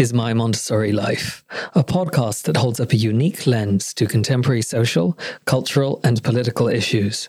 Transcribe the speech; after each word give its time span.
is 0.00 0.14
My 0.14 0.32
Montessori 0.32 0.92
Life, 0.92 1.44
a 1.74 1.84
podcast 1.84 2.44
that 2.44 2.56
holds 2.56 2.80
up 2.80 2.92
a 2.92 2.96
unique 2.96 3.46
lens 3.46 3.92
to 3.92 4.06
contemporary 4.06 4.62
social, 4.62 5.18
cultural, 5.44 6.00
and 6.02 6.22
political 6.22 6.68
issues. 6.68 7.28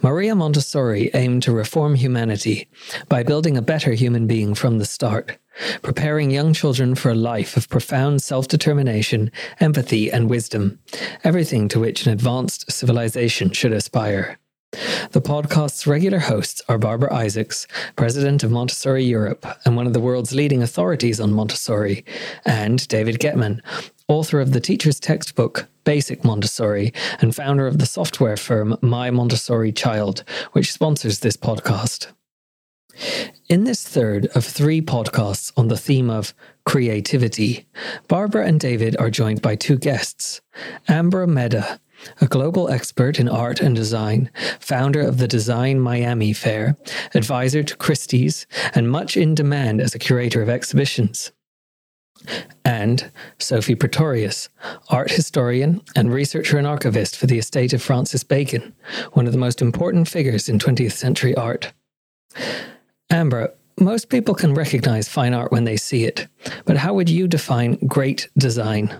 Maria 0.00 0.36
Montessori 0.36 1.10
aimed 1.12 1.42
to 1.42 1.50
reform 1.50 1.96
humanity 1.96 2.68
by 3.08 3.24
building 3.24 3.56
a 3.56 3.62
better 3.62 3.94
human 3.94 4.28
being 4.28 4.54
from 4.54 4.78
the 4.78 4.84
start, 4.84 5.38
preparing 5.82 6.30
young 6.30 6.52
children 6.52 6.94
for 6.94 7.10
a 7.10 7.16
life 7.16 7.56
of 7.56 7.68
profound 7.68 8.22
self 8.22 8.46
determination, 8.46 9.32
empathy, 9.58 10.08
and 10.12 10.30
wisdom, 10.30 10.78
everything 11.24 11.66
to 11.66 11.80
which 11.80 12.06
an 12.06 12.12
advanced 12.12 12.70
civilization 12.70 13.50
should 13.50 13.72
aspire. 13.72 14.38
The 15.10 15.20
podcast's 15.20 15.86
regular 15.86 16.18
hosts 16.18 16.62
are 16.68 16.78
Barbara 16.78 17.12
Isaacs, 17.12 17.66
president 17.96 18.42
of 18.42 18.50
Montessori 18.50 19.04
Europe 19.04 19.46
and 19.64 19.76
one 19.76 19.86
of 19.86 19.92
the 19.92 20.00
world's 20.00 20.34
leading 20.34 20.62
authorities 20.62 21.20
on 21.20 21.32
Montessori, 21.32 22.04
and 22.44 22.86
David 22.88 23.20
Gettman, 23.20 23.60
author 24.08 24.40
of 24.40 24.52
the 24.52 24.60
teacher's 24.60 25.00
textbook 25.00 25.68
Basic 25.84 26.24
Montessori 26.24 26.92
and 27.20 27.34
founder 27.34 27.66
of 27.66 27.78
the 27.78 27.86
software 27.86 28.36
firm 28.36 28.76
My 28.80 29.10
Montessori 29.10 29.72
Child, 29.72 30.24
which 30.52 30.72
sponsors 30.72 31.20
this 31.20 31.36
podcast. 31.36 32.08
In 33.48 33.64
this 33.64 33.86
third 33.86 34.26
of 34.34 34.44
three 34.44 34.80
podcasts 34.80 35.52
on 35.56 35.68
the 35.68 35.76
theme 35.76 36.08
of 36.10 36.34
creativity, 36.64 37.66
Barbara 38.08 38.46
and 38.46 38.58
David 38.58 38.96
are 38.98 39.10
joined 39.10 39.42
by 39.42 39.56
two 39.56 39.76
guests 39.76 40.40
Ambra 40.88 41.28
Medda, 41.28 41.78
a 42.20 42.26
global 42.26 42.68
expert 42.68 43.18
in 43.18 43.28
art 43.28 43.60
and 43.60 43.74
design, 43.74 44.30
founder 44.60 45.00
of 45.00 45.18
the 45.18 45.28
Design 45.28 45.80
Miami 45.80 46.32
Fair, 46.32 46.76
advisor 47.14 47.62
to 47.62 47.76
Christie's, 47.76 48.46
and 48.74 48.90
much 48.90 49.16
in 49.16 49.34
demand 49.34 49.80
as 49.80 49.94
a 49.94 49.98
curator 49.98 50.42
of 50.42 50.48
exhibitions. 50.48 51.32
And 52.64 53.10
Sophie 53.38 53.74
Pretorius, 53.74 54.48
art 54.88 55.10
historian 55.10 55.82
and 55.94 56.12
researcher 56.12 56.56
and 56.56 56.66
archivist 56.66 57.16
for 57.16 57.26
the 57.26 57.38
estate 57.38 57.72
of 57.72 57.82
Francis 57.82 58.24
Bacon, 58.24 58.74
one 59.12 59.26
of 59.26 59.32
the 59.32 59.38
most 59.38 59.60
important 59.60 60.08
figures 60.08 60.48
in 60.48 60.58
20th 60.58 60.92
century 60.92 61.34
art. 61.34 61.72
Ambra, 63.10 63.52
most 63.78 64.08
people 64.08 64.34
can 64.34 64.54
recognize 64.54 65.08
fine 65.08 65.34
art 65.34 65.52
when 65.52 65.64
they 65.64 65.76
see 65.76 66.04
it, 66.04 66.28
but 66.64 66.76
how 66.76 66.94
would 66.94 67.10
you 67.10 67.26
define 67.26 67.74
great 67.86 68.28
design? 68.38 68.94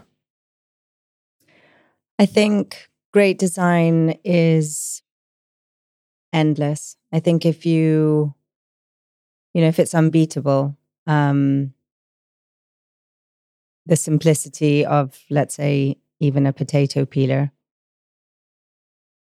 I 2.19 2.27
think 2.27 2.89
great 3.15 3.39
design 3.39 4.19
is 4.25 5.01
endless. 6.33 6.97
I 7.13 7.21
think 7.21 7.47
if 7.47 7.65
you, 7.65 8.35
you 9.53 9.63
know, 9.63 9.69
if 9.69 9.79
it's 9.79 9.95
unbeatable, 9.95 10.77
um, 11.07 11.73
the 13.87 13.97
simplicity 13.97 14.85
of, 14.85 15.19
let's 15.31 15.55
say, 15.55 15.97
even 16.21 16.47
a 16.47 16.53
potato 16.53 17.05
peeler, 17.05 17.51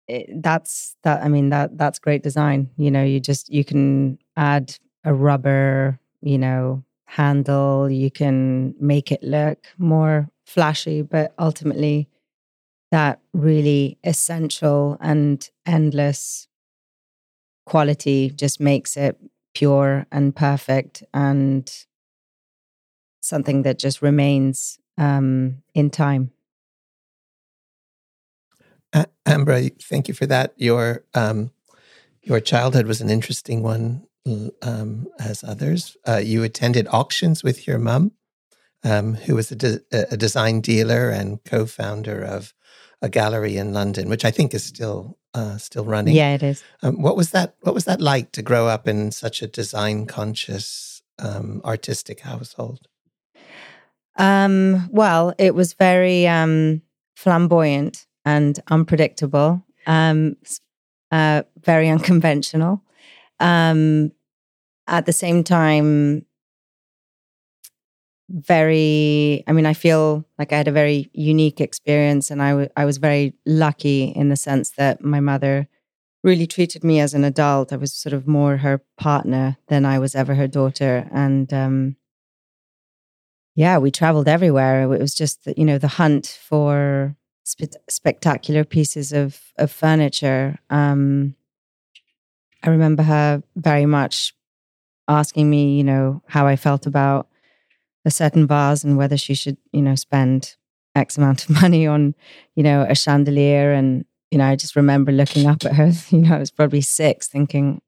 it, 0.07 0.43
that's 0.43 0.97
that. 1.03 1.23
I 1.23 1.29
mean, 1.29 1.51
that 1.51 1.77
that's 1.77 1.99
great 1.99 2.23
design. 2.23 2.71
You 2.77 2.91
know, 2.91 3.03
you 3.05 3.21
just 3.21 3.51
you 3.53 3.65
can 3.65 4.19
add 4.37 4.77
a 5.05 5.13
rubber, 5.15 5.99
you 6.23 6.39
know, 6.39 6.83
handle. 7.05 7.91
You 7.91 8.11
can 8.11 8.75
make 8.81 9.13
it 9.13 9.23
look 9.23 9.67
more 9.77 10.29
flashy, 10.47 11.03
but 11.03 11.35
ultimately 11.39 12.09
that 12.91 13.21
really 13.33 13.99
essential 14.05 14.97
and 15.01 15.49
endless 15.67 16.49
quality 17.67 18.31
just 18.31 18.61
makes 18.61 18.97
it 18.97 19.19
pure 19.55 20.07
and 20.11 20.35
perfect 20.35 21.03
and 21.13 21.85
something 23.21 23.63
that 23.63 23.79
just 23.79 24.01
remains 24.01 24.79
um, 24.97 25.63
in 25.75 25.91
time. 25.91 26.31
Uh, 28.93 29.05
thank 29.27 30.09
you 30.09 30.15
for 30.15 30.27
that. 30.27 30.55
Your 30.57 31.05
um, 31.15 31.51
your 32.23 32.41
childhood 32.41 32.87
was 32.87 33.01
an 33.01 33.11
interesting 33.11 33.63
one, 33.63 34.07
um, 34.63 35.07
as 35.19 35.45
others. 35.45 35.97
Uh, 36.07 36.17
you 36.17 36.43
attended 36.43 36.87
auctions 36.91 37.45
with 37.45 37.67
your 37.67 37.79
mum, 37.79 38.13
um, 38.85 39.15
who 39.15 39.35
was 39.35 39.51
a, 39.51 39.57
de- 39.57 39.81
a, 39.93 40.17
design 40.17 40.61
dealer 40.61 41.11
and 41.11 41.43
co-founder 41.45 42.23
of 42.23 42.55
a 43.03 43.09
gallery 43.09 43.57
in 43.57 43.73
London, 43.73 44.09
which 44.09 44.25
I 44.25 44.31
think 44.31 44.55
is 44.55 44.65
still 44.65 45.19
uh, 45.35 45.59
still 45.59 45.85
running. 45.85 46.15
Yeah, 46.15 46.35
it 46.35 46.43
is. 46.43 46.65
Um, 46.83 47.03
what 47.03 47.17
was 47.17 47.31
that? 47.31 47.55
What 47.61 47.75
was 47.75 47.85
that 47.85 48.01
like 48.01 48.33
to 48.33 48.43
grow 48.43 48.67
up 48.67 48.89
in 48.89 49.13
such 49.13 49.43
a 49.43 49.47
design 49.47 50.07
conscious, 50.07 51.03
um, 51.19 51.61
artistic 51.65 52.21
household? 52.21 52.89
Um, 54.17 54.89
well, 54.91 55.35
it 55.39 55.55
was 55.55 55.75
very 55.75 56.27
um, 56.27 56.83
flamboyant 57.15 58.07
and 58.25 58.59
unpredictable, 58.69 59.65
um, 59.87 60.37
uh, 61.13 61.43
very 61.63 61.89
unconventional. 61.97 62.83
Um, 63.39 64.13
at 64.89 65.07
the 65.07 65.13
same 65.13 65.45
time, 65.45 66.25
very 68.31 69.43
i 69.47 69.53
mean 69.53 69.65
i 69.65 69.73
feel 69.73 70.25
like 70.39 70.53
i 70.53 70.57
had 70.57 70.69
a 70.69 70.73
very 70.73 71.11
unique 71.15 71.61
experience 71.61 72.31
and 72.31 72.43
I, 72.43 72.51
w- 72.51 72.69
I 72.77 72.85
was 72.85 72.99
very 72.99 73.35
lucky 73.47 74.05
in 74.05 74.29
the 74.29 74.37
sense 74.37 74.71
that 74.73 75.03
my 75.03 75.21
mother 75.21 75.67
really 76.25 76.47
treated 76.47 76.83
me 76.85 77.01
as 77.01 77.15
an 77.15 77.25
adult. 77.25 77.73
I 77.73 77.77
was 77.77 77.95
sort 77.95 78.13
of 78.13 78.27
more 78.27 78.59
her 78.59 78.83
partner 78.99 79.57
than 79.69 79.87
i 79.87 79.99
was 79.99 80.15
ever 80.15 80.35
her 80.35 80.49
daughter. 80.49 81.09
And 81.13 81.53
um, 81.55 81.97
yeah 83.55 83.79
we 83.79 83.91
traveled 83.91 84.29
everywhere. 84.29 84.83
It 84.83 84.87
was 85.01 85.15
just 85.15 85.45
the, 85.45 85.55
you 85.57 85.65
know 85.65 85.79
the 85.79 85.89
hunt 85.89 86.39
for 86.43 87.17
spe- 87.45 87.77
spectacular 87.89 88.65
pieces 88.65 89.13
of 89.13 89.41
of 89.57 89.71
furniture. 89.71 90.59
Um, 90.71 91.35
i 92.63 92.71
remember 92.71 93.03
her 93.03 93.43
very 93.57 93.87
much 93.87 94.35
asking 95.09 95.49
me 95.51 95.77
you 95.77 95.85
know 95.85 96.23
how 96.27 96.47
i 96.47 96.57
felt 96.57 96.87
about 96.87 97.28
a 98.09 98.11
certain 98.11 98.47
vase 98.47 98.83
and 98.83 98.97
whether 98.97 99.19
she 99.19 99.35
should, 99.35 99.59
you 99.71 99.83
know, 99.83 99.95
spend 99.95 100.57
X 100.97 101.19
amount 101.19 101.45
of 101.45 101.51
money 101.63 101.87
on, 101.87 102.15
you 102.57 102.63
know, 102.63 102.85
a 102.89 102.95
chandelier. 102.95 103.73
And, 103.73 104.07
you 104.31 104.39
know, 104.39 104.47
I 104.47 104.57
just 104.57 104.75
remember 104.75 105.13
looking 105.13 105.47
up 105.47 105.65
at 105.65 105.75
her, 105.75 105.93
you 106.09 106.19
know, 106.23 106.35
I 106.35 106.39
was 106.39 106.51
probably 106.51 106.81
six 106.81 107.29
thinking, 107.29 107.83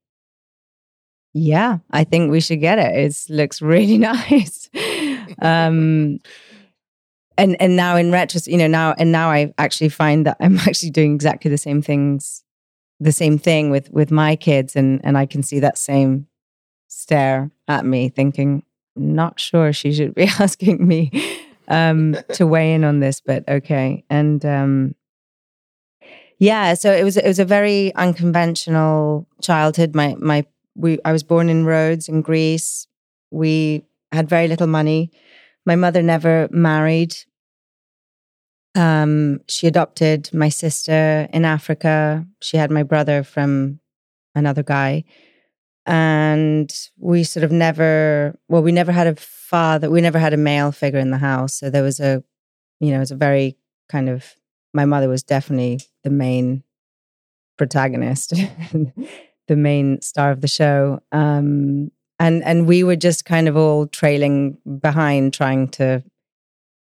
yeah, 1.33 1.79
I 1.89 2.03
think 2.03 2.31
we 2.31 2.39
should 2.39 2.61
get 2.61 2.77
it. 2.77 2.95
It 2.95 3.33
looks 3.33 3.61
really 3.61 3.97
nice. 4.11 4.69
um, 5.41 6.19
and 7.37 7.59
and 7.59 7.75
now 7.75 7.95
in 7.95 8.11
retrospect, 8.11 8.51
you 8.51 8.59
know, 8.59 8.67
now 8.67 8.93
and 8.97 9.11
now 9.11 9.31
I 9.31 9.53
actually 9.57 9.89
find 9.89 10.25
that 10.27 10.37
I'm 10.39 10.57
actually 10.59 10.91
doing 10.91 11.15
exactly 11.15 11.49
the 11.49 11.57
same 11.57 11.81
things, 11.81 12.43
the 12.99 13.13
same 13.13 13.39
thing 13.39 13.71
with 13.71 13.89
with 13.91 14.11
my 14.11 14.35
kids, 14.35 14.75
and 14.75 14.99
and 15.03 15.17
I 15.17 15.25
can 15.25 15.41
see 15.41 15.59
that 15.61 15.77
same 15.77 16.27
stare 16.89 17.49
at 17.69 17.85
me, 17.85 18.09
thinking, 18.09 18.63
not 19.01 19.39
sure 19.39 19.73
she 19.73 19.93
should 19.93 20.15
be 20.15 20.23
asking 20.39 20.87
me 20.87 21.11
um, 21.67 22.17
to 22.33 22.47
weigh 22.47 22.73
in 22.73 22.83
on 22.83 22.99
this, 22.99 23.21
but 23.21 23.47
okay. 23.47 24.03
And 24.09 24.45
um, 24.45 24.95
yeah, 26.37 26.73
so 26.73 26.91
it 26.91 27.03
was 27.03 27.17
it 27.17 27.27
was 27.27 27.39
a 27.39 27.45
very 27.45 27.93
unconventional 27.95 29.27
childhood. 29.41 29.95
My 29.95 30.15
my 30.19 30.45
we 30.75 30.99
I 31.05 31.11
was 31.11 31.23
born 31.23 31.49
in 31.49 31.65
Rhodes 31.65 32.07
in 32.07 32.21
Greece. 32.21 32.87
We 33.31 33.83
had 34.11 34.29
very 34.29 34.47
little 34.47 34.67
money. 34.67 35.11
My 35.65 35.75
mother 35.75 36.01
never 36.01 36.47
married. 36.51 37.15
Um, 38.73 39.41
she 39.47 39.67
adopted 39.67 40.33
my 40.33 40.49
sister 40.49 41.27
in 41.33 41.45
Africa. 41.45 42.25
She 42.41 42.57
had 42.57 42.71
my 42.71 42.83
brother 42.83 43.23
from 43.23 43.79
another 44.33 44.63
guy 44.63 45.03
and 45.85 46.71
we 46.97 47.23
sort 47.23 47.43
of 47.43 47.51
never 47.51 48.37
well 48.47 48.61
we 48.61 48.71
never 48.71 48.91
had 48.91 49.07
a 49.07 49.15
father 49.15 49.89
we 49.89 50.01
never 50.01 50.19
had 50.19 50.33
a 50.33 50.37
male 50.37 50.71
figure 50.71 50.99
in 50.99 51.11
the 51.11 51.17
house. 51.17 51.55
So 51.55 51.69
there 51.69 51.83
was 51.83 51.99
a 51.99 52.23
you 52.79 52.91
know 52.91 52.97
it 52.97 52.99
was 52.99 53.11
a 53.11 53.15
very 53.15 53.57
kind 53.89 54.09
of 54.09 54.35
my 54.73 54.85
mother 54.85 55.09
was 55.09 55.23
definitely 55.23 55.81
the 56.03 56.09
main 56.09 56.63
protagonist 57.57 58.29
the 59.47 59.55
main 59.55 60.01
star 60.01 60.31
of 60.31 60.41
the 60.41 60.47
show. 60.47 61.01
Um 61.11 61.91
and 62.19 62.43
and 62.43 62.67
we 62.67 62.83
were 62.83 62.95
just 62.95 63.25
kind 63.25 63.47
of 63.47 63.57
all 63.57 63.87
trailing 63.87 64.57
behind 64.79 65.33
trying 65.33 65.67
to 65.69 66.03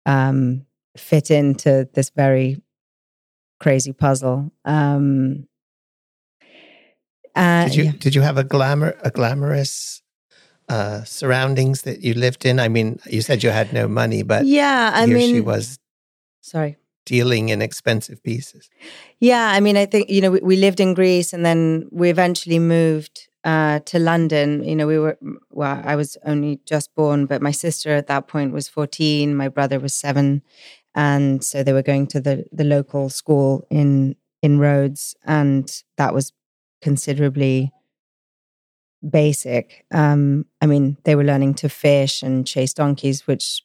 um 0.06 0.66
fit 0.96 1.30
into 1.30 1.88
this 1.94 2.10
very 2.10 2.62
crazy 3.58 3.92
puzzle. 3.92 4.52
Um 4.64 5.48
uh, 7.34 7.64
did 7.64 7.76
you 7.76 7.84
yeah. 7.84 7.92
did 7.98 8.14
you 8.14 8.22
have 8.22 8.38
a 8.38 8.44
glamour 8.44 8.96
a 9.02 9.10
glamorous 9.10 10.02
uh, 10.68 11.04
surroundings 11.04 11.82
that 11.82 12.02
you 12.02 12.14
lived 12.14 12.44
in? 12.44 12.60
I 12.60 12.68
mean, 12.68 12.98
you 13.06 13.22
said 13.22 13.42
you 13.42 13.50
had 13.50 13.72
no 13.72 13.88
money, 13.88 14.22
but 14.22 14.46
yeah, 14.46 14.90
I 14.94 15.06
mean, 15.06 15.34
she 15.34 15.40
was. 15.40 15.78
Sorry. 16.40 16.76
Dealing 17.06 17.50
in 17.50 17.60
expensive 17.60 18.22
pieces. 18.22 18.70
Yeah, 19.20 19.50
I 19.50 19.60
mean, 19.60 19.76
I 19.76 19.84
think 19.84 20.08
you 20.08 20.22
know 20.22 20.30
we, 20.30 20.40
we 20.40 20.56
lived 20.56 20.80
in 20.80 20.94
Greece, 20.94 21.34
and 21.34 21.44
then 21.44 21.86
we 21.90 22.08
eventually 22.08 22.58
moved 22.58 23.28
uh, 23.44 23.80
to 23.80 23.98
London, 23.98 24.64
you 24.64 24.74
know, 24.74 24.86
we 24.86 24.98
were, 24.98 25.18
well, 25.50 25.80
I 25.84 25.96
was 25.96 26.16
only 26.24 26.60
just 26.64 26.94
born, 26.94 27.26
but 27.26 27.42
my 27.42 27.50
sister 27.50 27.90
at 27.90 28.06
that 28.06 28.26
point 28.26 28.52
was 28.52 28.68
14, 28.68 29.36
my 29.36 29.48
brother 29.48 29.78
was 29.78 29.92
seven. 29.92 30.42
And 30.94 31.44
so 31.44 31.62
they 31.62 31.74
were 31.74 31.82
going 31.82 32.06
to 32.08 32.20
the, 32.20 32.46
the 32.52 32.64
local 32.64 33.10
school 33.10 33.66
in, 33.68 34.16
in 34.42 34.58
Rhodes. 34.58 35.14
And 35.24 35.70
that 35.98 36.14
was 36.14 36.32
considerably 36.84 37.72
basic. 39.00 39.86
Um, 39.92 40.44
I 40.60 40.66
mean, 40.66 40.98
they 41.04 41.16
were 41.16 41.24
learning 41.24 41.54
to 41.54 41.68
fish 41.68 42.22
and 42.22 42.46
chase 42.46 42.74
donkeys, 42.74 43.26
which 43.26 43.62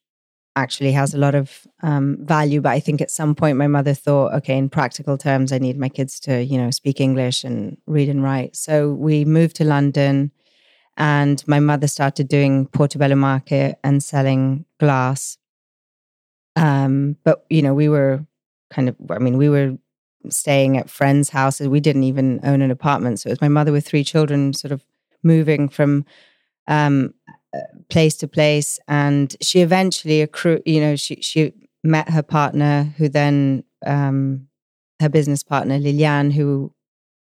actually 0.55 0.93
has 0.93 1.13
a 1.13 1.17
lot 1.17 1.35
of 1.35 1.67
um, 1.83 2.17
value. 2.21 2.61
But 2.61 2.71
I 2.71 2.79
think 2.79 3.01
at 3.01 3.11
some 3.11 3.35
point 3.35 3.57
my 3.57 3.67
mother 3.67 3.93
thought, 3.93 4.33
okay, 4.35 4.57
in 4.57 4.69
practical 4.69 5.17
terms, 5.17 5.51
I 5.51 5.57
need 5.57 5.77
my 5.77 5.89
kids 5.89 6.19
to, 6.21 6.41
you 6.43 6.57
know, 6.57 6.71
speak 6.71 7.01
English 7.01 7.43
and 7.43 7.77
read 7.87 8.09
and 8.09 8.23
write. 8.23 8.55
So 8.55 8.91
we 8.93 9.25
moved 9.25 9.57
to 9.57 9.65
London 9.65 10.31
and 10.95 11.43
my 11.45 11.59
mother 11.59 11.87
started 11.87 12.29
doing 12.29 12.67
Portobello 12.67 13.15
Market 13.15 13.79
and 13.83 14.01
selling 14.01 14.65
glass. 14.79 15.37
Um, 16.55 17.17
but, 17.25 17.45
you 17.49 17.61
know, 17.61 17.73
we 17.73 17.89
were 17.89 18.25
kind 18.69 18.89
of, 18.89 18.95
I 19.09 19.19
mean, 19.19 19.37
we 19.37 19.49
were 19.49 19.77
staying 20.29 20.77
at 20.77 20.89
friends' 20.89 21.29
houses. 21.29 21.67
We 21.67 21.79
didn't 21.79 22.03
even 22.03 22.39
own 22.43 22.61
an 22.61 22.71
apartment. 22.71 23.19
So 23.19 23.29
it 23.29 23.31
was 23.31 23.41
my 23.41 23.47
mother 23.47 23.71
with 23.71 23.87
three 23.87 24.03
children 24.03 24.53
sort 24.53 24.71
of 24.71 24.83
moving 25.23 25.69
from 25.69 26.05
um, 26.67 27.13
place 27.89 28.15
to 28.17 28.27
place 28.27 28.79
and 28.87 29.35
she 29.41 29.61
eventually 29.61 30.27
you 30.65 30.79
know 30.79 30.95
she 30.95 31.15
she 31.21 31.51
met 31.83 32.09
her 32.09 32.21
partner 32.21 32.93
who 32.97 33.09
then 33.09 33.63
um 33.85 34.47
her 34.99 35.09
business 35.09 35.41
partner 35.43 35.79
Liliane 35.79 36.29
who 36.29 36.71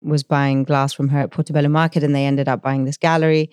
was 0.02 0.22
buying 0.22 0.64
glass 0.64 0.92
from 0.92 1.08
her 1.08 1.20
at 1.20 1.30
Portobello 1.30 1.68
Market 1.68 2.04
and 2.04 2.14
they 2.14 2.26
ended 2.26 2.48
up 2.48 2.62
buying 2.62 2.84
this 2.84 2.98
gallery 2.98 3.50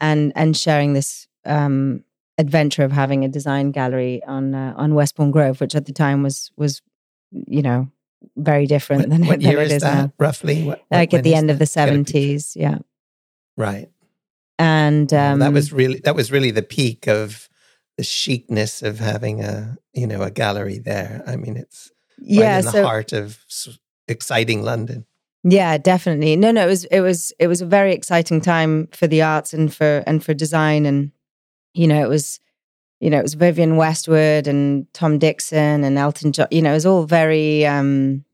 and 0.00 0.32
and 0.34 0.56
sharing 0.56 0.92
this 0.94 1.28
um 1.44 2.02
adventure 2.38 2.82
of 2.82 2.92
having 2.92 3.24
a 3.24 3.28
design 3.28 3.70
gallery 3.70 4.22
on 4.26 4.54
uh, 4.54 4.74
on 4.76 4.94
Westbourne 4.94 5.30
Grove 5.30 5.60
which 5.60 5.76
at 5.76 5.86
the 5.86 5.92
time 5.92 6.22
was 6.22 6.50
was 6.56 6.82
you 7.30 7.62
know 7.62 7.88
very 8.36 8.66
different 8.66 9.02
what, 9.02 9.10
than, 9.10 9.26
what 9.26 9.40
than 9.40 9.50
year 9.50 9.60
it 9.60 9.66
is 9.66 9.72
is 9.74 9.82
that 9.82 9.94
now 9.94 10.12
roughly 10.18 10.64
what, 10.64 10.84
like 10.90 11.14
at 11.14 11.24
the 11.24 11.34
end 11.34 11.50
of 11.50 11.58
the 11.58 11.64
70s 11.64 12.52
yeah 12.54 12.78
right 13.56 13.88
and 14.58 15.12
um, 15.14 15.38
that 15.38 15.54
was 15.54 15.72
really 15.72 16.00
that 16.00 16.14
was 16.14 16.30
really 16.30 16.50
the 16.50 16.62
peak 16.62 17.08
of 17.08 17.48
the 18.00 18.04
chicness 18.04 18.82
of 18.82 18.98
having 18.98 19.42
a 19.42 19.76
you 19.92 20.06
know 20.06 20.22
a 20.22 20.30
gallery 20.30 20.78
there. 20.78 21.22
I 21.26 21.36
mean, 21.36 21.56
it's 21.56 21.90
yeah, 22.18 22.54
right 22.54 22.58
in 22.60 22.64
the 22.64 22.70
so, 22.70 22.84
heart 22.84 23.12
of 23.12 23.44
exciting 24.08 24.62
London. 24.62 25.06
Yeah, 25.44 25.76
definitely. 25.76 26.36
No, 26.36 26.50
no, 26.50 26.64
it 26.64 26.66
was 26.66 26.84
it 26.86 27.00
was 27.00 27.32
it 27.38 27.46
was 27.46 27.60
a 27.60 27.66
very 27.66 27.92
exciting 27.92 28.40
time 28.40 28.88
for 28.92 29.06
the 29.06 29.20
arts 29.20 29.52
and 29.52 29.74
for 29.74 30.02
and 30.06 30.24
for 30.24 30.32
design, 30.32 30.86
and 30.86 31.12
you 31.74 31.86
know, 31.86 32.02
it 32.02 32.08
was 32.08 32.40
you 33.00 33.10
know 33.10 33.18
it 33.18 33.22
was 33.22 33.34
Vivienne 33.34 33.76
Westwood 33.76 34.46
and 34.46 34.86
Tom 34.92 35.18
Dixon 35.18 35.84
and 35.84 35.98
Elton 35.98 36.32
John. 36.32 36.48
You 36.50 36.62
know, 36.62 36.70
it 36.70 36.74
was 36.74 36.86
all 36.86 37.04
very. 37.04 37.66
um 37.66 38.24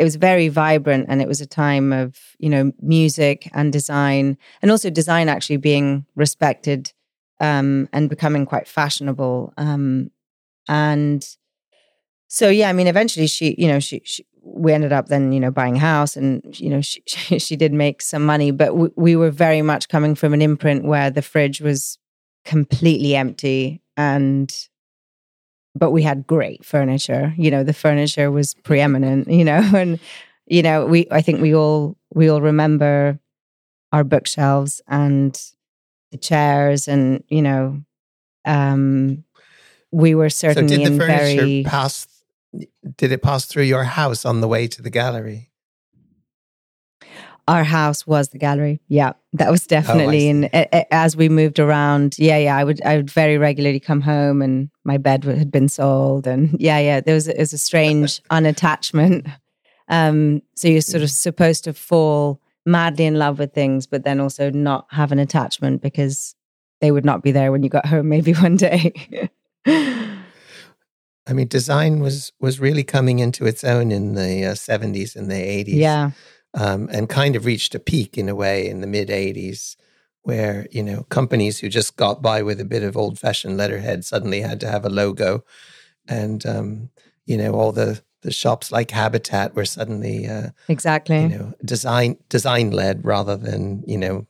it 0.00 0.04
was 0.04 0.16
very 0.16 0.48
vibrant 0.48 1.04
and 1.10 1.20
it 1.20 1.28
was 1.28 1.42
a 1.42 1.46
time 1.46 1.92
of 1.92 2.16
you 2.38 2.48
know 2.48 2.72
music 2.80 3.50
and 3.52 3.70
design 3.70 4.38
and 4.62 4.70
also 4.70 4.88
design 4.88 5.28
actually 5.28 5.58
being 5.58 6.06
respected 6.16 6.92
um, 7.38 7.86
and 7.92 8.08
becoming 8.08 8.46
quite 8.46 8.66
fashionable 8.66 9.52
um, 9.58 10.10
and 10.68 11.36
so 12.28 12.48
yeah 12.48 12.70
i 12.70 12.72
mean 12.72 12.86
eventually 12.86 13.26
she 13.26 13.54
you 13.58 13.68
know 13.68 13.78
she, 13.78 14.00
she, 14.04 14.24
we 14.42 14.72
ended 14.72 14.92
up 14.92 15.08
then 15.08 15.32
you 15.32 15.40
know 15.40 15.50
buying 15.50 15.76
a 15.76 15.80
house 15.80 16.16
and 16.16 16.58
you 16.58 16.70
know 16.70 16.80
she, 16.80 17.02
she, 17.06 17.38
she 17.38 17.56
did 17.56 17.72
make 17.72 18.00
some 18.00 18.24
money 18.24 18.50
but 18.50 18.74
we, 18.74 18.88
we 18.96 19.16
were 19.16 19.30
very 19.30 19.60
much 19.60 19.90
coming 19.90 20.14
from 20.14 20.32
an 20.32 20.40
imprint 20.40 20.84
where 20.84 21.10
the 21.10 21.22
fridge 21.22 21.60
was 21.60 21.98
completely 22.46 23.14
empty 23.14 23.82
and 24.00 24.68
but 25.74 25.90
we 25.90 26.02
had 26.02 26.26
great 26.26 26.64
furniture. 26.64 27.34
You 27.36 27.50
know, 27.50 27.62
the 27.62 27.72
furniture 27.72 28.30
was 28.30 28.54
preeminent, 28.54 29.28
you 29.28 29.44
know, 29.44 29.62
and 29.74 30.00
you 30.46 30.62
know, 30.62 30.86
we 30.86 31.06
I 31.10 31.20
think 31.20 31.40
we 31.40 31.54
all 31.54 31.96
we 32.14 32.28
all 32.28 32.40
remember 32.40 33.18
our 33.92 34.04
bookshelves 34.04 34.80
and 34.88 35.38
the 36.12 36.18
chairs 36.18 36.88
and, 36.88 37.22
you 37.28 37.42
know, 37.42 37.82
um 38.46 39.24
we 39.92 40.14
were 40.14 40.30
certainly 40.30 40.76
so 40.76 40.78
did 40.78 40.86
the 40.86 40.92
in 40.92 40.98
furniture 40.98 41.36
very 41.36 41.64
pass 41.64 42.06
did 42.96 43.12
it 43.12 43.22
pass 43.22 43.44
through 43.44 43.64
your 43.64 43.84
house 43.84 44.24
on 44.24 44.40
the 44.40 44.48
way 44.48 44.66
to 44.66 44.82
the 44.82 44.90
gallery? 44.90 45.49
Our 47.50 47.64
house 47.64 48.06
was 48.06 48.28
the 48.28 48.38
gallery. 48.38 48.80
Yeah, 48.86 49.12
that 49.32 49.50
was 49.50 49.64
Oh, 49.64 49.68
definitely. 49.68 50.28
and 50.28 50.48
as 50.92 51.16
we 51.16 51.28
moved 51.28 51.58
around, 51.58 52.16
yeah, 52.16 52.38
yeah, 52.38 52.56
I 52.56 52.62
would 52.62 52.80
I 52.82 52.96
would 52.96 53.10
very 53.10 53.38
regularly 53.38 53.80
come 53.80 54.00
home 54.00 54.40
and 54.40 54.70
my 54.84 54.98
bed 54.98 55.24
had 55.24 55.50
been 55.50 55.68
sold, 55.68 56.26
and 56.26 56.56
yeah, 56.60 56.78
yeah, 56.78 57.00
there 57.00 57.14
was 57.14 57.26
it 57.26 57.38
was 57.38 57.52
a 57.52 57.58
strange 57.58 58.22
unattachment. 58.30 59.30
Um, 59.88 60.42
so 60.54 60.68
you're 60.68 60.80
sort 60.80 61.02
of 61.02 61.10
supposed 61.10 61.64
to 61.64 61.72
fall 61.72 62.40
madly 62.64 63.04
in 63.04 63.16
love 63.16 63.40
with 63.40 63.52
things, 63.52 63.88
but 63.88 64.04
then 64.04 64.20
also 64.20 64.50
not 64.50 64.86
have 64.90 65.10
an 65.10 65.18
attachment 65.18 65.82
because 65.82 66.36
they 66.80 66.92
would 66.92 67.04
not 67.04 67.22
be 67.22 67.32
there 67.32 67.50
when 67.50 67.64
you 67.64 67.68
got 67.68 67.86
home. 67.86 68.08
Maybe 68.08 68.32
one 68.46 68.56
day. 68.56 69.28
I 69.66 71.32
mean, 71.32 71.48
design 71.48 71.98
was 71.98 72.32
was 72.38 72.60
really 72.60 72.84
coming 72.84 73.18
into 73.18 73.44
its 73.44 73.64
own 73.64 73.90
in 73.90 74.14
the 74.14 74.44
uh, 74.44 74.54
70s 74.54 75.16
and 75.16 75.28
the 75.28 75.34
80s. 75.34 75.74
Yeah 75.74 76.10
um, 76.54 76.88
and 76.92 77.08
kind 77.08 77.36
of 77.36 77.44
reached 77.44 77.74
a 77.74 77.80
peak 77.80 78.18
in 78.18 78.28
a 78.28 78.34
way 78.34 78.68
in 78.68 78.80
the 78.80 78.86
mid 78.86 79.08
80s 79.08 79.76
where 80.22 80.66
you 80.70 80.82
know 80.82 81.04
companies 81.04 81.58
who 81.58 81.68
just 81.68 81.96
got 81.96 82.20
by 82.20 82.42
with 82.42 82.60
a 82.60 82.64
bit 82.64 82.82
of 82.82 82.96
old 82.96 83.18
fashioned 83.18 83.56
letterhead 83.56 84.04
suddenly 84.04 84.40
had 84.40 84.60
to 84.60 84.68
have 84.68 84.84
a 84.84 84.90
logo. 84.90 85.44
And 86.08 86.44
um, 86.46 86.90
you 87.26 87.36
know 87.36 87.52
all 87.52 87.72
the 87.72 88.02
the 88.22 88.32
shops 88.32 88.70
like 88.70 88.90
habitat 88.90 89.54
were 89.54 89.64
suddenly 89.64 90.26
uh, 90.26 90.50
exactly. 90.68 91.22
you 91.22 91.28
know 91.28 91.54
design 91.64 92.16
design 92.28 92.70
led 92.70 93.04
rather 93.04 93.36
than 93.36 93.82
you 93.86 93.96
know 93.96 94.26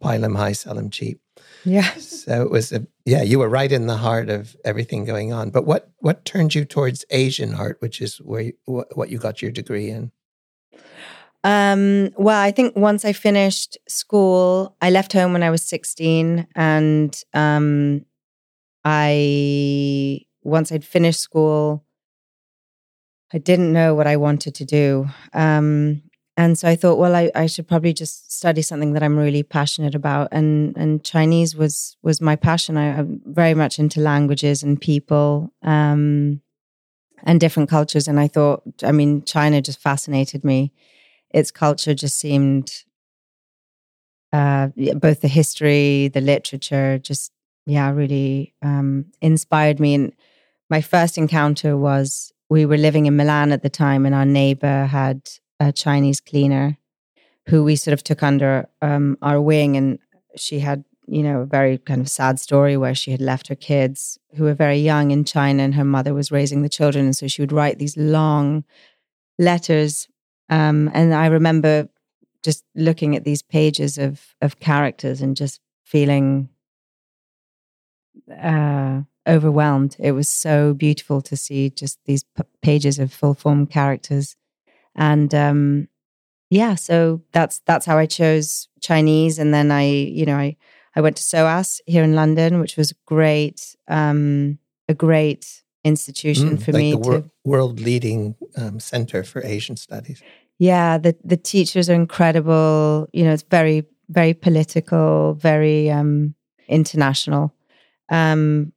pile 0.00 0.20
them 0.20 0.34
high 0.34 0.52
sell 0.52 0.74
them 0.74 0.90
cheap. 0.90 1.20
Yeah. 1.64 1.90
So 2.26 2.42
it 2.42 2.50
was 2.50 2.72
a 2.72 2.84
yeah 3.04 3.22
you 3.22 3.38
were 3.38 3.48
right 3.48 3.70
in 3.70 3.86
the 3.86 3.98
heart 3.98 4.30
of 4.30 4.56
everything 4.64 5.04
going 5.04 5.32
on. 5.32 5.50
But 5.50 5.64
what 5.64 5.90
what 5.98 6.24
turned 6.24 6.56
you 6.56 6.64
towards 6.64 7.04
asian 7.10 7.54
art 7.54 7.76
which 7.80 8.00
is 8.00 8.16
where 8.18 8.40
you, 8.40 8.52
what 8.66 9.10
you 9.10 9.18
got 9.18 9.42
your 9.42 9.52
degree 9.52 9.90
in 9.90 10.10
um, 11.46 12.10
well, 12.16 12.40
I 12.40 12.50
think 12.50 12.74
once 12.74 13.04
I 13.04 13.12
finished 13.12 13.78
school, 13.86 14.76
I 14.82 14.90
left 14.90 15.12
home 15.12 15.32
when 15.32 15.44
I 15.44 15.50
was 15.50 15.62
16 15.62 16.44
and 16.56 17.22
um, 17.34 18.04
I 18.84 20.22
once 20.42 20.72
I'd 20.72 20.84
finished 20.84 21.20
school, 21.20 21.84
I 23.32 23.38
didn't 23.38 23.72
know 23.72 23.94
what 23.94 24.08
I 24.08 24.16
wanted 24.16 24.56
to 24.56 24.64
do. 24.64 25.06
Um, 25.34 26.02
and 26.36 26.58
so 26.58 26.66
I 26.66 26.74
thought, 26.74 26.98
well, 26.98 27.14
I, 27.14 27.30
I 27.32 27.46
should 27.46 27.68
probably 27.68 27.92
just 27.92 28.32
study 28.32 28.60
something 28.60 28.94
that 28.94 29.04
I'm 29.04 29.16
really 29.16 29.44
passionate 29.44 29.94
about. 29.94 30.30
And 30.32 30.76
and 30.76 31.04
Chinese 31.04 31.54
was 31.54 31.96
was 32.02 32.20
my 32.20 32.34
passion. 32.34 32.76
I, 32.76 32.86
am 32.86 33.22
very 33.24 33.54
much 33.54 33.78
into 33.78 34.00
languages 34.00 34.64
and 34.64 34.80
people 34.80 35.52
um, 35.62 36.40
and 37.22 37.38
different 37.38 37.70
cultures. 37.70 38.08
And 38.08 38.18
I 38.18 38.26
thought, 38.26 38.64
I 38.82 38.90
mean, 38.90 39.22
China 39.22 39.62
just 39.62 39.78
fascinated 39.78 40.42
me 40.42 40.72
its 41.36 41.50
culture 41.50 41.92
just 41.92 42.18
seemed 42.18 42.84
uh, 44.32 44.68
both 44.96 45.20
the 45.20 45.28
history, 45.28 46.08
the 46.08 46.22
literature, 46.22 46.98
just 46.98 47.30
yeah, 47.66 47.90
really 47.90 48.54
um, 48.62 49.06
inspired 49.20 49.78
me. 49.78 49.94
And 49.94 50.14
my 50.70 50.80
first 50.80 51.18
encounter 51.18 51.76
was 51.76 52.32
we 52.48 52.64
were 52.64 52.78
living 52.78 53.04
in 53.04 53.16
Milan 53.16 53.52
at 53.52 53.62
the 53.62 53.68
time, 53.68 54.06
and 54.06 54.14
our 54.14 54.24
neighbor 54.24 54.86
had 54.86 55.28
a 55.60 55.72
Chinese 55.72 56.22
cleaner 56.22 56.78
who 57.48 57.62
we 57.62 57.76
sort 57.76 57.92
of 57.92 58.02
took 58.02 58.22
under 58.22 58.66
um, 58.80 59.18
our 59.20 59.40
wing, 59.40 59.76
and 59.76 59.98
she 60.36 60.60
had 60.60 60.84
you 61.06 61.22
know 61.22 61.42
a 61.42 61.46
very 61.46 61.76
kind 61.76 62.00
of 62.00 62.08
sad 62.08 62.40
story 62.40 62.78
where 62.78 62.94
she 62.94 63.10
had 63.10 63.20
left 63.20 63.48
her 63.48 63.54
kids 63.54 64.18
who 64.36 64.44
were 64.44 64.54
very 64.54 64.78
young 64.78 65.10
in 65.10 65.22
China, 65.24 65.62
and 65.62 65.74
her 65.74 65.84
mother 65.84 66.14
was 66.14 66.32
raising 66.32 66.62
the 66.62 66.70
children, 66.78 67.04
and 67.04 67.16
so 67.16 67.28
she 67.28 67.42
would 67.42 67.52
write 67.52 67.78
these 67.78 67.96
long 67.98 68.64
letters 69.38 70.08
um, 70.48 70.90
and 70.94 71.14
I 71.14 71.26
remember 71.26 71.88
just 72.42 72.64
looking 72.74 73.16
at 73.16 73.24
these 73.24 73.42
pages 73.42 73.98
of 73.98 74.34
of 74.40 74.60
characters 74.60 75.20
and 75.20 75.36
just 75.36 75.60
feeling 75.84 76.48
uh, 78.42 79.02
overwhelmed. 79.26 79.96
It 79.98 80.12
was 80.12 80.28
so 80.28 80.74
beautiful 80.74 81.20
to 81.22 81.36
see 81.36 81.70
just 81.70 81.98
these 82.04 82.24
p- 82.24 82.44
pages 82.62 82.98
of 82.98 83.12
full 83.12 83.34
form 83.34 83.66
characters, 83.66 84.36
and 84.94 85.34
um, 85.34 85.88
yeah, 86.50 86.74
so 86.76 87.22
that's 87.32 87.60
that's 87.66 87.86
how 87.86 87.98
I 87.98 88.06
chose 88.06 88.68
Chinese. 88.80 89.38
And 89.38 89.52
then 89.52 89.70
I, 89.70 89.84
you 89.88 90.24
know, 90.26 90.36
I 90.36 90.56
I 90.94 91.00
went 91.00 91.16
to 91.16 91.22
SOAS 91.22 91.80
here 91.86 92.04
in 92.04 92.14
London, 92.14 92.60
which 92.60 92.76
was 92.76 92.92
great, 93.04 93.76
um, 93.88 94.58
a 94.88 94.94
great 94.94 95.62
institution 95.86 96.58
mm, 96.58 96.62
for 96.62 96.72
like 96.72 96.80
me. 96.80 96.90
The 96.92 96.98
wor- 96.98 97.20
to, 97.20 97.30
world 97.44 97.80
leading 97.80 98.34
um, 98.56 98.80
center 98.80 99.22
for 99.22 99.44
Asian 99.44 99.76
studies. 99.76 100.22
Yeah, 100.58 100.98
the 100.98 101.16
the 101.24 101.36
teachers 101.36 101.88
are 101.88 101.94
incredible. 101.94 103.08
You 103.12 103.24
know, 103.24 103.32
it's 103.32 103.44
very 103.50 103.84
very 104.08 104.34
political, 104.34 105.34
very 105.34 105.90
um, 105.90 106.34
international. 106.68 107.52
Um, 108.08 108.72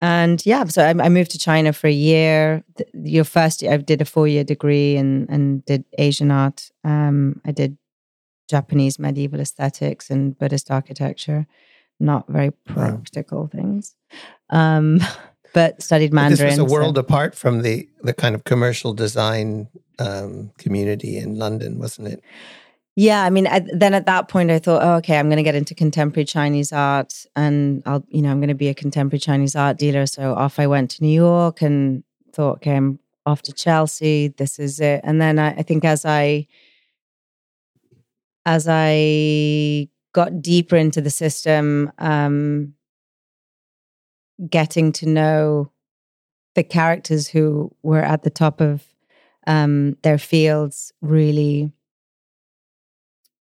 and 0.00 0.44
yeah, 0.44 0.64
so 0.64 0.82
I, 0.82 0.90
I, 0.90 1.08
moved 1.08 1.30
to 1.30 1.38
China 1.38 1.72
for 1.72 1.86
a 1.86 1.92
year. 1.92 2.64
Your 2.92 3.24
first 3.24 3.62
year, 3.62 3.72
I 3.72 3.76
did 3.76 4.02
a 4.02 4.04
four 4.04 4.26
year 4.26 4.44
degree 4.44 4.96
and 4.96 5.28
and 5.30 5.64
did 5.64 5.84
Asian 5.98 6.30
art. 6.30 6.70
Um, 6.84 7.40
I 7.44 7.52
did 7.52 7.78
Japanese 8.48 8.98
medieval 8.98 9.40
aesthetics 9.40 10.10
and 10.10 10.36
Buddhist 10.36 10.70
architecture. 10.70 11.46
Not 12.00 12.26
very 12.28 12.50
practical 12.50 13.42
wow. 13.42 13.50
things. 13.52 13.94
But 15.54 15.82
studied 15.82 16.12
Mandarin. 16.12 16.38
But 16.38 16.44
this 16.50 16.58
was 16.60 16.70
a 16.70 16.74
world 16.74 16.96
so. 16.96 17.00
apart 17.00 17.34
from 17.34 17.62
the 17.62 17.88
the 18.02 18.14
kind 18.14 18.34
of 18.34 18.44
commercial 18.44 18.94
design 18.94 19.68
um, 19.98 20.50
community 20.58 21.18
in 21.18 21.36
London, 21.36 21.78
wasn't 21.78 22.08
it? 22.08 22.22
Yeah, 22.94 23.24
I 23.24 23.30
mean, 23.30 23.46
I, 23.46 23.60
then 23.72 23.94
at 23.94 24.04
that 24.04 24.28
point, 24.28 24.50
I 24.50 24.58
thought, 24.58 24.82
oh, 24.82 24.96
okay, 24.96 25.18
I'm 25.18 25.28
going 25.28 25.38
to 25.38 25.42
get 25.42 25.54
into 25.54 25.74
contemporary 25.74 26.26
Chinese 26.26 26.72
art, 26.72 27.24
and 27.34 27.82
I'll, 27.86 28.04
you 28.10 28.20
know, 28.20 28.30
I'm 28.30 28.38
going 28.38 28.48
to 28.48 28.54
be 28.54 28.68
a 28.68 28.74
contemporary 28.74 29.18
Chinese 29.18 29.56
art 29.56 29.78
dealer. 29.78 30.04
So 30.04 30.34
off 30.34 30.58
I 30.58 30.66
went 30.66 30.90
to 30.92 31.02
New 31.02 31.14
York 31.14 31.62
and 31.62 32.04
thought, 32.34 32.56
okay, 32.56 32.76
I'm 32.76 32.98
off 33.24 33.40
to 33.42 33.52
Chelsea. 33.52 34.28
This 34.28 34.58
is 34.58 34.78
it. 34.78 35.00
And 35.04 35.20
then 35.20 35.38
I, 35.38 35.50
I 35.52 35.62
think 35.62 35.84
as 35.84 36.04
I 36.04 36.46
as 38.44 38.66
I 38.68 39.88
got 40.12 40.42
deeper 40.42 40.76
into 40.76 41.00
the 41.00 41.10
system, 41.10 41.92
um, 41.98 42.74
getting 44.48 44.92
to 44.92 45.08
know 45.08 45.70
the 46.54 46.62
characters 46.62 47.28
who 47.28 47.74
were 47.82 48.02
at 48.02 48.22
the 48.22 48.30
top 48.30 48.60
of 48.60 48.84
um, 49.46 49.96
their 50.02 50.18
fields 50.18 50.92
really 51.00 51.72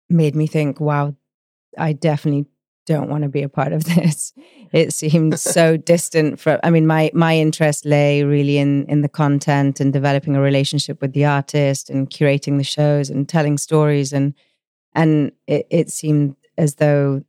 made 0.09 0.35
me 0.35 0.47
think, 0.47 0.79
wow, 0.79 1.15
I 1.77 1.93
definitely 1.93 2.45
don't 2.85 3.09
want 3.09 3.23
to 3.23 3.29
be 3.29 3.43
a 3.43 3.49
part 3.49 3.73
of 3.73 3.83
this. 3.95 4.33
It 4.71 4.93
seemed 4.93 5.39
so 5.39 5.77
distant 5.77 6.39
from 6.39 6.59
I 6.63 6.69
mean 6.69 6.87
my 6.87 7.11
my 7.13 7.37
interest 7.37 7.85
lay 7.85 8.23
really 8.23 8.57
in 8.57 8.85
in 8.87 9.01
the 9.01 9.09
content 9.09 9.79
and 9.79 9.93
developing 9.93 10.35
a 10.35 10.41
relationship 10.41 11.01
with 11.01 11.13
the 11.13 11.25
artist 11.25 11.89
and 11.89 12.09
curating 12.09 12.57
the 12.57 12.63
shows 12.63 13.09
and 13.09 13.29
telling 13.29 13.57
stories 13.57 14.11
and 14.11 14.33
and 14.95 15.31
it, 15.47 15.67
it 15.69 15.89
seemed 15.91 16.35
as 16.57 16.75
though 16.75 17.23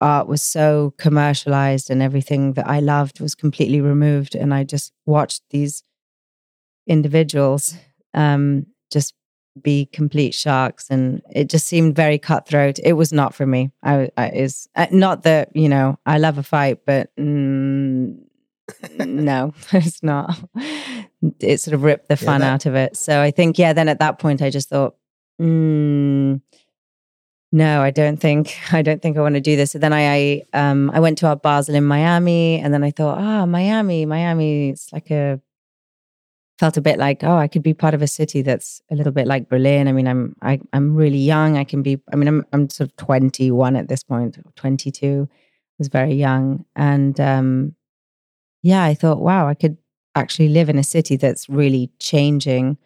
art 0.00 0.26
was 0.26 0.42
so 0.42 0.94
commercialized 0.98 1.90
and 1.90 2.02
everything 2.02 2.54
that 2.54 2.66
I 2.68 2.80
loved 2.80 3.20
was 3.20 3.34
completely 3.34 3.80
removed. 3.80 4.34
And 4.34 4.54
I 4.54 4.64
just 4.64 4.92
watched 5.06 5.42
these 5.50 5.84
individuals 6.86 7.74
um, 8.14 8.66
just 8.90 9.14
be 9.60 9.86
complete 9.86 10.34
sharks. 10.34 10.88
And 10.90 11.22
it 11.30 11.48
just 11.48 11.66
seemed 11.66 11.96
very 11.96 12.18
cutthroat. 12.18 12.78
It 12.82 12.94
was 12.94 13.12
not 13.12 13.34
for 13.34 13.46
me. 13.46 13.70
I, 13.82 14.10
I 14.16 14.30
is 14.30 14.68
uh, 14.74 14.86
not 14.90 15.24
that, 15.24 15.54
you 15.54 15.68
know, 15.68 15.98
I 16.06 16.18
love 16.18 16.38
a 16.38 16.42
fight, 16.42 16.80
but 16.86 17.14
mm, 17.16 18.18
no, 18.98 19.54
it's 19.72 20.02
not. 20.02 20.38
It 21.40 21.60
sort 21.60 21.74
of 21.74 21.82
ripped 21.82 22.08
the 22.08 22.16
fun 22.16 22.40
yeah, 22.40 22.46
that- 22.46 22.54
out 22.54 22.66
of 22.66 22.74
it. 22.74 22.96
So 22.96 23.20
I 23.20 23.30
think, 23.30 23.58
yeah, 23.58 23.72
then 23.72 23.88
at 23.88 23.98
that 23.98 24.18
point, 24.18 24.40
I 24.40 24.50
just 24.50 24.68
thought, 24.68 24.96
mm, 25.40 26.40
no, 27.52 27.82
I 27.82 27.90
don't 27.90 28.18
think 28.18 28.56
I 28.72 28.82
don't 28.82 29.02
think 29.02 29.16
I 29.16 29.20
want 29.20 29.34
to 29.34 29.40
do 29.40 29.56
this. 29.56 29.72
So 29.72 29.78
then 29.78 29.92
I, 29.92 30.14
I 30.14 30.42
um 30.52 30.90
I 30.92 31.00
went 31.00 31.18
to 31.18 31.26
Art 31.26 31.42
Basel 31.42 31.74
in 31.74 31.84
Miami, 31.84 32.58
and 32.60 32.72
then 32.72 32.84
I 32.84 32.90
thought, 32.90 33.18
ah, 33.18 33.42
oh, 33.42 33.46
Miami, 33.46 34.06
Miami. 34.06 34.70
It's 34.70 34.92
like 34.92 35.10
a 35.10 35.40
felt 36.58 36.76
a 36.76 36.82
bit 36.82 36.98
like 36.98 37.24
oh, 37.24 37.36
I 37.36 37.48
could 37.48 37.62
be 37.62 37.74
part 37.74 37.94
of 37.94 38.02
a 38.02 38.06
city 38.06 38.42
that's 38.42 38.82
a 38.90 38.94
little 38.94 39.12
bit 39.12 39.26
like 39.26 39.48
Berlin. 39.48 39.88
I 39.88 39.92
mean, 39.92 40.06
I'm 40.06 40.36
I, 40.42 40.60
I'm 40.72 40.94
really 40.94 41.18
young. 41.18 41.56
I 41.56 41.64
can 41.64 41.82
be. 41.82 42.00
I 42.12 42.16
mean, 42.16 42.28
I'm 42.28 42.46
I'm 42.52 42.68
sort 42.70 42.90
of 42.90 42.96
21 42.96 43.76
at 43.76 43.88
this 43.88 44.04
point, 44.04 44.38
22. 44.56 45.28
I 45.30 45.34
was 45.78 45.88
very 45.88 46.14
young, 46.14 46.64
and 46.76 47.18
um, 47.18 47.74
yeah, 48.62 48.84
I 48.84 48.94
thought, 48.94 49.20
wow, 49.20 49.48
I 49.48 49.54
could 49.54 49.78
actually 50.14 50.48
live 50.48 50.68
in 50.68 50.78
a 50.78 50.84
city 50.84 51.16
that's 51.16 51.48
really 51.48 51.90
changing 51.98 52.76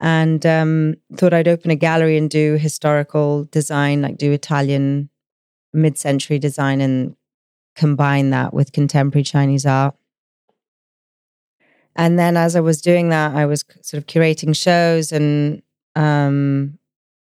and 0.00 0.44
um, 0.44 0.96
thought 1.16 1.34
I'd 1.34 1.48
open 1.48 1.70
a 1.70 1.76
gallery 1.76 2.16
and 2.16 2.28
do 2.28 2.54
historical 2.54 3.44
design, 3.44 4.02
like 4.02 4.18
do 4.18 4.32
Italian 4.32 5.08
mid 5.72 5.98
century 5.98 6.38
design 6.38 6.80
and 6.80 7.16
combine 7.74 8.30
that 8.30 8.54
with 8.54 8.72
contemporary 8.72 9.24
Chinese 9.24 9.66
art. 9.66 9.94
And 11.96 12.18
then 12.18 12.36
as 12.36 12.56
I 12.56 12.60
was 12.60 12.80
doing 12.80 13.10
that, 13.10 13.34
I 13.34 13.46
was 13.46 13.64
sort 13.82 14.02
of 14.02 14.06
curating 14.06 14.56
shows 14.56 15.12
and 15.12 15.62
um, 15.94 16.78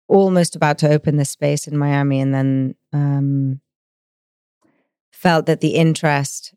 almost 0.09 0.57
about 0.57 0.79
to 0.79 0.91
open 0.91 1.17
this 1.17 1.31
space 1.31 1.67
in 1.67 1.77
Miami. 1.77 2.21
And 2.21 2.35
then 2.35 2.75
um, 2.93 3.61
felt 5.11 5.47
that 5.47 5.61
the 5.61 5.75
interest, 5.75 6.55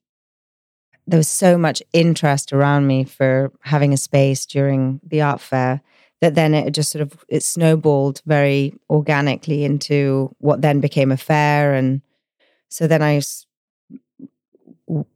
there 1.08 1.18
was 1.18 1.30
so 1.30 1.58
much 1.58 1.82
interest 1.94 2.52
around 2.52 2.86
me 2.86 3.06
for 3.06 3.52
having 3.62 3.94
a 3.94 3.98
space 3.98 4.46
during 4.46 5.00
the 5.04 5.22
art 5.22 5.40
fair 5.40 5.82
that 6.22 6.36
then 6.36 6.54
it 6.54 6.72
just 6.72 6.92
sort 6.92 7.02
of 7.02 7.26
it 7.28 7.44
snowballed 7.44 8.22
very 8.26 8.74
organically 8.90 9.64
into 9.66 10.34
what 10.40 10.62
then 10.62 10.80
became 10.80 11.12
a 11.12 11.18
fair. 11.18 11.74
And 11.74 12.02
so 12.70 12.88
then 12.88 13.02
i 13.02 13.22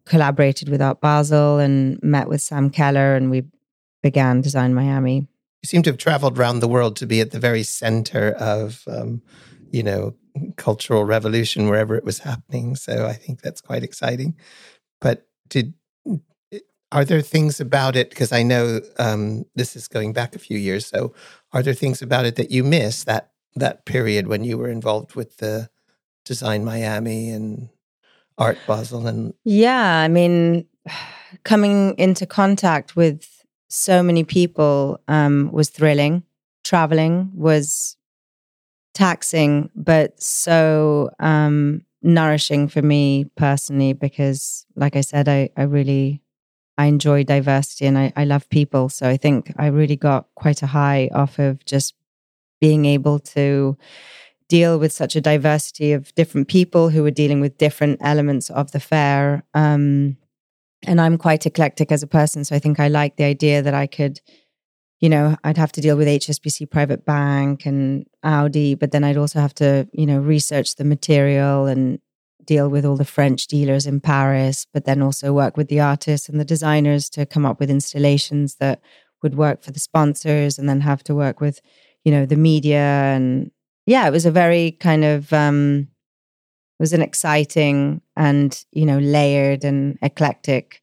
collaborated 0.05 0.69
with 0.69 0.81
art 0.81 1.01
basel 1.01 1.59
and 1.59 2.01
met 2.01 2.29
with 2.29 2.41
sam 2.41 2.69
keller 2.69 3.15
and 3.15 3.29
we 3.29 3.43
began 4.01 4.41
design 4.41 4.73
miami. 4.73 5.27
You 5.63 5.67
seem 5.67 5.83
to 5.83 5.89
have 5.89 5.97
traveled 5.97 6.37
around 6.37 6.59
the 6.59 6.67
world 6.67 6.95
to 6.97 7.07
be 7.07 7.19
at 7.21 7.31
the 7.31 7.39
very 7.39 7.63
center 7.63 8.31
of 8.31 8.83
um, 8.87 9.21
you 9.71 9.83
know 9.83 10.15
cultural 10.55 11.05
revolution 11.05 11.67
wherever 11.67 11.95
it 11.95 12.03
was 12.03 12.19
happening. 12.19 12.75
So 12.75 13.05
i 13.05 13.13
think 13.13 13.41
that's 13.41 13.61
quite 13.61 13.83
exciting. 13.83 14.35
But 15.01 15.27
did 15.49 15.73
are 16.91 17.05
there 17.05 17.21
things 17.21 17.59
about 17.59 17.95
it 17.95 18.09
because 18.09 18.31
i 18.31 18.43
know 18.43 18.79
um, 18.99 19.45
this 19.55 19.75
is 19.75 19.87
going 19.87 20.13
back 20.13 20.35
a 20.35 20.39
few 20.39 20.57
years 20.57 20.85
so 20.85 21.13
are 21.51 21.63
there 21.63 21.73
things 21.73 22.01
about 22.01 22.25
it 22.25 22.35
that 22.35 22.51
you 22.51 22.63
miss 22.63 23.03
that 23.03 23.31
that 23.55 23.85
period 23.85 24.27
when 24.27 24.43
you 24.43 24.57
were 24.57 24.69
involved 24.69 25.15
with 25.15 25.37
the 25.37 25.69
design 26.25 26.63
miami 26.65 27.29
and 27.29 27.69
art 28.37 28.57
basel 28.67 29.07
and 29.07 29.33
yeah 29.43 29.99
i 29.99 30.07
mean 30.07 30.65
coming 31.43 31.95
into 31.97 32.25
contact 32.25 32.95
with 32.95 33.45
so 33.67 34.01
many 34.03 34.23
people 34.23 34.99
um, 35.07 35.51
was 35.51 35.69
thrilling. 35.69 36.23
Traveling 36.63 37.31
was 37.33 37.97
taxing 38.95 39.69
but 39.75 40.19
so 40.21 41.11
um, 41.19 41.81
nourishing 42.01 42.67
for 42.67 42.81
me 42.81 43.25
personally 43.35 43.91
because 43.93 44.65
like 44.75 44.95
i 44.95 45.01
said 45.01 45.27
i, 45.27 45.49
I 45.57 45.63
really 45.63 46.21
I 46.77 46.87
enjoy 46.87 47.23
diversity 47.23 47.85
and 47.85 47.97
I, 47.97 48.11
I 48.15 48.25
love 48.25 48.49
people. 48.49 48.89
So 48.89 49.07
I 49.07 49.17
think 49.17 49.53
I 49.57 49.67
really 49.67 49.95
got 49.95 50.27
quite 50.35 50.61
a 50.61 50.67
high 50.67 51.09
off 51.13 51.39
of 51.39 51.63
just 51.65 51.93
being 52.59 52.85
able 52.85 53.19
to 53.19 53.77
deal 54.47 54.77
with 54.77 54.91
such 54.91 55.15
a 55.15 55.21
diversity 55.21 55.93
of 55.93 56.13
different 56.15 56.47
people 56.47 56.89
who 56.89 57.03
were 57.03 57.11
dealing 57.11 57.41
with 57.41 57.57
different 57.57 57.99
elements 58.01 58.49
of 58.49 58.71
the 58.71 58.79
fair. 58.79 59.43
Um, 59.53 60.17
and 60.83 61.01
I'm 61.01 61.17
quite 61.17 61.45
eclectic 61.45 61.91
as 61.91 62.03
a 62.03 62.07
person. 62.07 62.43
So 62.43 62.55
I 62.55 62.59
think 62.59 62.79
I 62.79 62.87
like 62.87 63.15
the 63.15 63.23
idea 63.23 63.61
that 63.61 63.73
I 63.73 63.87
could, 63.87 64.21
you 64.99 65.09
know, 65.09 65.35
I'd 65.43 65.57
have 65.57 65.71
to 65.73 65.81
deal 65.81 65.97
with 65.97 66.07
HSBC 66.07 66.69
Private 66.69 67.05
Bank 67.05 67.65
and 67.65 68.05
Audi, 68.23 68.75
but 68.75 68.91
then 68.91 69.03
I'd 69.03 69.17
also 69.17 69.39
have 69.39 69.55
to, 69.55 69.87
you 69.93 70.05
know, 70.05 70.19
research 70.19 70.75
the 70.75 70.83
material 70.83 71.65
and 71.65 71.99
deal 72.45 72.69
with 72.69 72.85
all 72.85 72.97
the 72.97 73.05
French 73.05 73.47
dealers 73.47 73.85
in 73.85 73.99
Paris, 73.99 74.67
but 74.73 74.85
then 74.85 75.01
also 75.01 75.33
work 75.33 75.57
with 75.57 75.67
the 75.67 75.79
artists 75.79 76.29
and 76.29 76.39
the 76.39 76.45
designers 76.45 77.09
to 77.09 77.25
come 77.25 77.45
up 77.45 77.59
with 77.59 77.69
installations 77.69 78.55
that 78.55 78.81
would 79.23 79.35
work 79.35 79.63
for 79.63 79.71
the 79.71 79.79
sponsors 79.79 80.59
and 80.59 80.69
then 80.69 80.81
have 80.81 81.03
to 81.03 81.15
work 81.15 81.41
with, 81.41 81.61
you 82.03 82.11
know, 82.11 82.25
the 82.25 82.35
media. 82.35 82.79
And 82.79 83.51
yeah, 83.85 84.07
it 84.07 84.11
was 84.11 84.25
a 84.25 84.31
very 84.31 84.71
kind 84.71 85.03
of, 85.03 85.31
um, 85.33 85.87
it 86.79 86.83
was 86.83 86.93
an 86.93 87.01
exciting 87.01 88.01
and, 88.15 88.65
you 88.71 88.85
know, 88.85 88.99
layered 88.99 89.63
and 89.63 89.97
eclectic 90.01 90.81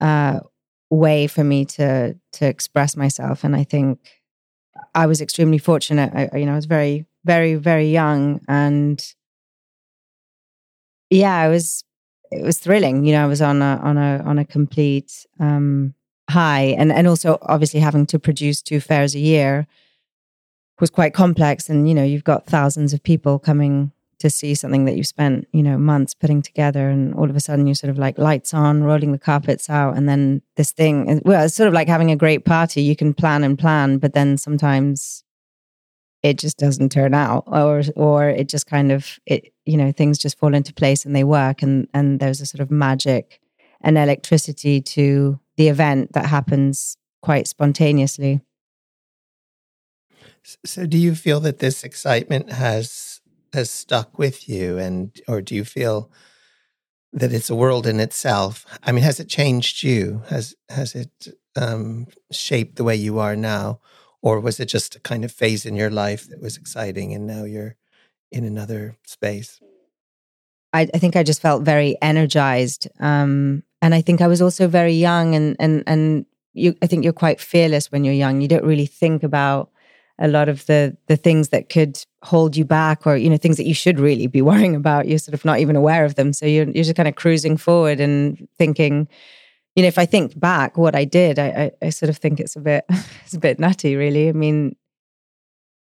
uh, 0.00 0.40
way 0.90 1.26
for 1.26 1.44
me 1.44 1.64
to, 1.64 2.14
to 2.32 2.46
express 2.46 2.96
myself. 2.96 3.44
And 3.44 3.56
I 3.56 3.64
think 3.64 3.98
I 4.94 5.06
was 5.06 5.20
extremely 5.20 5.58
fortunate. 5.58 6.12
I, 6.14 6.38
you 6.38 6.46
know, 6.46 6.52
I 6.52 6.56
was 6.56 6.66
very, 6.66 7.06
very, 7.24 7.54
very 7.54 7.90
young 7.90 8.40
and, 8.48 9.02
yeah, 11.12 11.46
it 11.46 11.50
was 11.50 11.84
it 12.30 12.42
was 12.42 12.58
thrilling. 12.58 13.04
You 13.04 13.12
know, 13.12 13.24
I 13.24 13.26
was 13.26 13.42
on 13.42 13.62
a 13.62 13.78
on 13.82 13.98
a 13.98 14.22
on 14.24 14.38
a 14.38 14.44
complete 14.44 15.26
um, 15.38 15.94
high, 16.30 16.74
and 16.78 16.92
and 16.92 17.06
also 17.06 17.38
obviously 17.42 17.80
having 17.80 18.06
to 18.06 18.18
produce 18.18 18.62
two 18.62 18.80
fairs 18.80 19.14
a 19.14 19.20
year 19.20 19.66
was 20.80 20.90
quite 20.90 21.14
complex. 21.14 21.68
And 21.68 21.88
you 21.88 21.94
know, 21.94 22.04
you've 22.04 22.24
got 22.24 22.46
thousands 22.46 22.92
of 22.92 23.02
people 23.02 23.38
coming 23.38 23.92
to 24.18 24.30
see 24.30 24.54
something 24.54 24.84
that 24.84 24.96
you 24.96 25.02
spent 25.02 25.48
you 25.52 25.62
know 25.62 25.76
months 25.76 26.14
putting 26.14 26.42
together, 26.42 26.88
and 26.88 27.14
all 27.14 27.28
of 27.28 27.36
a 27.36 27.40
sudden 27.40 27.66
you're 27.66 27.74
sort 27.74 27.90
of 27.90 27.98
like 27.98 28.18
lights 28.18 28.54
on, 28.54 28.82
rolling 28.82 29.12
the 29.12 29.18
carpets 29.18 29.68
out, 29.68 29.96
and 29.96 30.08
then 30.08 30.42
this 30.56 30.72
thing. 30.72 31.20
Well, 31.24 31.44
it's 31.44 31.54
sort 31.54 31.68
of 31.68 31.74
like 31.74 31.88
having 31.88 32.10
a 32.10 32.16
great 32.16 32.44
party. 32.44 32.82
You 32.82 32.96
can 32.96 33.12
plan 33.12 33.44
and 33.44 33.58
plan, 33.58 33.98
but 33.98 34.14
then 34.14 34.38
sometimes 34.38 35.24
it 36.22 36.38
just 36.38 36.56
doesn't 36.56 36.92
turn 36.92 37.14
out 37.14 37.44
or 37.46 37.82
or 37.96 38.28
it 38.28 38.48
just 38.48 38.66
kind 38.66 38.92
of 38.92 39.18
it 39.26 39.52
you 39.66 39.76
know 39.76 39.92
things 39.92 40.18
just 40.18 40.38
fall 40.38 40.54
into 40.54 40.72
place 40.72 41.04
and 41.04 41.14
they 41.14 41.24
work 41.24 41.62
and 41.62 41.88
and 41.94 42.20
there's 42.20 42.40
a 42.40 42.46
sort 42.46 42.60
of 42.60 42.70
magic 42.70 43.40
and 43.82 43.98
electricity 43.98 44.80
to 44.80 45.38
the 45.56 45.68
event 45.68 46.12
that 46.12 46.26
happens 46.26 46.96
quite 47.20 47.46
spontaneously. 47.46 48.40
So 50.64 50.86
do 50.86 50.98
you 50.98 51.14
feel 51.14 51.40
that 51.40 51.58
this 51.58 51.84
excitement 51.84 52.50
has 52.50 53.20
has 53.52 53.70
stuck 53.70 54.18
with 54.18 54.48
you? 54.48 54.78
And 54.78 55.16
or 55.28 55.40
do 55.40 55.54
you 55.54 55.64
feel 55.64 56.10
that 57.12 57.32
it's 57.32 57.50
a 57.50 57.54
world 57.54 57.86
in 57.86 58.00
itself? 58.00 58.66
I 58.82 58.92
mean 58.92 59.04
has 59.04 59.20
it 59.20 59.28
changed 59.28 59.82
you? 59.82 60.22
Has 60.28 60.54
has 60.68 60.94
it 60.94 61.28
um, 61.54 62.06
shaped 62.30 62.76
the 62.76 62.84
way 62.84 62.96
you 62.96 63.18
are 63.18 63.36
now 63.36 63.80
or 64.22 64.40
was 64.40 64.58
it 64.60 64.66
just 64.66 64.96
a 64.96 65.00
kind 65.00 65.24
of 65.24 65.32
phase 65.32 65.66
in 65.66 65.76
your 65.76 65.90
life 65.90 66.28
that 66.28 66.40
was 66.40 66.56
exciting 66.56 67.12
and 67.12 67.26
now 67.26 67.44
you're 67.44 67.76
in 68.30 68.44
another 68.44 68.96
space? 69.04 69.60
I, 70.72 70.88
I 70.94 70.98
think 70.98 71.16
i 71.16 71.22
just 71.22 71.42
felt 71.42 71.64
very 71.64 71.98
energized 72.00 72.88
um, 72.98 73.62
and 73.82 73.94
i 73.94 74.00
think 74.00 74.22
i 74.22 74.26
was 74.26 74.40
also 74.40 74.68
very 74.68 74.94
young 74.94 75.34
and 75.34 75.54
and 75.58 75.84
and 75.86 76.24
you 76.54 76.74
i 76.82 76.86
think 76.86 77.04
you're 77.04 77.12
quite 77.12 77.40
fearless 77.40 77.90
when 77.90 78.04
you're 78.04 78.14
young. 78.14 78.40
You 78.40 78.48
don't 78.48 78.64
really 78.64 78.86
think 78.86 79.22
about 79.22 79.70
a 80.18 80.28
lot 80.28 80.48
of 80.48 80.66
the 80.66 80.96
the 81.06 81.16
things 81.16 81.48
that 81.48 81.68
could 81.68 82.04
hold 82.22 82.56
you 82.56 82.64
back 82.64 83.06
or 83.06 83.16
you 83.16 83.30
know 83.30 83.36
things 83.36 83.56
that 83.56 83.66
you 83.66 83.74
should 83.74 83.98
really 83.98 84.26
be 84.26 84.42
worrying 84.50 84.74
about. 84.74 85.08
You're 85.08 85.18
sort 85.18 85.34
of 85.34 85.44
not 85.44 85.60
even 85.60 85.76
aware 85.76 86.04
of 86.04 86.14
them. 86.14 86.32
So 86.32 86.46
you're, 86.46 86.66
you're 86.66 86.84
just 86.84 86.96
kind 86.96 87.08
of 87.08 87.16
cruising 87.16 87.56
forward 87.56 88.00
and 88.00 88.48
thinking 88.58 89.08
you 89.74 89.82
know, 89.82 89.88
if 89.88 89.98
I 89.98 90.06
think 90.06 90.38
back 90.38 90.76
what 90.76 90.94
I 90.94 91.04
did, 91.04 91.38
I, 91.38 91.46
I, 91.46 91.86
I 91.86 91.90
sort 91.90 92.10
of 92.10 92.18
think 92.18 92.40
it's 92.40 92.56
a 92.56 92.60
bit 92.60 92.84
it's 93.24 93.34
a 93.34 93.40
bit 93.40 93.58
nutty, 93.58 93.96
really. 93.96 94.28
I 94.28 94.32
mean, 94.32 94.76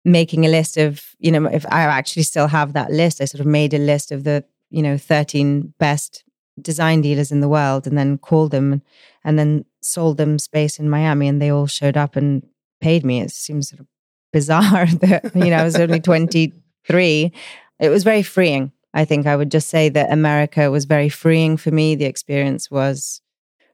making 0.05 0.47
a 0.47 0.49
list 0.49 0.77
of, 0.77 1.05
you 1.19 1.33
know, 1.33 1.47
if 1.47 1.67
I 1.67 1.83
actually 1.83 2.23
still 2.23 2.47
have 2.49 2.73
that 2.73 2.93
list, 2.93 3.21
I 3.21 3.25
sort 3.25 3.41
of 3.41 3.47
made 3.47 3.75
a 3.75 3.79
list 3.79 4.13
of 4.13 4.25
the, 4.25 4.45
you 4.71 4.83
know, 4.83 4.97
13 4.97 5.75
best 5.79 6.25
design 6.61 7.01
dealers 7.03 7.33
in 7.33 7.41
the 7.41 7.49
world 7.49 7.87
and 7.87 7.99
then 7.99 8.17
called 8.17 8.51
them 8.51 8.83
and 9.25 9.39
then 9.39 9.65
sold 9.83 10.17
them 10.17 10.39
space 10.39 10.79
in 10.79 10.89
Miami 10.89 11.29
and 11.29 11.43
they 11.43 11.51
all 11.51 11.67
showed 11.67 11.97
up 11.97 12.17
and 12.17 12.47
paid 12.81 13.05
me. 13.05 13.21
It 13.21 13.33
seems 13.33 13.69
sort 13.69 13.81
of 13.81 13.87
bizarre 14.33 14.87
that, 15.01 15.33
you 15.35 15.51
know, 15.51 15.59
I 15.59 15.65
was 15.65 15.77
only 15.77 16.01
23. 16.13 17.33
It 17.81 17.89
was 17.89 18.05
very 18.05 18.23
freeing. 18.23 18.73
I 18.95 19.05
think 19.05 19.27
I 19.27 19.37
would 19.37 19.51
just 19.51 19.69
say 19.69 19.89
that 19.91 20.13
America 20.13 20.71
was 20.71 20.87
very 20.87 21.09
freeing 21.09 21.57
for 21.57 21.71
me. 21.71 21.97
The 21.97 22.07
experience 22.07 22.71
was 22.71 23.21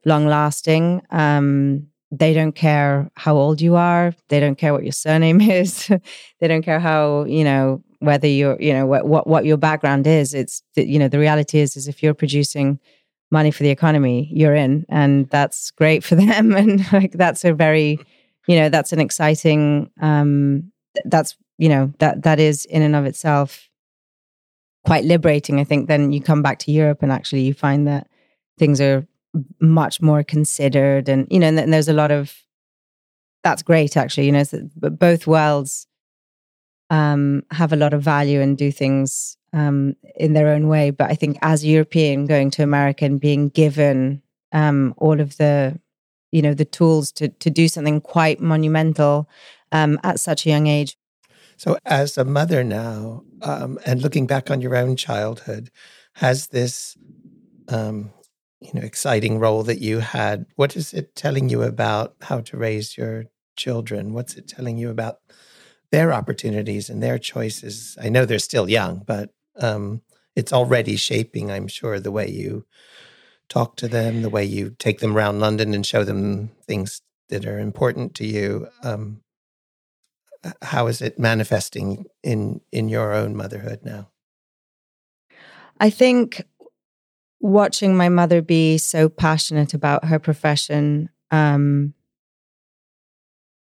long 0.04 0.26
lasting. 0.26 1.02
Um, 1.11 1.88
they 2.11 2.35
don't 2.35 2.52
care 2.52 3.11
how 3.16 3.37
old 3.37 3.61
you 3.61 3.76
are. 3.76 4.14
They 4.28 4.38
don't 4.38 4.56
care 4.56 4.73
what 4.73 4.82
your 4.82 4.92
surname 4.92 5.40
is. 5.61 5.90
they 6.40 6.49
don't 6.49 6.62
care 6.62 6.80
how 6.80 7.25
you 7.25 7.44
know 7.44 7.82
whether 8.00 8.26
you're 8.26 8.61
you 8.61 8.73
know 8.73 8.87
what, 8.87 9.06
what 9.06 9.26
what 9.26 9.44
your 9.44 9.56
background 9.56 10.06
is. 10.06 10.35
It's 10.35 10.62
you 10.76 10.99
know 10.99 11.09
the 11.09 11.18
reality 11.18 11.59
is 11.59 11.76
is 11.76 11.88
if 11.88 12.02
you're 12.02 12.14
producing 12.14 12.78
money 13.30 13.50
for 13.50 13.62
the 13.62 13.71
economy, 13.71 14.28
you're 14.30 14.54
in, 14.54 14.85
and 14.88 15.28
that's 15.30 15.71
great 15.71 16.04
for 16.04 16.14
them. 16.25 16.52
And 16.54 16.92
like 16.92 17.12
that's 17.12 17.44
a 17.44 17.54
very 17.54 17.99
you 18.47 18.56
know 18.56 18.68
that's 18.68 18.92
an 18.92 19.00
exciting. 19.00 19.90
Um, 20.00 20.71
that's 21.06 21.37
you 21.56 21.68
know 21.68 21.92
that 21.98 22.22
that 22.24 22.38
is 22.38 22.66
in 22.66 22.83
and 22.83 22.94
of 22.94 23.07
itself 23.07 23.68
quite 24.85 25.05
liberating. 25.05 25.61
I 25.61 25.64
think 25.64 25.88
then 25.88 26.12
you 26.12 26.20
come 26.20 26.42
back 26.42 26.59
to 26.61 26.72
Europe 26.72 27.03
and 27.03 27.12
actually 27.12 27.42
you 27.42 27.55
find 27.55 27.87
that 27.87 28.09
things 28.59 28.81
are 28.81 29.07
much 29.61 30.01
more 30.01 30.23
considered 30.23 31.09
and 31.09 31.27
you 31.31 31.38
know 31.38 31.47
and, 31.47 31.59
and 31.59 31.73
there's 31.73 31.88
a 31.88 31.92
lot 31.92 32.11
of 32.11 32.35
that's 33.42 33.62
great 33.62 33.97
actually 33.97 34.27
you 34.27 34.33
know 34.33 34.42
so 34.42 34.61
both 34.75 35.27
worlds 35.27 35.87
um, 36.90 37.42
have 37.51 37.73
a 37.73 37.77
lot 37.77 37.95
of 37.95 38.03
value 38.03 38.42
and 38.42 38.59
do 38.59 38.71
things 38.71 39.38
um, 39.55 39.97
in 40.16 40.35
their 40.35 40.49
own 40.49 40.68
way. 40.68 40.90
But 40.90 41.11
i 41.11 41.14
think 41.14 41.38
as 41.42 41.64
a 41.64 41.68
european 41.68 42.27
going 42.27 42.51
to 42.53 42.62
america 42.62 43.05
and 43.05 43.21
being 43.21 43.49
given 43.49 44.23
um, 44.53 44.95
all 44.99 45.21
of 45.21 45.37
the 45.38 45.81
you 46.31 46.42
know 46.42 46.55
the 46.55 46.64
tools 46.64 47.12
to 47.12 47.29
to 47.29 47.51
do 47.51 47.68
something 47.68 48.01
quite 48.01 48.40
monumental 48.40 49.29
um, 49.73 49.99
at 50.05 50.21
such 50.21 50.47
a 50.47 50.51
young 50.51 50.66
age. 50.66 50.97
So 51.57 51.79
as 51.85 52.18
a 52.18 52.25
mother 52.25 52.62
now 52.64 53.23
um, 53.42 53.79
and 53.87 54.03
looking 54.03 54.27
back 54.27 54.51
on 54.51 54.61
your 54.61 54.77
own 54.77 54.97
childhood 54.97 55.71
has 56.14 56.49
this 56.49 56.97
um, 57.68 58.12
you 58.62 58.70
know 58.75 58.87
exciting 58.87 59.38
role 59.38 59.62
that 59.64 59.81
you 59.81 60.01
had. 60.01 60.46
What 60.57 60.77
is 60.77 60.92
it 60.92 61.14
telling 61.14 61.48
you 61.48 61.62
about 61.62 62.14
how 62.22 62.40
to 62.40 62.57
raise 62.57 62.96
your 62.96 63.27
children? 63.57 64.12
What's 64.12 64.35
it 64.35 64.48
telling 64.48 64.79
you 64.79 64.90
about 64.90 65.18
their 65.90 66.12
opportunities 66.12 66.88
and 66.88 67.03
their 67.03 67.18
choices? 67.18 67.98
I 68.01 68.09
know 68.09 68.25
they're 68.25 68.38
still 68.38 68.68
young 68.68 69.03
but 69.07 69.31
um, 69.59 70.01
it's 70.35 70.53
already 70.53 70.96
shaping 70.96 71.51
i'm 71.51 71.68
sure 71.68 72.01
the 72.01 72.11
way 72.11 72.27
you 72.27 72.64
talk 73.51 73.77
to 73.77 73.87
them 73.87 74.22
the 74.22 74.31
way 74.31 74.42
you 74.42 74.75
take 74.79 75.01
them 75.01 75.14
around 75.14 75.40
london 75.40 75.75
and 75.75 75.85
show 75.85 76.05
them 76.05 76.51
things 76.66 77.03
that 77.33 77.46
are 77.46 77.59
important 77.59 78.14
to 78.14 78.27
you. 78.27 78.68
Um, 78.83 79.22
how 80.61 80.87
is 80.87 81.01
it 81.01 81.18
manifesting 81.18 82.05
in 82.22 82.61
in 82.70 82.88
your 82.88 83.14
own 83.14 83.35
motherhood 83.35 83.81
now? 83.83 84.11
I 85.81 85.88
think 85.88 86.42
watching 87.42 87.96
my 87.96 88.09
mother 88.09 88.40
be 88.40 88.78
so 88.78 89.09
passionate 89.09 89.74
about 89.74 90.07
her 90.07 90.18
profession 90.18 91.11
um, 91.33 91.92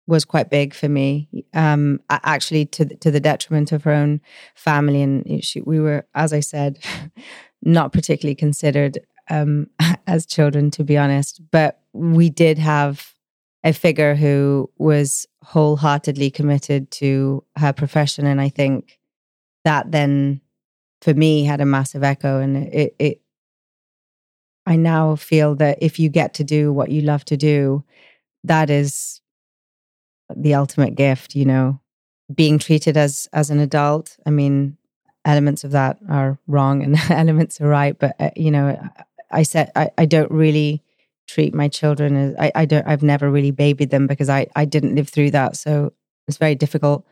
was 0.07 0.25
quite 0.25 0.51
big 0.51 0.75
for 0.75 0.89
me. 0.89 1.29
Um, 1.55 2.01
actually, 2.11 2.67
to 2.67 2.85
to 2.97 3.11
the 3.11 3.21
detriment 3.21 3.73
of 3.73 3.85
her 3.85 3.93
own 3.93 4.21
family, 4.55 5.01
and 5.01 5.43
she, 5.43 5.63
we 5.63 5.81
were, 5.81 6.05
as 6.15 6.33
I 6.33 6.41
said, 6.41 6.81
not 7.63 7.93
particularly 7.93 8.35
considered 8.35 8.99
um, 9.31 9.69
as 10.07 10.27
children, 10.27 10.71
to 10.73 10.85
be 10.85 10.99
honest. 10.99 11.41
But 11.51 11.81
we 11.93 12.29
did 12.29 12.59
have 12.59 13.15
a 13.63 13.73
figure 13.73 14.15
who 14.15 14.71
was 14.79 15.27
wholeheartedly 15.45 16.31
committed 16.31 16.91
to 16.93 17.45
her 17.57 17.73
profession, 17.73 18.27
and 18.27 18.41
I 18.41 18.49
think 18.49 18.99
that 19.65 19.93
then, 19.93 20.41
for 21.03 21.15
me, 21.15 21.45
had 21.45 21.61
a 21.61 21.67
massive 21.67 22.03
echo, 22.03 22.41
and 22.41 22.57
it, 22.57 22.97
it 22.99 23.21
I 24.71 24.77
now 24.77 25.17
feel 25.17 25.57
that 25.57 25.79
if 25.81 25.99
you 25.99 26.09
get 26.09 26.33
to 26.35 26.45
do 26.45 26.73
what 26.73 26.93
you 26.93 27.03
love 27.03 27.25
to 27.25 27.37
do, 27.37 27.83
that 28.45 28.71
is 28.71 29.21
the 30.35 30.55
ultimate 30.55 30.95
gift, 30.95 31.35
you 31.35 31.45
know. 31.45 31.81
Being 32.33 32.61
treated 32.61 32.97
as 32.97 33.29
as 33.33 33.51
an 33.51 33.59
adult, 33.59 34.17
I 34.25 34.31
mean, 34.31 34.77
elements 35.25 35.65
of 35.65 35.73
that 35.73 35.99
are 36.09 36.39
wrong 36.47 36.85
and 36.85 36.97
elements 37.11 37.61
are 37.61 37.67
right, 37.67 37.99
but 37.99 38.15
uh, 38.21 38.31
you 38.37 38.53
know, 38.53 38.79
I 39.33 39.43
said 39.43 39.73
I, 39.75 39.91
I 39.99 40.07
don't 40.07 40.31
really 40.31 40.85
treat 41.27 41.53
my 41.53 41.67
children 41.67 42.15
as 42.15 42.37
I, 42.39 42.53
I 42.55 42.65
don't 42.65 42.87
I've 42.87 43.03
never 43.03 43.29
really 43.29 43.51
babied 43.51 43.91
them 43.91 44.07
because 44.07 44.29
I 44.29 44.47
I 44.55 44.67
didn't 44.67 44.95
live 44.95 45.09
through 45.09 45.33
that, 45.33 45.57
so 45.57 45.93
it's 46.29 46.39
very 46.39 46.55
difficult 46.55 47.05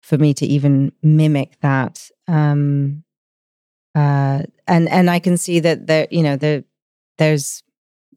for 0.00 0.16
me 0.16 0.32
to 0.34 0.46
even 0.46 0.92
mimic 1.02 1.58
that. 1.60 2.08
Um, 2.28 3.02
uh, 3.96 4.44
and 4.68 4.88
and 4.88 5.10
I 5.10 5.18
can 5.18 5.36
see 5.36 5.58
that 5.58 5.88
the 5.88 6.06
you 6.12 6.22
know 6.22 6.36
the 6.36 6.64
there's 7.18 7.62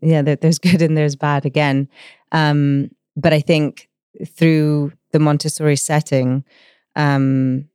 yeah 0.01 0.21
there, 0.21 0.35
there's 0.35 0.59
good 0.67 0.81
and 0.81 0.97
there's 0.97 1.15
bad 1.15 1.45
again. 1.45 1.89
Um, 2.31 2.91
but 3.17 3.33
i 3.33 3.41
think 3.41 3.89
through 4.25 4.93
the 5.11 5.19
montessori 5.19 5.75
setting 5.75 6.45
um, 6.95 7.67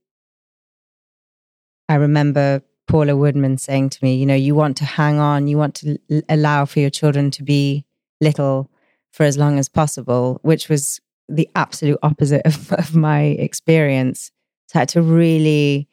i 1.88 1.96
remember 1.96 2.62
paula 2.86 3.16
woodman 3.16 3.58
saying 3.58 3.90
to 3.90 3.98
me 4.02 4.14
you 4.14 4.24
know 4.24 4.34
you 4.34 4.54
want 4.54 4.76
to 4.76 4.84
hang 4.84 5.18
on 5.18 5.46
you 5.46 5.58
want 5.58 5.74
to 5.74 5.98
l- 6.10 6.22
allow 6.28 6.64
for 6.64 6.80
your 6.80 6.90
children 6.90 7.30
to 7.30 7.42
be 7.42 7.84
little 8.20 8.70
for 9.12 9.24
as 9.24 9.36
long 9.36 9.58
as 9.58 9.68
possible 9.68 10.38
which 10.42 10.68
was 10.68 11.00
the 11.28 11.48
absolute 11.54 11.98
opposite 12.02 12.42
of, 12.44 12.72
of 12.72 12.94
my 12.94 13.22
experience. 13.22 14.30
So 14.68 14.78
i 14.78 14.80
had 14.80 14.88
to 14.90 15.02
really 15.02 15.88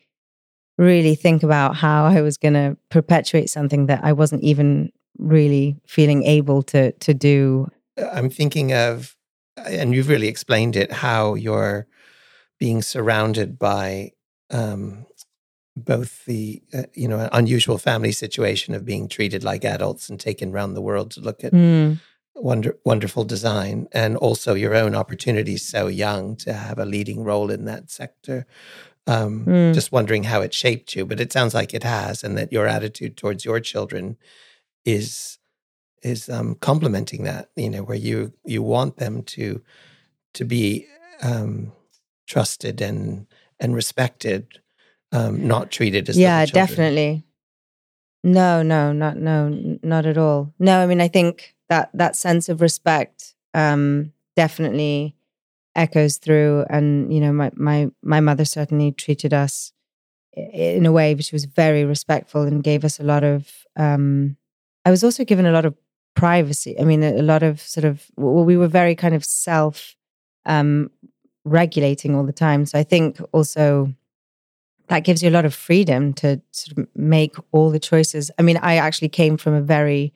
really 0.78 1.14
think 1.14 1.44
about 1.44 1.76
how 1.76 2.06
i 2.06 2.22
was 2.22 2.38
going 2.38 2.54
to 2.54 2.78
perpetuate 2.90 3.50
something 3.50 3.88
that 3.88 4.02
i 4.02 4.14
wasn't 4.14 4.42
even 4.42 4.90
really 5.20 5.76
feeling 5.86 6.24
able 6.24 6.64
to 6.64 6.92
to 6.94 7.14
do 7.14 7.70
i'm 8.14 8.30
thinking 8.30 8.74
of 8.74 9.16
and 9.66 9.94
you've 9.94 10.08
really 10.08 10.28
explained 10.28 10.76
it 10.76 10.92
how 10.92 11.36
you're 11.36 11.88
being 12.60 12.82
surrounded 12.82 13.60
by 13.60 14.12
um, 14.52 15.06
both 15.76 16.26
the 16.26 16.62
uh, 16.74 16.84
you 16.94 17.08
know 17.08 17.30
unusual 17.32 17.78
family 17.78 18.12
situation 18.12 18.74
of 18.74 18.86
being 18.86 19.08
treated 19.08 19.44
like 19.44 19.64
adults 19.64 20.10
and 20.10 20.20
taken 20.20 20.52
around 20.52 20.74
the 20.74 20.82
world 20.82 21.12
to 21.12 21.22
look 21.22 21.44
at 21.44 21.54
mm. 21.54 22.00
wonder, 22.36 22.78
wonderful 22.86 23.24
design 23.24 23.88
and 23.92 24.18
also 24.18 24.54
your 24.54 24.76
own 24.76 24.96
opportunities 24.96 25.66
so 25.66 25.88
young 25.88 26.36
to 26.36 26.54
have 26.54 26.80
a 26.80 26.86
leading 26.86 27.24
role 27.24 27.50
in 27.50 27.66
that 27.66 27.90
sector 27.90 28.46
um, 29.08 29.46
mm. 29.46 29.74
just 29.74 29.92
wondering 29.92 30.24
how 30.24 30.42
it 30.42 30.54
shaped 30.54 30.96
you 30.96 31.06
but 31.06 31.20
it 31.20 31.32
sounds 31.32 31.54
like 31.54 31.74
it 31.74 31.84
has 31.84 32.24
and 32.24 32.38
that 32.38 32.52
your 32.52 32.68
attitude 32.68 33.16
towards 33.16 33.46
your 33.46 33.60
children 33.60 34.18
is 34.86 35.38
is 36.02 36.30
um, 36.30 36.56
complementing 36.56 37.24
that. 37.24 37.50
You 37.56 37.70
know, 37.70 37.84
where 37.84 37.98
you 37.98 38.34
you 38.46 38.64
want 38.64 38.98
them 38.98 39.24
to 39.24 39.62
to 40.34 40.46
be 40.46 40.88
um, 41.22 41.72
trusted 42.28 42.82
and 42.82 43.28
and 43.60 43.76
respected, 43.76 44.60
um, 45.12 45.48
not 45.48 45.72
treated 45.72 46.10
as 46.10 46.18
yeah, 46.18 46.46
definitely. 46.46 47.24
No, 48.24 48.62
no, 48.62 48.92
not 48.92 49.18
no, 49.18 49.78
not 49.82 50.06
at 50.06 50.18
all. 50.18 50.54
No, 50.60 50.80
I 50.80 50.86
mean, 50.86 51.02
I 51.02 51.08
think 51.08 51.56
that 51.70 51.90
that 51.94 52.16
sense 52.16 52.50
of 52.50 52.62
respect 52.62 53.36
um, 53.54 54.14
definitely 54.36 55.16
echoes 55.76 56.18
through, 56.18 56.66
and 56.70 57.14
you 57.14 57.20
know, 57.20 57.32
my 57.32 57.52
my 57.56 57.90
my 58.04 58.20
mother 58.20 58.46
certainly 58.46 58.92
treated 58.92 59.34
us 59.34 59.72
in 60.34 60.86
a 60.86 60.92
way 60.92 61.16
which 61.16 61.32
was 61.32 61.46
very 61.46 61.84
respectful 61.84 62.44
and 62.44 62.64
gave 62.64 62.84
us 62.84 63.00
a 63.00 63.04
lot 63.04 63.24
of. 63.24 63.66
Um, 63.76 64.38
I 64.90 64.92
was 64.92 65.04
also 65.04 65.24
given 65.24 65.46
a 65.46 65.52
lot 65.52 65.66
of 65.66 65.76
privacy. 66.16 66.76
I 66.80 66.84
mean, 66.84 67.04
a, 67.04 67.20
a 67.20 67.22
lot 67.22 67.44
of 67.44 67.62
sort 67.62 67.86
of. 67.86 68.08
Well, 68.18 68.44
we 68.44 68.58
were 68.58 68.68
very 68.68 68.96
kind 68.96 69.14
of 69.14 69.24
self 69.24 69.96
um, 70.48 70.90
regulating 71.46 72.16
all 72.16 72.26
the 72.26 72.34
time. 72.34 72.66
So 72.66 72.80
I 72.80 72.82
think 72.84 73.22
also 73.32 73.94
that 74.88 75.02
gives 75.02 75.22
you 75.22 75.30
a 75.30 75.38
lot 75.38 75.46
of 75.46 75.54
freedom 75.54 76.14
to 76.14 76.42
sort 76.50 76.80
of 76.80 76.88
make 76.96 77.36
all 77.52 77.70
the 77.70 77.80
choices. 77.80 78.32
I 78.40 78.42
mean, 78.42 78.58
I 78.58 78.78
actually 78.78 79.10
came 79.10 79.38
from 79.38 79.54
a 79.54 79.62
very, 79.62 80.12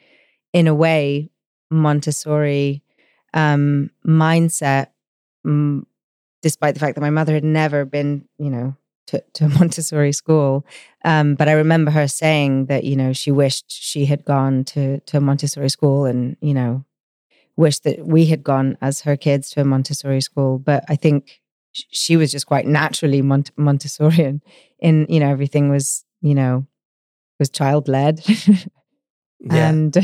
in 0.54 0.66
a 0.66 0.74
way, 0.74 1.30
Montessori 1.70 2.82
um, 3.36 3.92
mindset, 4.04 4.88
um, 5.46 5.86
despite 6.42 6.74
the 6.74 6.80
fact 6.80 6.96
that 6.96 7.02
my 7.02 7.12
mother 7.12 7.36
had 7.36 7.44
never 7.44 7.86
been, 7.86 8.28
you 8.40 8.50
know, 8.50 8.76
to, 9.08 9.24
to 9.34 9.50
Montessori 9.50 10.12
school. 10.12 10.66
Um, 11.06 11.36
but 11.36 11.48
I 11.48 11.54
remember 11.54 11.92
her 11.92 12.08
saying 12.08 12.68
that, 12.68 12.84
you 12.84 12.96
know, 12.96 13.14
she 13.14 13.32
wished 13.32 13.66
she 13.68 14.06
had 14.06 14.26
gone 14.26 14.64
to, 14.66 15.00
to 15.02 15.20
Montessori 15.20 15.70
school 15.70 16.06
and, 16.06 16.38
you 16.42 16.54
know, 16.54 16.86
wished 17.56 17.84
that 17.84 18.06
we 18.06 18.26
had 18.26 18.44
gone 18.44 18.78
as 18.82 19.02
her 19.02 19.16
kids 19.16 19.50
to 19.52 19.62
a 19.62 19.66
Montessori 19.66 20.22
school. 20.22 20.58
But 20.58 20.84
I 20.90 20.96
think 20.96 21.42
she 21.72 22.18
was 22.18 22.32
just 22.32 22.46
quite 22.48 22.66
naturally 22.66 23.22
Mont- 23.22 23.56
Montessorian 23.58 24.42
in, 24.80 25.06
you 25.10 25.20
know, 25.20 25.30
everything 25.30 25.70
was, 25.70 26.06
you 26.22 26.36
know, 26.36 26.66
was 27.40 27.50
child 27.50 27.88
led. 27.88 28.22
and 29.50 29.98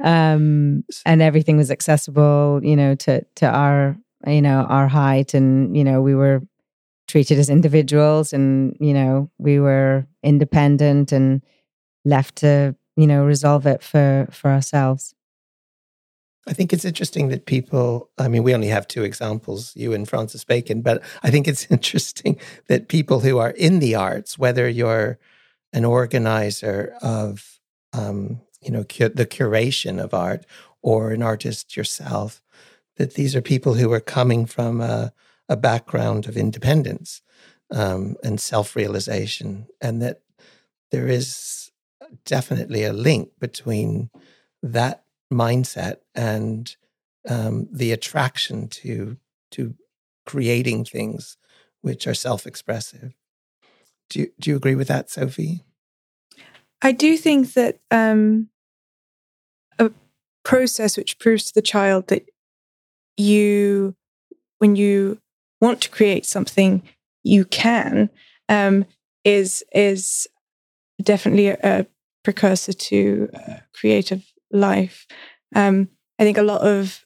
um 0.00 0.84
and 1.04 1.22
everything 1.22 1.56
was 1.56 1.70
accessible 1.70 2.60
you 2.62 2.74
know 2.74 2.94
to 2.94 3.24
to 3.36 3.46
our 3.46 3.96
you 4.26 4.42
know 4.42 4.66
our 4.68 4.88
height 4.88 5.34
and 5.34 5.76
you 5.76 5.84
know 5.84 6.02
we 6.02 6.14
were 6.14 6.42
treated 7.08 7.38
as 7.38 7.50
individuals 7.50 8.32
and 8.32 8.76
you 8.78 8.94
know 8.94 9.30
we 9.38 9.58
were 9.58 10.06
independent 10.22 11.10
and 11.10 11.42
left 12.04 12.36
to 12.36 12.76
you 12.96 13.06
know 13.06 13.24
resolve 13.24 13.66
it 13.66 13.82
for 13.82 14.28
for 14.30 14.50
ourselves. 14.50 15.14
I 16.46 16.54
think 16.54 16.72
it's 16.72 16.86
interesting 16.86 17.28
that 17.28 17.44
people, 17.44 18.08
I 18.16 18.26
mean, 18.28 18.42
we 18.42 18.54
only 18.54 18.68
have 18.68 18.88
two 18.88 19.04
examples, 19.04 19.76
you 19.76 19.92
and 19.92 20.08
Francis 20.08 20.44
Bacon, 20.44 20.80
but 20.80 21.02
I 21.22 21.30
think 21.30 21.46
it's 21.46 21.66
interesting 21.70 22.40
that 22.68 22.88
people 22.88 23.20
who 23.20 23.36
are 23.36 23.50
in 23.50 23.80
the 23.80 23.94
arts, 23.94 24.38
whether 24.38 24.66
you're 24.66 25.18
an 25.74 25.84
organizer 25.84 26.96
of, 27.02 27.60
um, 27.92 28.40
you 28.62 28.70
know, 28.70 28.82
cu- 28.84 29.10
the 29.10 29.26
curation 29.26 30.02
of 30.02 30.14
art 30.14 30.46
or 30.80 31.10
an 31.10 31.22
artist 31.22 31.76
yourself, 31.76 32.40
that 32.96 33.12
these 33.12 33.36
are 33.36 33.42
people 33.42 33.74
who 33.74 33.92
are 33.92 34.00
coming 34.00 34.46
from 34.46 34.80
a, 34.80 35.12
a 35.48 35.56
background 35.56 36.26
of 36.26 36.36
independence 36.36 37.22
um, 37.70 38.16
and 38.22 38.40
self 38.40 38.76
realization, 38.76 39.66
and 39.80 40.02
that 40.02 40.22
there 40.90 41.06
is 41.06 41.70
definitely 42.24 42.84
a 42.84 42.92
link 42.92 43.30
between 43.38 44.10
that 44.62 45.04
mindset 45.32 45.96
and 46.14 46.76
um, 47.28 47.68
the 47.70 47.92
attraction 47.92 48.68
to 48.68 49.16
to 49.50 49.74
creating 50.26 50.84
things 50.84 51.36
which 51.80 52.06
are 52.06 52.14
self-expressive. 52.14 53.14
Do 54.10 54.20
you, 54.20 54.32
do 54.38 54.50
you 54.50 54.56
agree 54.56 54.74
with 54.74 54.88
that, 54.88 55.10
Sophie? 55.10 55.64
I 56.82 56.92
do 56.92 57.16
think 57.16 57.54
that 57.54 57.78
um, 57.90 58.48
a 59.78 59.90
process 60.44 60.96
which 60.96 61.18
proves 61.18 61.44
to 61.44 61.54
the 61.54 61.62
child 61.62 62.08
that 62.08 62.26
you, 63.16 63.96
when 64.58 64.76
you 64.76 65.18
want 65.60 65.80
to 65.82 65.90
create 65.90 66.26
something, 66.26 66.82
you 67.22 67.44
can 67.44 68.10
um, 68.48 68.84
is 69.24 69.64
is 69.74 70.26
definitely 71.02 71.48
a, 71.48 71.58
a 71.62 71.86
precursor 72.24 72.72
to 72.72 73.28
uh, 73.34 73.54
creative 73.74 74.24
life. 74.50 75.06
Um, 75.54 75.88
I 76.18 76.24
think 76.24 76.36
a 76.36 76.42
lot 76.42 76.62
of, 76.62 77.04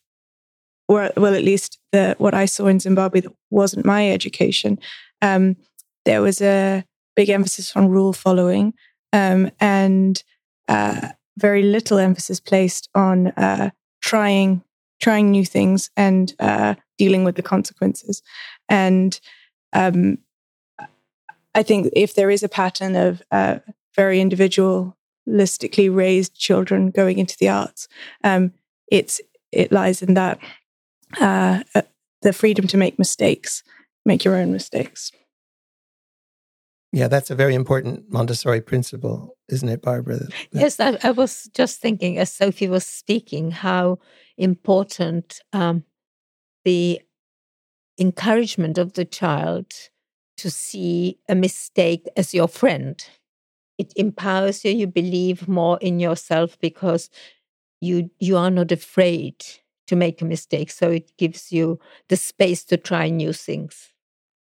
well, 0.89 1.35
at 1.35 1.45
least 1.45 1.79
the 1.93 2.15
what 2.19 2.35
I 2.35 2.47
saw 2.47 2.67
in 2.67 2.81
Zimbabwe 2.81 3.21
that 3.21 3.33
wasn't 3.51 3.87
my 3.87 4.11
education. 4.11 4.79
Um, 5.21 5.57
there 6.05 6.23
was 6.23 6.41
a 6.41 6.85
big 7.15 7.29
emphasis 7.29 7.77
on 7.77 7.89
rule 7.89 8.13
following 8.13 8.75
um, 9.13 9.51
and 9.61 10.23
uh, 10.69 11.09
very 11.39 11.63
little 11.63 11.99
emphasis 11.99 12.41
placed 12.41 12.89
on 12.95 13.29
uh, 13.29 13.71
trying 14.01 14.63
trying 15.01 15.31
new 15.31 15.45
things 15.45 15.91
and 15.97 16.35
uh, 16.39 16.75
dealing 16.99 17.25
with 17.25 17.37
the 17.37 17.43
consequences. 17.43 18.23
And 18.69 19.19
um, 19.73 20.19
I 21.55 21.63
think 21.63 21.93
if 21.95 22.15
there 22.15 22.31
is 22.31 22.43
a 22.43 22.49
pattern 22.49 22.97
of 22.97 23.23
uh, 23.31 23.59
very 23.95 24.21
individual 24.21 24.97
holistically 25.29 25.95
raised 25.95 26.35
children 26.35 26.91
going 26.91 27.19
into 27.19 27.37
the 27.39 27.49
arts. 27.49 27.89
Um, 28.25 28.53
it's 28.91 29.21
it 29.51 29.73
lies 29.73 30.03
in 30.03 30.15
that 30.15 30.39
uh, 31.21 31.63
uh, 31.75 31.83
the 32.23 32.33
freedom 32.33 32.67
to 32.69 32.77
make 32.77 32.99
mistakes, 32.99 33.63
make 34.05 34.25
your 34.25 34.37
own 34.37 34.53
mistakes. 34.53 35.13
Yeah, 36.95 37.09
that's 37.09 37.31
a 37.31 37.35
very 37.35 37.55
important 37.55 38.13
Montessori 38.13 38.61
principle, 38.61 39.37
isn't 39.49 39.69
it, 39.69 39.81
Barbara? 39.81 40.19
That, 40.19 40.33
yes, 40.53 40.79
I, 40.79 40.99
I, 41.03 41.11
was 41.13 41.49
just 41.55 41.81
thinking 41.81 42.19
as 42.19 42.31
Sophie 42.31 42.69
was 42.69 42.87
speaking 42.87 43.51
how 43.51 43.99
important 44.37 45.41
um, 45.55 45.85
the 46.65 47.01
encouragement 47.99 48.79
of 48.79 48.95
the 48.95 49.05
child 49.05 49.67
to 50.39 50.51
see 50.51 51.19
a 51.29 51.35
mistake 51.35 52.09
as 52.17 52.35
your 52.35 52.49
friend. 52.49 53.05
It 53.79 53.93
empowers 53.97 54.65
you 54.65 54.73
you 54.73 54.87
believe 54.87 55.49
more 55.49 55.79
in 55.81 56.01
yourself 56.01 56.59
because 56.61 57.11
you 57.81 58.11
you 58.19 58.37
are 58.37 58.51
not 58.51 58.73
afraid 58.73 59.45
to 59.89 59.97
make 59.97 60.23
a 60.23 60.25
mistake 60.25 60.71
so 60.71 60.91
it 60.91 61.17
gives 61.17 61.53
you 61.53 61.79
the 62.09 62.17
space 62.17 62.65
to 62.65 62.77
try 62.77 63.09
new 63.09 63.33
things. 63.33 63.93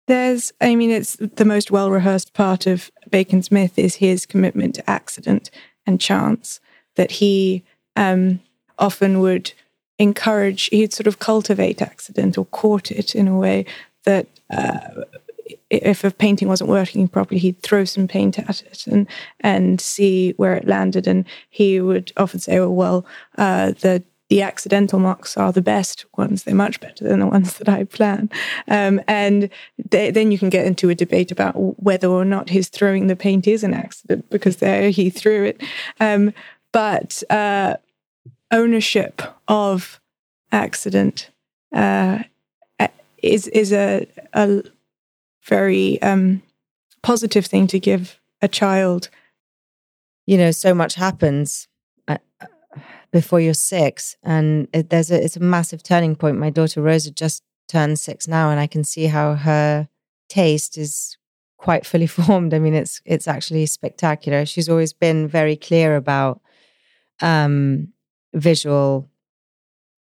There's 0.06 0.52
i 0.60 0.74
mean 0.74 0.90
it's 0.90 1.16
the 1.16 1.44
most 1.44 1.70
well 1.70 1.90
rehearsed 1.90 2.34
part 2.34 2.66
of 2.66 2.90
bacon's 3.10 3.50
myth 3.50 3.78
is 3.78 3.96
his 3.96 4.26
commitment 4.26 4.74
to 4.74 4.90
accident 4.90 5.50
and 5.86 6.00
chance 6.00 6.60
that 6.96 7.10
he 7.10 7.64
um, 7.96 8.40
often 8.78 9.20
would 9.20 9.52
encourage 9.98 10.66
he'd 10.66 10.92
sort 10.92 11.06
of 11.06 11.18
cultivate 11.18 11.80
accident 11.80 12.36
or 12.36 12.44
court 12.46 12.90
it 12.90 13.14
in 13.14 13.28
a 13.28 13.38
way 13.38 13.64
that 14.04 14.26
uh, 14.50 14.78
if 15.70 16.04
a 16.04 16.10
painting 16.10 16.48
wasn't 16.48 16.70
working 16.70 17.08
properly, 17.08 17.38
he'd 17.38 17.60
throw 17.62 17.84
some 17.84 18.08
paint 18.08 18.38
at 18.38 18.62
it 18.62 18.86
and 18.86 19.06
and 19.40 19.80
see 19.80 20.32
where 20.32 20.54
it 20.54 20.66
landed. 20.66 21.06
And 21.06 21.24
he 21.50 21.80
would 21.80 22.12
often 22.16 22.40
say, 22.40 22.58
"Oh 22.58 22.70
well, 22.70 23.06
uh, 23.36 23.72
the 23.72 24.02
the 24.30 24.42
accidental 24.42 24.98
marks 24.98 25.36
are 25.36 25.52
the 25.52 25.62
best 25.62 26.06
ones. 26.16 26.42
They're 26.42 26.54
much 26.54 26.80
better 26.80 27.06
than 27.06 27.20
the 27.20 27.26
ones 27.26 27.58
that 27.58 27.68
I 27.68 27.84
plan." 27.84 28.30
Um, 28.68 29.00
and 29.06 29.50
they, 29.90 30.10
then 30.10 30.30
you 30.32 30.38
can 30.38 30.50
get 30.50 30.66
into 30.66 30.90
a 30.90 30.94
debate 30.94 31.30
about 31.30 31.54
whether 31.82 32.08
or 32.08 32.24
not 32.24 32.50
his 32.50 32.68
throwing 32.68 33.06
the 33.06 33.16
paint 33.16 33.46
is 33.46 33.64
an 33.64 33.74
accident 33.74 34.28
because 34.30 34.56
there 34.56 34.90
he 34.90 35.10
threw 35.10 35.44
it. 35.44 35.62
Um, 36.00 36.32
but 36.72 37.22
uh, 37.30 37.76
ownership 38.54 39.20
of 39.48 40.00
accident 40.52 41.30
uh, 41.74 42.22
is 43.22 43.48
is 43.48 43.72
a, 43.72 44.06
a 44.32 44.62
very 45.46 46.00
um, 46.02 46.42
positive 47.02 47.46
thing 47.46 47.66
to 47.66 47.80
give 47.80 48.20
a 48.40 48.48
child. 48.48 49.10
You 50.26 50.38
know, 50.38 50.52
so 50.52 50.72
much 50.72 50.94
happens 50.94 51.68
uh, 52.08 52.18
before 53.12 53.40
you're 53.40 53.54
six, 53.54 54.16
and 54.22 54.68
it, 54.72 54.88
there's 54.90 55.10
a 55.10 55.22
it's 55.22 55.36
a 55.36 55.40
massive 55.40 55.82
turning 55.82 56.14
point. 56.14 56.38
My 56.38 56.50
daughter 56.50 56.80
Rosa 56.80 57.10
just 57.10 57.42
turned 57.68 57.98
six 57.98 58.28
now, 58.28 58.50
and 58.50 58.60
I 58.60 58.66
can 58.66 58.84
see 58.84 59.06
how 59.06 59.34
her 59.34 59.88
taste 60.28 60.78
is 60.78 61.18
quite 61.58 61.84
fully 61.84 62.06
formed. 62.18 62.54
I 62.54 62.58
mean, 62.60 62.74
it's 62.74 63.02
it's 63.04 63.26
actually 63.26 63.66
spectacular. 63.66 64.46
She's 64.46 64.68
always 64.68 64.92
been 64.92 65.26
very 65.26 65.56
clear 65.56 65.96
about 65.96 66.40
um, 67.20 67.93
visual 68.34 69.08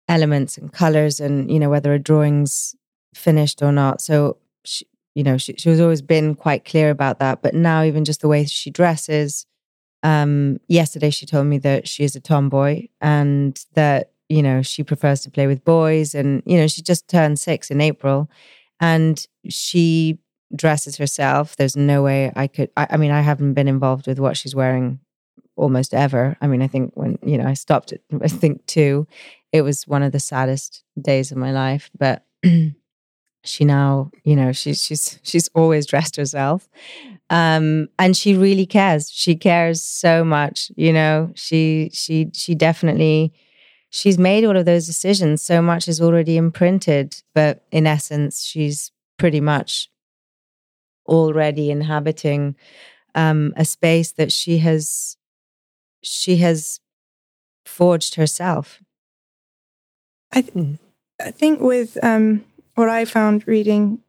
elements 0.07 0.57
and 0.57 0.71
colors, 0.73 1.19
and 1.19 1.51
you 1.51 1.59
know 1.59 1.69
whether 1.69 1.93
a 1.93 1.99
drawing's 1.99 2.75
finished 3.13 3.61
or 3.61 3.71
not. 3.71 4.01
So 4.01 4.37
she, 4.63 4.85
you 5.15 5.23
know, 5.23 5.37
she, 5.37 5.53
she 5.57 5.69
was 5.69 5.79
always 5.79 6.01
been 6.01 6.35
quite 6.35 6.65
clear 6.65 6.89
about 6.89 7.19
that. 7.19 7.41
But 7.41 7.53
now, 7.53 7.83
even 7.83 8.05
just 8.05 8.21
the 8.21 8.27
way 8.27 8.45
she 8.45 8.69
dresses, 8.69 9.45
um, 10.03 10.59
yesterday 10.67 11.09
she 11.09 11.25
told 11.25 11.47
me 11.47 11.57
that 11.59 11.87
she 11.87 12.03
is 12.03 12.15
a 12.15 12.19
tomboy 12.19 12.87
and 13.01 13.63
that, 13.73 14.11
you 14.29 14.41
know, 14.41 14.61
she 14.61 14.83
prefers 14.83 15.21
to 15.21 15.31
play 15.31 15.47
with 15.47 15.63
boys. 15.65 16.15
And, 16.15 16.41
you 16.45 16.57
know, 16.57 16.67
she 16.67 16.81
just 16.81 17.07
turned 17.07 17.39
six 17.39 17.69
in 17.69 17.81
April. 17.81 18.29
and 18.79 19.25
she 19.47 20.17
dresses 20.53 20.97
herself. 20.97 21.55
There's 21.55 21.77
no 21.77 22.03
way 22.03 22.31
I 22.35 22.47
could. 22.47 22.71
I, 22.75 22.87
I, 22.91 22.97
mean, 22.97 23.11
I 23.11 23.21
haven't 23.21 23.53
been 23.53 23.67
involved 23.67 24.07
with 24.07 24.19
what 24.19 24.35
she's 24.35 24.55
wearing 24.55 24.99
almost 25.62 25.93
ever. 25.93 26.36
I 26.41 26.47
mean, 26.47 26.62
I 26.62 26.67
think 26.67 26.91
when 26.95 27.17
you 27.24 27.38
know 27.38 27.45
I 27.45 27.54
stopped 27.54 27.93
it, 27.93 28.02
I 28.21 28.28
think 28.28 28.65
two, 28.65 29.08
it 29.52 29.62
was 29.62 29.88
one 29.88 30.04
of 30.04 30.12
the 30.12 30.19
saddest 30.19 30.84
days 31.00 31.32
of 31.32 31.38
my 31.38 31.52
life. 31.52 31.89
But 31.97 32.26
she 33.43 33.63
now, 33.63 34.12
you 34.24 34.36
know, 34.36 34.52
she's 34.52 34.84
she's 34.84 35.19
she's 35.21 35.47
always 35.50 35.86
dressed 35.86 36.15
herself, 36.15 36.67
um, 37.30 37.88
and 38.00 38.17
she 38.17 38.36
really 38.36 38.65
cares. 38.65 39.10
She 39.12 39.36
cares 39.36 39.82
so 39.82 40.24
much. 40.24 40.71
You 40.76 40.91
know, 40.91 41.32
she 41.36 41.91
she 41.93 42.32
she 42.34 42.56
definitely 42.56 43.32
she's 43.91 44.17
made 44.17 44.43
all 44.43 44.58
of 44.58 44.65
those 44.65 44.88
decisions. 44.88 45.43
So 45.43 45.62
much 45.62 45.88
is 45.88 46.02
already 46.02 46.38
imprinted, 46.38 47.21
but 47.36 47.63
in 47.71 47.86
essence, 47.86 48.43
she's 48.43 48.91
pretty 49.17 49.41
much 49.41 49.89
already 51.08 51.69
inhabiting 51.69 52.56
um, 53.13 53.54
a 53.58 53.65
space 53.65 54.13
that 54.13 54.32
she 54.32 54.60
has 54.60 55.17
she 56.01 56.37
has 56.37 56.79
forged 57.65 58.15
herself. 58.15 58.81
I, 60.31 60.41
th- 60.41 60.53
mm. 60.53 60.79
I 61.19 61.31
think 61.31 61.61
with 61.61 61.97
um, 62.03 62.43
what 62.75 62.89
I 62.89 63.05
found 63.05 63.47
reading 63.47 63.99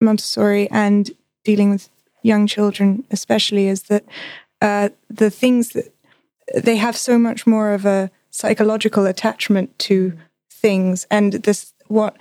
Montessori 0.00 0.70
and 0.70 1.10
dealing 1.44 1.70
with 1.70 1.88
young 2.22 2.46
children, 2.46 3.04
especially, 3.10 3.68
is 3.68 3.84
that 3.84 4.04
uh, 4.60 4.90
the 5.08 5.30
things 5.30 5.70
that 5.70 5.92
they 6.54 6.76
have 6.76 6.96
so 6.96 7.18
much 7.18 7.46
more 7.46 7.72
of 7.72 7.84
a 7.86 8.10
psychological 8.30 9.06
attachment 9.06 9.78
to 9.78 10.12
things, 10.50 11.06
and 11.10 11.34
this 11.34 11.72
what 11.86 12.16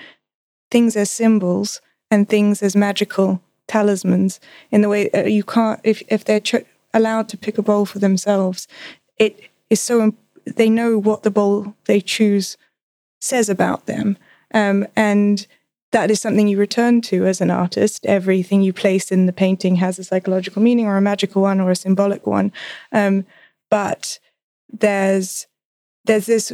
things 0.72 0.96
as 0.96 1.10
symbols 1.10 1.82
and 2.10 2.30
things 2.30 2.62
as 2.62 2.76
magical 2.76 3.42
talismans 3.68 4.40
in 4.72 4.82
the 4.82 4.90
way 4.90 5.10
uh, 5.12 5.24
you 5.24 5.44
can't 5.44 5.80
if 5.84 6.02
if 6.08 6.24
they're 6.24 6.40
ch- 6.40 6.66
allowed 6.94 7.28
to 7.28 7.38
pick 7.38 7.58
a 7.58 7.62
bowl 7.62 7.86
for 7.86 8.00
themselves 8.00 8.68
it 9.18 9.50
is 9.70 9.82
so 9.82 10.14
they 10.46 10.70
know 10.70 10.98
what 10.98 11.24
the 11.24 11.32
bowl 11.32 11.76
they 11.86 12.00
choose 12.00 12.58
says 13.20 13.50
about 13.50 13.86
them. 13.86 14.18
Um, 14.54 14.88
and 14.96 15.46
that 15.92 16.10
is 16.12 16.22
something 16.22 16.48
you 16.48 16.58
return 16.58 17.02
to 17.02 17.26
as 17.26 17.42
an 17.42 17.52
artist. 17.52 18.06
Everything 18.06 18.62
you 18.62 18.72
place 18.72 19.12
in 19.12 19.26
the 19.26 19.34
painting 19.34 19.78
has 19.78 20.00
a 20.00 20.04
psychological 20.04 20.62
meaning 20.62 20.86
or 20.86 20.98
a 20.98 21.02
magical 21.02 21.42
one 21.42 21.60
or 21.60 21.72
a 21.72 21.76
symbolic 21.76 22.26
one. 22.26 22.52
Um, 22.92 23.26
but 23.70 24.20
there's 24.70 25.48
there's 26.04 26.26
this 26.26 26.54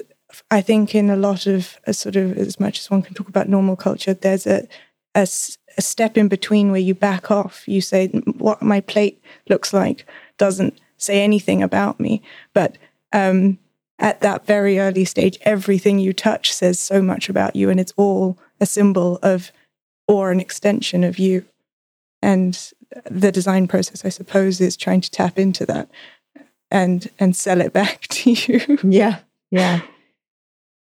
i 0.52 0.62
think 0.62 0.94
in 0.94 1.10
a 1.10 1.16
lot 1.16 1.48
of 1.48 1.80
a 1.86 1.94
sort 1.94 2.16
of 2.16 2.38
as 2.38 2.60
much 2.60 2.80
as 2.80 2.90
one 2.90 3.02
can 3.02 3.16
talk 3.16 3.28
about 3.28 3.50
normal 3.50 3.76
culture 3.76 4.14
there's 4.14 4.46
a 4.46 4.68
a, 5.16 5.28
a 5.78 5.82
step 5.82 6.18
in 6.18 6.28
between 6.28 6.72
where 6.72 6.80
you 6.80 6.96
back 6.96 7.32
off. 7.32 7.68
You 7.68 7.82
say, 7.82 8.08
what 8.38 8.62
my 8.62 8.82
plate 8.82 9.22
looks 9.50 9.74
like 9.74 10.06
doesn't 10.38 10.80
say 11.04 11.22
anything 11.22 11.62
about 11.62 12.00
me. 12.00 12.22
But 12.54 12.78
um, 13.12 13.60
at 14.00 14.22
that 14.22 14.46
very 14.46 14.80
early 14.80 15.06
stage, 15.06 15.38
everything 15.42 16.00
you 16.00 16.14
touch 16.14 16.54
says 16.54 16.80
so 16.80 17.02
much 17.02 17.30
about 17.30 17.56
you, 17.56 17.70
and 17.70 17.80
it's 17.80 17.94
all 17.98 18.38
a 18.60 18.66
symbol 18.66 19.20
of 19.22 19.52
or 20.08 20.32
an 20.32 20.40
extension 20.40 21.04
of 21.04 21.20
you. 21.20 21.46
And 22.22 22.58
the 23.10 23.32
design 23.32 23.68
process, 23.68 24.06
I 24.06 24.10
suppose, 24.10 24.62
is 24.62 24.78
trying 24.78 25.02
to 25.02 25.12
tap 25.12 25.38
into 25.38 25.66
that 25.66 25.90
and 26.72 27.10
and 27.20 27.36
sell 27.36 27.62
it 27.62 27.74
back 27.74 28.02
to 28.10 28.32
you. 28.32 28.80
Yeah, 28.84 29.20
yeah. 29.52 29.82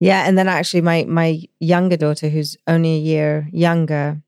Yeah, 0.02 0.26
and 0.26 0.38
then 0.38 0.48
actually, 0.48 0.80
my 0.80 1.04
my 1.04 1.42
younger 1.58 1.96
daughter, 1.96 2.28
who's 2.28 2.56
only 2.66 2.94
a 2.94 2.98
year 2.98 3.48
younger, 3.52 4.22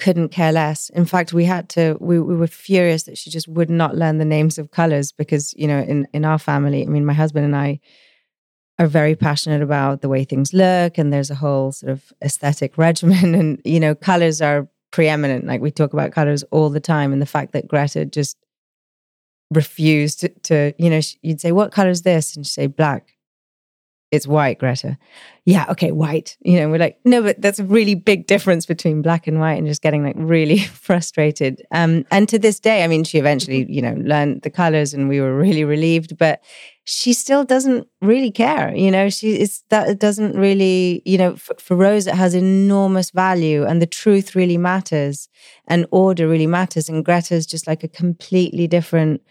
couldn't 0.00 0.30
care 0.30 0.52
less. 0.52 0.88
In 0.90 1.04
fact, 1.04 1.32
we 1.32 1.44
had 1.44 1.68
to. 1.70 1.96
We 2.00 2.18
we 2.18 2.34
were 2.34 2.46
furious 2.46 3.04
that 3.04 3.18
she 3.18 3.30
just 3.30 3.46
would 3.46 3.70
not 3.70 3.96
learn 3.96 4.18
the 4.18 4.24
names 4.24 4.58
of 4.58 4.70
colors 4.70 5.12
because 5.12 5.54
you 5.56 5.68
know, 5.68 5.80
in 5.80 6.08
in 6.12 6.24
our 6.24 6.38
family, 6.38 6.82
I 6.82 6.86
mean, 6.86 7.04
my 7.04 7.12
husband 7.12 7.44
and 7.44 7.54
I 7.54 7.80
are 8.78 8.86
very 8.86 9.14
passionate 9.14 9.62
about 9.62 10.00
the 10.00 10.08
way 10.08 10.24
things 10.24 10.52
look, 10.52 10.98
and 10.98 11.12
there's 11.12 11.30
a 11.30 11.34
whole 11.34 11.70
sort 11.72 11.92
of 11.92 12.12
aesthetic 12.24 12.78
regimen, 12.78 13.34
and 13.40 13.60
you 13.64 13.78
know, 13.78 13.94
colors 13.94 14.40
are 14.40 14.68
preeminent. 14.90 15.46
Like 15.46 15.60
we 15.60 15.70
talk 15.70 15.92
about 15.92 16.12
colors 16.12 16.42
all 16.50 16.70
the 16.70 16.80
time, 16.80 17.12
and 17.12 17.22
the 17.22 17.26
fact 17.26 17.52
that 17.52 17.68
Greta 17.68 18.04
just 18.06 18.36
refused 19.52 20.20
to, 20.20 20.28
to 20.28 20.72
you 20.78 20.90
know, 20.90 21.00
you'd 21.22 21.40
say, 21.40 21.52
"What 21.52 21.72
color 21.72 21.90
is 21.90 22.02
this?" 22.02 22.34
and 22.34 22.46
she'd 22.46 22.52
say, 22.52 22.66
"Black." 22.66 23.14
It's 24.10 24.26
white, 24.26 24.58
Greta. 24.58 24.98
Yeah, 25.44 25.66
okay, 25.70 25.92
white. 25.92 26.36
You 26.40 26.58
know, 26.58 26.68
we're 26.68 26.78
like, 26.78 26.98
no, 27.04 27.22
but 27.22 27.40
that's 27.40 27.60
a 27.60 27.64
really 27.64 27.94
big 27.94 28.26
difference 28.26 28.66
between 28.66 29.02
black 29.02 29.26
and 29.28 29.38
white 29.38 29.54
and 29.54 29.66
just 29.66 29.82
getting 29.82 30.02
like 30.02 30.16
really 30.18 30.58
frustrated. 30.58 31.64
Um, 31.70 32.04
and 32.10 32.28
to 32.28 32.38
this 32.38 32.58
day, 32.58 32.82
I 32.82 32.88
mean, 32.88 33.04
she 33.04 33.18
eventually, 33.18 33.70
you 33.70 33.80
know, 33.80 33.94
learned 33.94 34.42
the 34.42 34.50
colors 34.50 34.92
and 34.92 35.08
we 35.08 35.20
were 35.20 35.36
really 35.36 35.64
relieved, 35.64 36.18
but 36.18 36.42
she 36.84 37.12
still 37.12 37.44
doesn't 37.44 37.86
really 38.02 38.32
care. 38.32 38.74
You 38.74 38.90
know, 38.90 39.10
she 39.10 39.38
is 39.38 39.62
that 39.70 39.88
it 39.88 40.00
doesn't 40.00 40.36
really, 40.36 41.02
you 41.04 41.16
know, 41.16 41.36
for, 41.36 41.54
for 41.60 41.76
Rose, 41.76 42.08
it 42.08 42.14
has 42.14 42.34
enormous 42.34 43.10
value 43.10 43.64
and 43.64 43.80
the 43.80 43.86
truth 43.86 44.34
really 44.34 44.58
matters 44.58 45.28
and 45.68 45.86
order 45.92 46.26
really 46.26 46.48
matters. 46.48 46.88
And 46.88 47.04
Greta 47.04 47.34
is 47.34 47.46
just 47.46 47.68
like 47.68 47.84
a 47.84 47.88
completely 47.88 48.66
different 48.66 49.22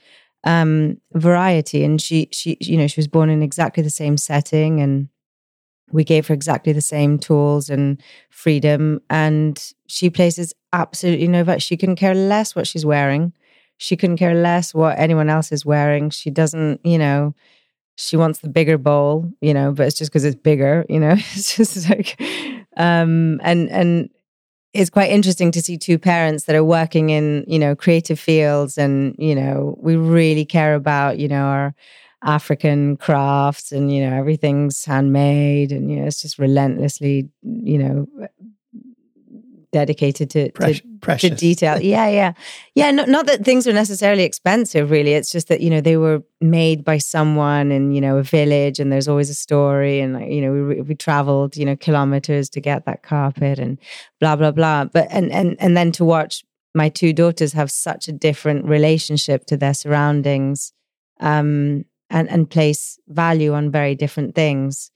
um, 0.44 0.98
variety. 1.14 1.84
And 1.84 2.02
she, 2.02 2.30
she, 2.32 2.58
you 2.62 2.78
know, 2.78 2.88
she 2.88 3.00
was 3.00 3.08
born 3.08 3.30
in 3.30 3.42
exactly 3.42 3.84
the 3.84 3.90
same 3.90 4.18
setting, 4.18 4.80
and 4.82 5.10
we 5.92 6.04
gave 6.04 6.28
her 6.28 6.34
exactly 6.34 6.74
the 6.74 6.82
same 6.82 7.18
tools 7.18 7.70
and 7.70 8.02
freedom. 8.30 9.02
And 9.10 9.62
she 9.88 10.10
places 10.10 10.54
absolutely 10.74 11.28
no 11.28 11.44
value. 11.44 11.60
She 11.60 11.78
couldn't 11.78 11.96
care 11.96 12.16
less 12.16 12.56
what 12.56 12.68
she's 12.68 12.86
wearing. 12.86 13.34
She 13.78 13.96
couldn't 13.96 14.18
care 14.18 14.36
less 14.36 14.74
what 14.74 15.00
anyone 15.00 15.30
else 15.30 15.52
is 15.52 15.66
wearing. 15.66 16.10
She 16.10 16.30
doesn't, 16.30 16.86
you 16.86 16.98
know, 16.98 17.34
she 17.96 18.16
wants 18.16 18.40
the 18.40 18.50
bigger 18.50 18.78
bowl, 18.78 19.30
you 19.42 19.54
know, 19.54 19.72
but 19.74 19.88
it's 19.88 19.98
just 19.98 20.12
because 20.12 20.26
it's 20.26 20.36
bigger, 20.36 20.86
you 20.90 21.00
know. 21.00 21.16
It's 21.34 21.56
just 21.56 21.90
like, 21.90 22.20
um, 22.78 23.40
and 23.44 23.70
and 23.70 24.10
it's 24.74 24.90
quite 24.90 25.10
interesting 25.10 25.52
to 25.52 25.62
see 25.62 25.78
two 25.78 25.98
parents 25.98 26.46
that 26.46 26.56
are 26.56 26.64
working 26.64 27.10
in 27.10 27.44
you 27.48 27.60
know 27.60 27.76
creative 27.76 28.20
fields 28.20 28.78
and 28.78 29.16
you 29.18 29.36
know 29.36 29.76
we 29.80 29.96
really 29.96 30.46
care 30.46 30.76
about 30.76 31.18
you 31.18 31.28
know 31.28 31.44
our 31.44 31.74
african 32.24 32.98
crafts 32.98 33.72
and 33.72 33.94
you 33.94 34.08
know 34.08 34.16
everything's 34.16 34.84
handmade 34.86 35.72
and 35.72 35.90
you 35.90 36.00
know 36.00 36.06
it's 36.06 36.22
just 36.22 36.38
relentlessly 36.38 37.30
you 37.44 37.78
know 37.78 38.08
dedicated 39.72 40.30
to, 40.32 40.52
Precious. 40.52 40.82
to, 41.02 41.30
to, 41.30 41.36
detail. 41.36 41.80
Yeah, 41.90 42.08
yeah. 42.10 42.34
Yeah, 42.76 42.92
not, 42.92 43.10
not 43.10 43.26
that 43.28 43.46
things 43.46 43.68
are 43.68 43.74
necessarily 43.74 44.24
expensive, 44.24 44.92
really. 44.92 45.14
It's 45.14 45.32
just 45.32 45.48
that, 45.48 45.62
you 45.62 45.70
know, 45.70 45.82
they 45.82 45.98
were 45.98 46.24
made 46.42 46.84
by 46.84 46.98
someone 46.98 47.72
in, 47.72 47.92
you 47.92 48.02
know, 48.02 48.18
a 48.18 48.24
village 48.24 48.80
and 48.80 48.92
there's 48.92 49.08
always 49.08 49.30
a 49.30 49.36
story. 49.36 50.00
And, 50.00 50.32
you 50.32 50.42
know, 50.42 50.52
we, 50.52 50.82
we 50.82 50.96
traveled, 50.96 51.56
you 51.56 51.66
know, 51.66 51.76
kilometers 51.76 52.50
to 52.52 52.62
get 52.62 52.86
that 52.86 53.04
carpet 53.04 53.60
and 53.60 53.78
blah, 54.20 54.36
blah, 54.36 54.52
blah. 54.52 54.86
But, 54.86 55.08
and, 55.10 55.32
and, 55.32 55.56
and 55.60 55.78
then 55.78 55.92
to 55.94 56.06
watch 56.06 56.44
my 56.74 56.90
two 56.90 57.14
daughters 57.14 57.54
have 57.54 57.72
such 57.72 58.08
a 58.08 58.12
different 58.12 58.66
relationship 58.66 59.46
to 59.46 59.58
their 59.58 59.74
surroundings 59.74 60.74
um, 61.20 61.86
and, 62.10 62.30
and 62.30 62.50
place 62.50 63.00
value 63.08 63.54
on 63.54 63.72
very 63.72 63.96
different 63.96 64.36
things. 64.36 64.92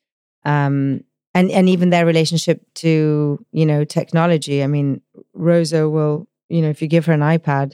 Um, 0.45 1.03
and 1.34 1.52
and 1.52 1.69
even 1.69 1.89
their 1.89 2.06
relationship 2.06 2.62
to 2.76 3.43
you 3.52 3.65
know 3.65 3.84
technology. 3.84 4.63
I 4.63 4.67
mean 4.67 5.02
rosa 5.34 5.89
will 5.89 6.28
you 6.50 6.62
know 6.62 6.69
if 6.69 6.82
you 6.82 6.88
give 6.88 7.06
her 7.06 7.13
an 7.13 7.22
ipad 7.22 7.74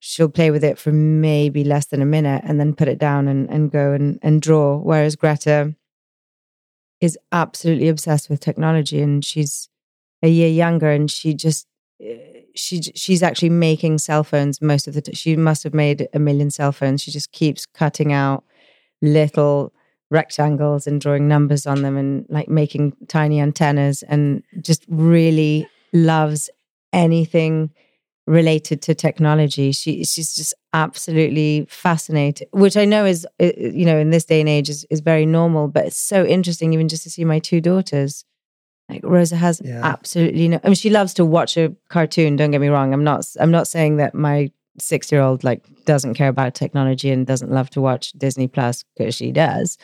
she'll 0.00 0.28
play 0.28 0.50
with 0.50 0.62
it 0.64 0.78
for 0.78 0.92
maybe 0.92 1.64
less 1.64 1.86
than 1.86 2.02
a 2.02 2.06
minute 2.06 2.42
and 2.44 2.60
then 2.60 2.74
put 2.74 2.88
it 2.88 2.98
down 2.98 3.26
and, 3.26 3.48
and 3.50 3.70
go 3.70 3.92
and, 3.92 4.18
and 4.22 4.40
draw. 4.40 4.78
Whereas 4.78 5.16
greta 5.16 5.74
is 7.00 7.18
absolutely 7.32 7.88
obsessed 7.88 8.28
with 8.28 8.40
technology 8.40 9.00
and 9.00 9.24
she's 9.24 9.68
a 10.22 10.28
year 10.28 10.48
younger 10.48 10.90
and 10.90 11.10
she 11.10 11.34
just 11.34 11.66
eh, 12.00 12.42
she 12.54 12.82
she's 12.94 13.22
actually 13.22 13.50
making 13.50 13.98
cell 13.98 14.24
phones 14.24 14.60
most 14.60 14.88
of 14.88 14.94
the 14.94 15.02
time 15.02 15.14
she 15.14 15.36
must 15.36 15.62
have 15.62 15.74
made 15.74 16.08
a 16.12 16.18
million 16.18 16.50
cell 16.50 16.72
phones. 16.72 17.02
She 17.02 17.10
just 17.10 17.32
keeps 17.32 17.66
cutting 17.66 18.12
out 18.12 18.44
little 19.00 19.72
rectangles 20.10 20.86
and 20.86 21.00
drawing 21.00 21.28
numbers 21.28 21.66
on 21.66 21.82
them 21.82 21.96
and 21.96 22.24
like 22.28 22.48
making 22.48 22.96
tiny 23.08 23.40
antennas 23.40 24.02
and 24.04 24.42
just 24.60 24.84
really 24.88 25.68
loves 25.92 26.48
anything 26.92 27.70
related 28.26 28.82
to 28.82 28.94
technology. 28.94 29.72
She 29.72 30.04
she's 30.04 30.34
just 30.34 30.54
absolutely 30.72 31.66
fascinated, 31.68 32.48
which 32.52 32.76
I 32.76 32.84
know 32.84 33.04
is 33.04 33.26
you 33.38 33.84
know 33.84 33.98
in 33.98 34.10
this 34.10 34.24
day 34.24 34.40
and 34.40 34.48
age 34.48 34.68
is 34.68 34.86
is 34.90 35.00
very 35.00 35.26
normal, 35.26 35.68
but 35.68 35.86
it's 35.86 35.98
so 35.98 36.24
interesting 36.24 36.72
even 36.72 36.88
just 36.88 37.02
to 37.04 37.10
see 37.10 37.24
my 37.24 37.38
two 37.38 37.60
daughters. 37.60 38.24
Like 38.88 39.02
Rosa 39.04 39.36
has 39.36 39.60
yeah. 39.62 39.80
absolutely 39.84 40.48
no. 40.48 40.60
I 40.64 40.68
mean, 40.68 40.74
she 40.74 40.88
loves 40.88 41.12
to 41.14 41.24
watch 41.24 41.58
a 41.58 41.74
cartoon. 41.88 42.36
Don't 42.36 42.50
get 42.50 42.60
me 42.60 42.68
wrong. 42.68 42.94
I'm 42.94 43.04
not. 43.04 43.26
I'm 43.38 43.50
not 43.50 43.68
saying 43.68 43.96
that 43.96 44.14
my 44.14 44.50
six 44.80 45.10
year 45.12 45.20
old 45.20 45.44
like 45.44 45.64
doesn't 45.84 46.14
care 46.14 46.28
about 46.28 46.54
technology 46.54 47.10
and 47.10 47.26
doesn't 47.26 47.50
love 47.50 47.70
to 47.70 47.80
watch 47.80 48.12
Disney 48.12 48.48
Plus 48.48 48.84
because 48.96 49.14
she 49.14 49.32
does. 49.32 49.78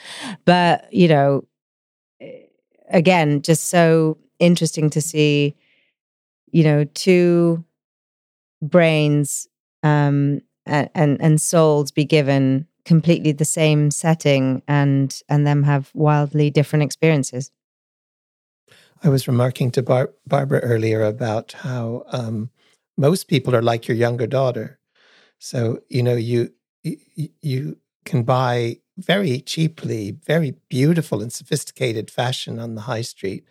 But, 0.44 0.92
you 0.92 1.08
know, 1.08 1.44
again, 2.88 3.42
just 3.42 3.68
so 3.68 4.18
interesting 4.38 4.90
to 4.90 5.00
see, 5.00 5.54
you 6.50 6.64
know, 6.64 6.84
two 6.94 7.64
brains 8.62 9.48
um, 9.82 10.40
and, 10.66 10.88
and 10.94 11.20
and 11.20 11.40
souls 11.40 11.90
be 11.90 12.04
given 12.04 12.66
completely 12.84 13.32
the 13.32 13.44
same 13.44 13.90
setting 13.90 14.62
and 14.68 15.20
and 15.28 15.46
them 15.46 15.62
have 15.62 15.90
wildly 15.94 16.50
different 16.50 16.82
experiences. 16.82 17.50
I 19.02 19.08
was 19.08 19.28
remarking 19.28 19.70
to 19.72 19.82
Bar- 19.82 20.14
Barbara 20.26 20.60
earlier 20.60 21.02
about 21.02 21.52
how 21.52 22.04
um, 22.08 22.50
most 22.96 23.28
people 23.28 23.54
are 23.54 23.62
like 23.62 23.86
your 23.86 23.96
younger 23.96 24.26
daughter. 24.26 24.78
So 25.44 25.80
you 25.90 26.02
know 26.02 26.14
you 26.14 26.52
you, 27.42 27.76
can 28.06 28.22
buy 28.22 28.78
very 28.98 29.40
cheaply, 29.40 30.16
very 30.26 30.54
beautiful 30.68 31.22
and 31.22 31.32
sophisticated 31.32 32.10
fashion 32.10 32.58
on 32.58 32.74
the 32.74 32.82
high 32.82 33.02
street. 33.02 33.44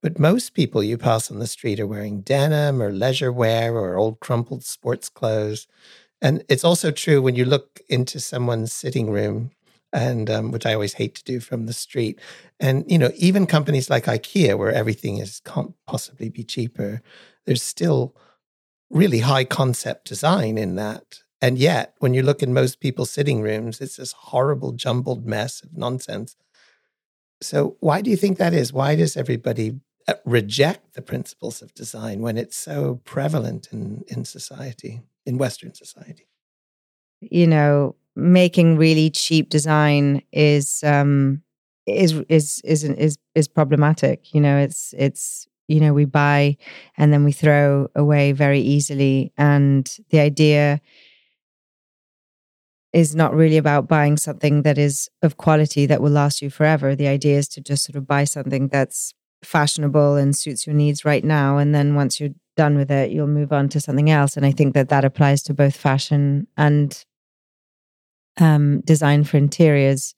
But 0.00 0.18
most 0.20 0.54
people 0.54 0.82
you 0.82 0.96
pass 0.96 1.30
on 1.30 1.40
the 1.40 1.46
street 1.48 1.80
are 1.80 1.86
wearing 1.88 2.20
denim 2.20 2.80
or 2.80 2.92
leisure 2.92 3.32
wear 3.32 3.74
or 3.74 3.96
old 3.96 4.20
crumpled 4.20 4.64
sports 4.64 5.08
clothes. 5.08 5.66
And 6.22 6.44
it's 6.48 6.64
also 6.64 6.92
true 6.92 7.20
when 7.20 7.34
you 7.34 7.44
look 7.44 7.80
into 7.88 8.20
someone's 8.20 8.72
sitting 8.72 9.10
room, 9.10 9.50
and 9.92 10.30
um, 10.30 10.52
which 10.52 10.66
I 10.66 10.74
always 10.74 10.94
hate 10.94 11.16
to 11.16 11.24
do 11.24 11.40
from 11.40 11.66
the 11.66 11.72
street. 11.72 12.20
And 12.60 12.84
you 12.88 12.98
know, 12.98 13.10
even 13.16 13.46
companies 13.46 13.90
like 13.90 14.04
IKEA, 14.04 14.56
where 14.56 14.72
everything 14.72 15.18
is 15.18 15.40
can't 15.44 15.74
possibly 15.84 16.28
be 16.28 16.44
cheaper, 16.44 17.02
there's 17.44 17.62
still 17.62 18.14
really 18.90 19.20
high 19.20 19.44
concept 19.44 20.08
design 20.08 20.58
in 20.58 20.76
that. 20.76 21.20
And 21.40 21.56
yet, 21.58 21.94
when 21.98 22.14
you 22.14 22.22
look 22.22 22.42
in 22.42 22.52
most 22.52 22.80
people's 22.80 23.10
sitting 23.10 23.42
rooms, 23.42 23.80
it's 23.80 23.96
this 23.96 24.12
horrible 24.12 24.72
jumbled 24.72 25.24
mess 25.24 25.62
of 25.62 25.76
nonsense. 25.76 26.34
So, 27.40 27.76
why 27.80 28.02
do 28.02 28.10
you 28.10 28.16
think 28.16 28.38
that 28.38 28.52
is? 28.52 28.72
Why 28.72 28.96
does 28.96 29.16
everybody 29.16 29.78
uh, 30.08 30.14
reject 30.24 30.94
the 30.94 31.02
principles 31.02 31.62
of 31.62 31.72
design 31.74 32.22
when 32.22 32.36
it's 32.36 32.56
so 32.56 33.00
prevalent 33.04 33.68
in, 33.70 34.04
in 34.08 34.24
society, 34.24 35.02
in 35.24 35.38
Western 35.38 35.74
society? 35.74 36.26
You 37.20 37.46
know, 37.46 37.94
making 38.16 38.76
really 38.76 39.10
cheap 39.10 39.48
design 39.48 40.22
is 40.32 40.82
um, 40.82 41.42
is 41.86 42.14
is 42.28 42.60
is 42.64 42.82
is 42.82 43.18
is 43.36 43.46
problematic. 43.46 44.34
You 44.34 44.40
know, 44.40 44.58
it's 44.58 44.92
it's 44.98 45.46
you 45.68 45.80
know 45.80 45.92
we 45.92 46.04
buy 46.04 46.56
and 46.96 47.12
then 47.12 47.24
we 47.24 47.32
throw 47.32 47.88
away 47.94 48.32
very 48.32 48.60
easily, 48.60 49.32
and 49.36 49.88
the 50.10 50.20
idea 50.20 50.80
is 52.92 53.14
not 53.14 53.34
really 53.34 53.58
about 53.58 53.86
buying 53.86 54.16
something 54.16 54.62
that 54.62 54.78
is 54.78 55.08
of 55.22 55.36
quality 55.36 55.86
that 55.86 56.00
will 56.00 56.10
last 56.10 56.40
you 56.40 56.50
forever. 56.50 56.96
The 56.96 57.08
idea 57.08 57.38
is 57.38 57.48
to 57.48 57.60
just 57.60 57.84
sort 57.84 57.96
of 57.96 58.06
buy 58.06 58.24
something 58.24 58.68
that's 58.68 59.12
fashionable 59.44 60.16
and 60.16 60.36
suits 60.36 60.66
your 60.66 60.74
needs 60.74 61.04
right 61.04 61.24
now. 61.24 61.58
And 61.58 61.74
then 61.74 61.94
once 61.94 62.18
you're 62.18 62.34
done 62.56 62.76
with 62.76 62.90
it, 62.90 63.10
you'll 63.10 63.26
move 63.26 63.52
on 63.52 63.68
to 63.70 63.80
something 63.80 64.10
else. 64.10 64.36
And 64.36 64.44
I 64.44 64.52
think 64.52 64.74
that 64.74 64.88
that 64.88 65.04
applies 65.04 65.42
to 65.44 65.54
both 65.54 65.76
fashion 65.76 66.46
and 66.56 67.04
um, 68.40 68.80
design 68.80 69.24
for 69.24 69.36
interiors. 69.36 70.14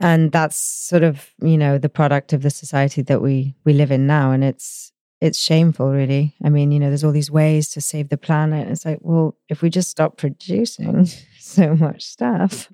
And 0.00 0.30
that's 0.30 0.56
sort 0.56 1.02
of, 1.02 1.30
you 1.40 1.58
know, 1.58 1.78
the 1.78 1.88
product 1.88 2.32
of 2.32 2.42
the 2.42 2.50
society 2.50 3.02
that 3.02 3.20
we 3.20 3.54
we 3.64 3.72
live 3.72 3.90
in 3.90 4.06
now. 4.06 4.30
And 4.30 4.44
it's 4.44 4.92
it's 5.20 5.40
shameful, 5.40 5.90
really. 5.90 6.34
I 6.44 6.48
mean, 6.48 6.70
you 6.70 6.78
know, 6.78 6.88
there's 6.88 7.02
all 7.02 7.12
these 7.12 7.30
ways 7.30 7.68
to 7.70 7.80
save 7.80 8.08
the 8.08 8.16
planet. 8.16 8.68
It's 8.68 8.84
like, 8.84 8.98
well, 9.00 9.36
if 9.48 9.62
we 9.62 9.70
just 9.70 9.90
stop 9.90 10.16
producing 10.16 11.06
so 11.40 11.74
much 11.74 12.04
stuff, 12.04 12.70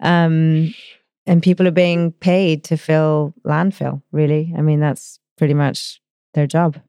um, 0.00 0.74
and 1.26 1.42
people 1.42 1.68
are 1.68 1.72
being 1.72 2.12
paid 2.12 2.64
to 2.64 2.76
fill 2.76 3.34
landfill, 3.46 4.02
really. 4.10 4.52
I 4.56 4.62
mean, 4.62 4.80
that's 4.80 5.20
pretty 5.36 5.54
much 5.54 6.00
their 6.34 6.46
job. 6.46 6.80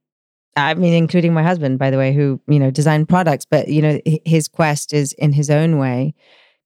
I 0.56 0.74
mean, 0.74 0.94
including 0.94 1.34
my 1.34 1.44
husband, 1.44 1.78
by 1.78 1.92
the 1.92 1.98
way, 1.98 2.14
who, 2.14 2.42
you 2.48 2.60
know, 2.60 2.72
designed 2.72 3.08
products, 3.08 3.46
but, 3.46 3.68
you 3.68 3.82
know, 3.82 4.00
his 4.26 4.48
quest 4.48 4.94
is 4.94 5.14
in 5.14 5.34
his 5.34 5.50
own 5.50 5.78
way 5.78 6.16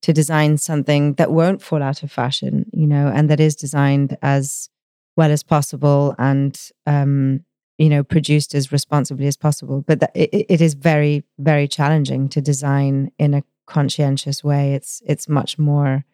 to 0.04 0.14
design 0.14 0.58
something 0.58 1.14
that 1.14 1.32
won't 1.32 1.62
fall 1.62 1.82
out 1.82 2.04
of 2.04 2.12
fashion, 2.12 2.70
you 2.74 2.86
know, 2.86 3.08
and 3.08 3.30
that 3.30 3.40
is 3.40 3.56
designed 3.56 4.18
as 4.22 4.70
well 5.16 5.32
as 5.32 5.44
possible 5.44 6.14
and 6.20 6.60
um, 6.86 7.44
you 7.78 7.90
know 7.90 8.04
produced 8.04 8.54
as 8.54 8.72
responsibly 8.72 9.28
as 9.28 9.38
possible. 9.38 9.82
But 9.82 10.12
it, 10.14 10.46
it 10.50 10.62
is 10.62 10.74
very 10.74 11.24
very 11.40 11.68
challenging 11.68 12.30
to 12.30 12.42
design 12.42 13.12
in 13.18 13.34
a 13.34 13.44
conscientious 13.66 14.44
way. 14.44 14.74
It's 14.74 15.02
it's 15.06 15.30
much 15.30 15.58
more 15.58 16.06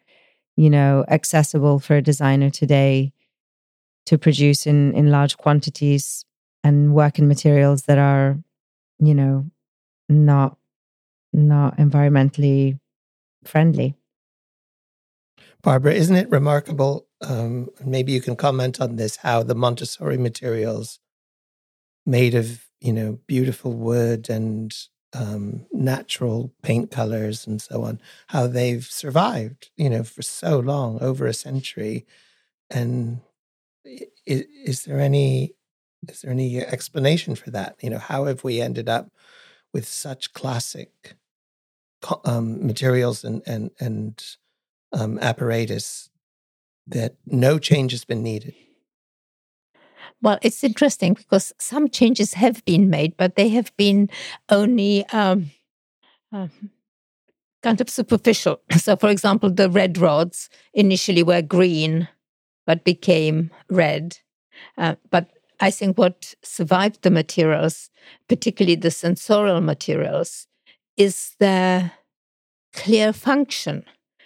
you 0.56 0.70
know 0.70 1.04
accessible 1.08 1.80
for 1.80 1.96
a 1.96 2.02
designer 2.02 2.50
today 2.50 3.12
to 4.06 4.16
produce 4.18 4.66
in 4.66 4.94
in 4.94 5.10
large 5.10 5.36
quantities 5.36 6.24
and 6.62 6.94
work 6.94 7.18
in 7.18 7.26
materials 7.26 7.82
that 7.82 7.98
are 7.98 8.38
you 9.00 9.14
know 9.14 9.46
not 10.08 10.56
not 11.32 11.76
environmentally 11.76 12.78
friendly 13.44 13.94
barbara 15.62 15.92
isn't 15.92 16.16
it 16.16 16.30
remarkable 16.30 17.06
um, 17.22 17.68
maybe 17.84 18.12
you 18.12 18.20
can 18.20 18.36
comment 18.36 18.80
on 18.80 18.96
this 18.96 19.16
how 19.16 19.42
the 19.42 19.54
montessori 19.54 20.18
materials 20.18 20.98
made 22.06 22.34
of 22.34 22.66
you 22.80 22.92
know 22.92 23.18
beautiful 23.26 23.72
wood 23.72 24.30
and 24.30 24.74
um, 25.12 25.66
natural 25.72 26.52
paint 26.62 26.90
colors 26.90 27.46
and 27.46 27.60
so 27.60 27.82
on, 27.82 28.00
how 28.28 28.46
they've 28.46 28.84
survived, 28.84 29.70
you 29.76 29.90
know, 29.90 30.04
for 30.04 30.22
so 30.22 30.58
long, 30.58 31.00
over 31.00 31.26
a 31.26 31.34
century. 31.34 32.06
And 32.70 33.20
is, 33.84 34.44
is, 34.64 34.84
there 34.84 35.00
any 35.00 35.54
is 36.08 36.22
there 36.22 36.30
any 36.30 36.58
explanation 36.60 37.34
for 37.34 37.50
that? 37.50 37.76
You 37.82 37.90
know, 37.90 37.98
how 37.98 38.26
have 38.26 38.44
we 38.44 38.60
ended 38.60 38.88
up 38.88 39.10
with 39.72 39.86
such 39.86 40.32
classic 40.32 41.16
um, 42.24 42.66
materials 42.66 43.24
and 43.24 43.42
and 43.46 43.70
and 43.80 44.22
um, 44.92 45.18
apparatus 45.20 46.10
that 46.86 47.14
no 47.26 47.58
change 47.58 47.92
has 47.92 48.04
been 48.04 48.22
needed? 48.22 48.54
Well, 50.22 50.38
it's 50.42 50.62
interesting 50.64 51.14
because 51.14 51.52
some 51.58 51.88
changes 51.88 52.34
have 52.34 52.64
been 52.64 52.90
made, 52.90 53.16
but 53.16 53.36
they 53.36 53.48
have 53.50 53.74
been 53.76 54.10
only 54.50 55.06
um, 55.12 55.50
uh, 56.32 56.48
kind 57.62 57.80
of 57.80 57.88
superficial. 57.88 58.60
So, 58.78 58.96
for 58.96 59.08
example, 59.08 59.50
the 59.50 59.70
red 59.70 59.98
rods 59.98 60.50
initially 60.74 61.22
were 61.22 61.42
green, 61.42 62.08
but 62.66 62.84
became 62.84 63.50
red. 63.70 64.18
Uh, 64.76 64.96
but 65.10 65.30
I 65.60 65.70
think 65.70 65.98
what 65.98 66.34
survived 66.42 67.02
the 67.02 67.10
materials, 67.10 67.90
particularly 68.28 68.76
the 68.76 68.90
sensorial 68.90 69.60
materials, 69.60 70.46
is 71.00 71.34
their 71.38 71.92
clear 72.72 73.12
function 73.12 73.84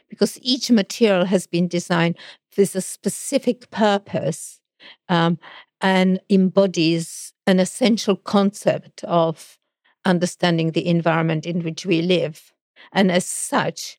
because 0.09 0.39
each 0.43 0.71
material 0.71 1.25
has 1.25 1.47
been 1.47 1.69
designed 1.69 2.17
with 2.57 2.75
a 2.75 2.81
specific 2.81 3.71
purpose. 3.71 4.61
Um, 5.09 5.39
and 5.85 6.19
embodies 6.31 7.35
an 7.47 7.61
essential 7.61 8.17
concept 8.17 9.05
of 9.05 9.59
understanding 10.07 10.71
the 10.71 10.87
environment 10.87 11.45
in 11.45 11.63
which 11.63 11.85
we 11.85 12.01
live. 12.01 12.55
And 12.91 13.13
as 13.13 13.27
such, 13.27 13.99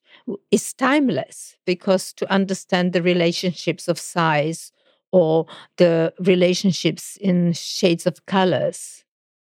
is 0.50 0.72
timeless 0.72 1.56
because 1.64 2.12
to 2.14 2.28
understand 2.28 2.92
the 2.92 3.02
relationships 3.02 3.86
of 3.86 4.00
size 4.00 4.72
or 5.12 5.46
the 5.76 6.12
relationships 6.18 7.16
in 7.20 7.52
shades 7.52 8.04
of 8.04 8.26
colors 8.26 9.04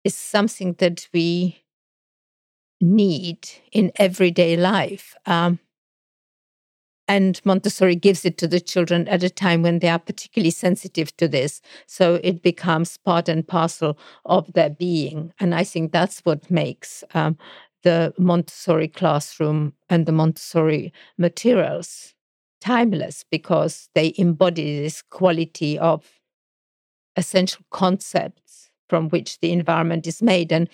is 0.05 0.14
something 0.14 0.74
that 0.74 1.09
we 1.14 1.62
need 2.81 3.49
in 3.72 3.93
everyday 3.97 4.57
life. 4.57 5.14
Um, 5.26 5.59
and 7.09 7.41
Montessori 7.45 7.97
gives 7.97 8.26
it 8.26 8.37
to 8.39 8.47
the 8.47 8.61
children 8.61 9.09
at 9.09 9.22
a 9.22 9.31
time 9.31 9.62
when 9.62 9.79
they 9.79 9.89
are 9.89 9.99
particularly 9.99 10.51
sensitive 10.51 11.16
to 11.16 11.26
this. 11.26 11.62
So 11.87 12.20
it 12.22 12.43
becomes 12.43 12.99
part 12.99 13.31
and 13.31 13.49
parcel 13.49 13.99
of 14.26 14.53
their 14.53 14.68
being. 14.68 15.33
And 15.41 15.55
I 15.55 15.64
think 15.64 15.91
that's 15.91 16.20
what 16.20 16.51
makes 16.51 17.03
um, 17.14 17.39
the 17.83 18.12
Montessori 18.18 18.89
classroom 18.89 19.72
and 19.89 20.05
the 20.05 20.12
Montessori 20.12 20.93
materials 21.16 22.14
timeless 22.61 23.24
because 23.31 23.89
they 23.95 24.12
embody 24.18 24.83
this 24.83 25.01
quality 25.01 25.79
of 25.79 26.05
essential 27.16 27.64
concepts 27.70 28.70
from 28.89 29.09
which 29.09 29.41
the 29.41 29.53
environment 29.53 30.07
is 30.07 30.22
made. 30.22 30.53
And 30.53 30.68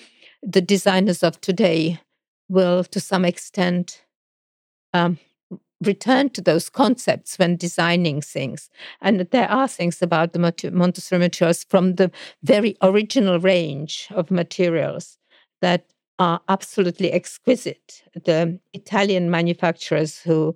the 0.44 0.60
designers 0.60 1.22
of 1.22 1.40
today 1.40 2.00
will, 2.48 2.84
to 2.84 3.00
some 3.00 3.24
extent, 3.24 4.04
um, 4.92 5.18
return 5.80 6.30
to 6.30 6.40
those 6.40 6.70
concepts 6.70 7.38
when 7.38 7.56
designing 7.56 8.20
things. 8.20 8.70
And 9.00 9.20
there 9.20 9.50
are 9.50 9.68
things 9.68 10.02
about 10.02 10.32
the 10.32 10.70
Montessori 10.72 11.18
materials 11.18 11.64
from 11.64 11.96
the 11.96 12.10
very 12.42 12.76
original 12.82 13.38
range 13.38 14.08
of 14.10 14.30
materials 14.30 15.18
that 15.60 15.86
are 16.18 16.40
absolutely 16.48 17.12
exquisite. 17.12 18.02
The 18.14 18.58
Italian 18.72 19.30
manufacturers 19.30 20.20
who 20.20 20.54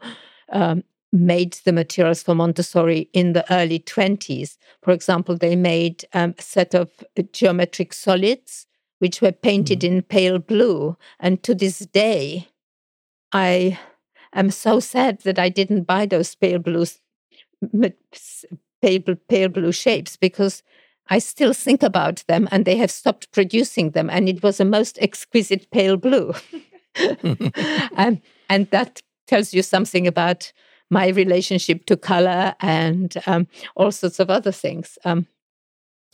um, 0.52 0.84
made 1.12 1.54
the 1.64 1.72
materials 1.72 2.22
for 2.22 2.34
Montessori 2.34 3.08
in 3.12 3.32
the 3.32 3.50
early 3.52 3.80
20s, 3.80 4.56
for 4.82 4.92
example, 4.92 5.36
they 5.36 5.56
made 5.56 6.04
um, 6.12 6.34
a 6.38 6.42
set 6.42 6.74
of 6.74 6.90
geometric 7.32 7.92
solids 7.92 8.66
which 8.98 9.20
were 9.20 9.32
painted 9.32 9.80
mm. 9.80 9.84
in 9.84 10.02
pale 10.02 10.38
blue. 10.38 10.96
And 11.20 11.42
to 11.42 11.54
this 11.54 11.80
day, 11.80 12.48
I 13.32 13.78
am 14.32 14.50
so 14.50 14.80
sad 14.80 15.20
that 15.20 15.38
I 15.38 15.48
didn't 15.48 15.84
buy 15.84 16.06
those 16.06 16.34
pale 16.34 16.58
blue, 16.58 16.84
pale, 18.82 19.16
pale 19.28 19.48
blue 19.48 19.72
shapes 19.72 20.16
because 20.16 20.62
I 21.10 21.18
still 21.18 21.52
think 21.52 21.82
about 21.82 22.24
them 22.28 22.48
and 22.50 22.64
they 22.64 22.76
have 22.76 22.90
stopped 22.90 23.32
producing 23.32 23.90
them. 23.90 24.10
And 24.10 24.28
it 24.28 24.42
was 24.42 24.60
a 24.60 24.64
most 24.64 24.98
exquisite 25.00 25.70
pale 25.70 25.96
blue. 25.96 26.34
um, 27.96 28.20
and 28.48 28.70
that 28.70 29.02
tells 29.26 29.54
you 29.54 29.62
something 29.62 30.06
about 30.06 30.52
my 30.90 31.08
relationship 31.08 31.84
to 31.86 31.96
color 31.96 32.54
and 32.60 33.14
um, 33.26 33.46
all 33.76 33.92
sorts 33.92 34.18
of 34.18 34.30
other 34.30 34.52
things. 34.52 34.98
Um, 35.04 35.26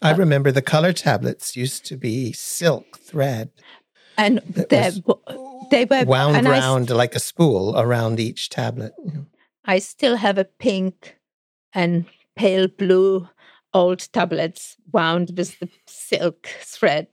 I 0.03 0.12
uh, 0.12 0.16
remember 0.16 0.53
the 0.53 0.62
color 0.62 0.92
tablets 0.92 1.57
used 1.57 1.84
to 1.86 1.97
be 1.97 2.32
silk 2.32 2.99
thread. 2.99 3.51
And 4.16 4.40
they 5.70 5.84
were 5.84 6.05
wound 6.05 6.47
around 6.47 6.86
st- 6.86 6.97
like 6.97 7.14
a 7.14 7.20
spool 7.20 7.76
around 7.76 8.20
each 8.20 8.49
tablet. 8.49 8.92
I 9.64 9.78
still 9.78 10.16
have 10.16 10.38
a 10.38 10.45
pink 10.45 11.16
and 11.72 12.07
pale 12.36 12.68
blue 12.68 13.28
old 13.72 14.12
tablets 14.12 14.76
wound 14.92 15.32
with 15.36 15.59
the 15.59 15.68
silk 15.86 16.47
thread 16.61 17.09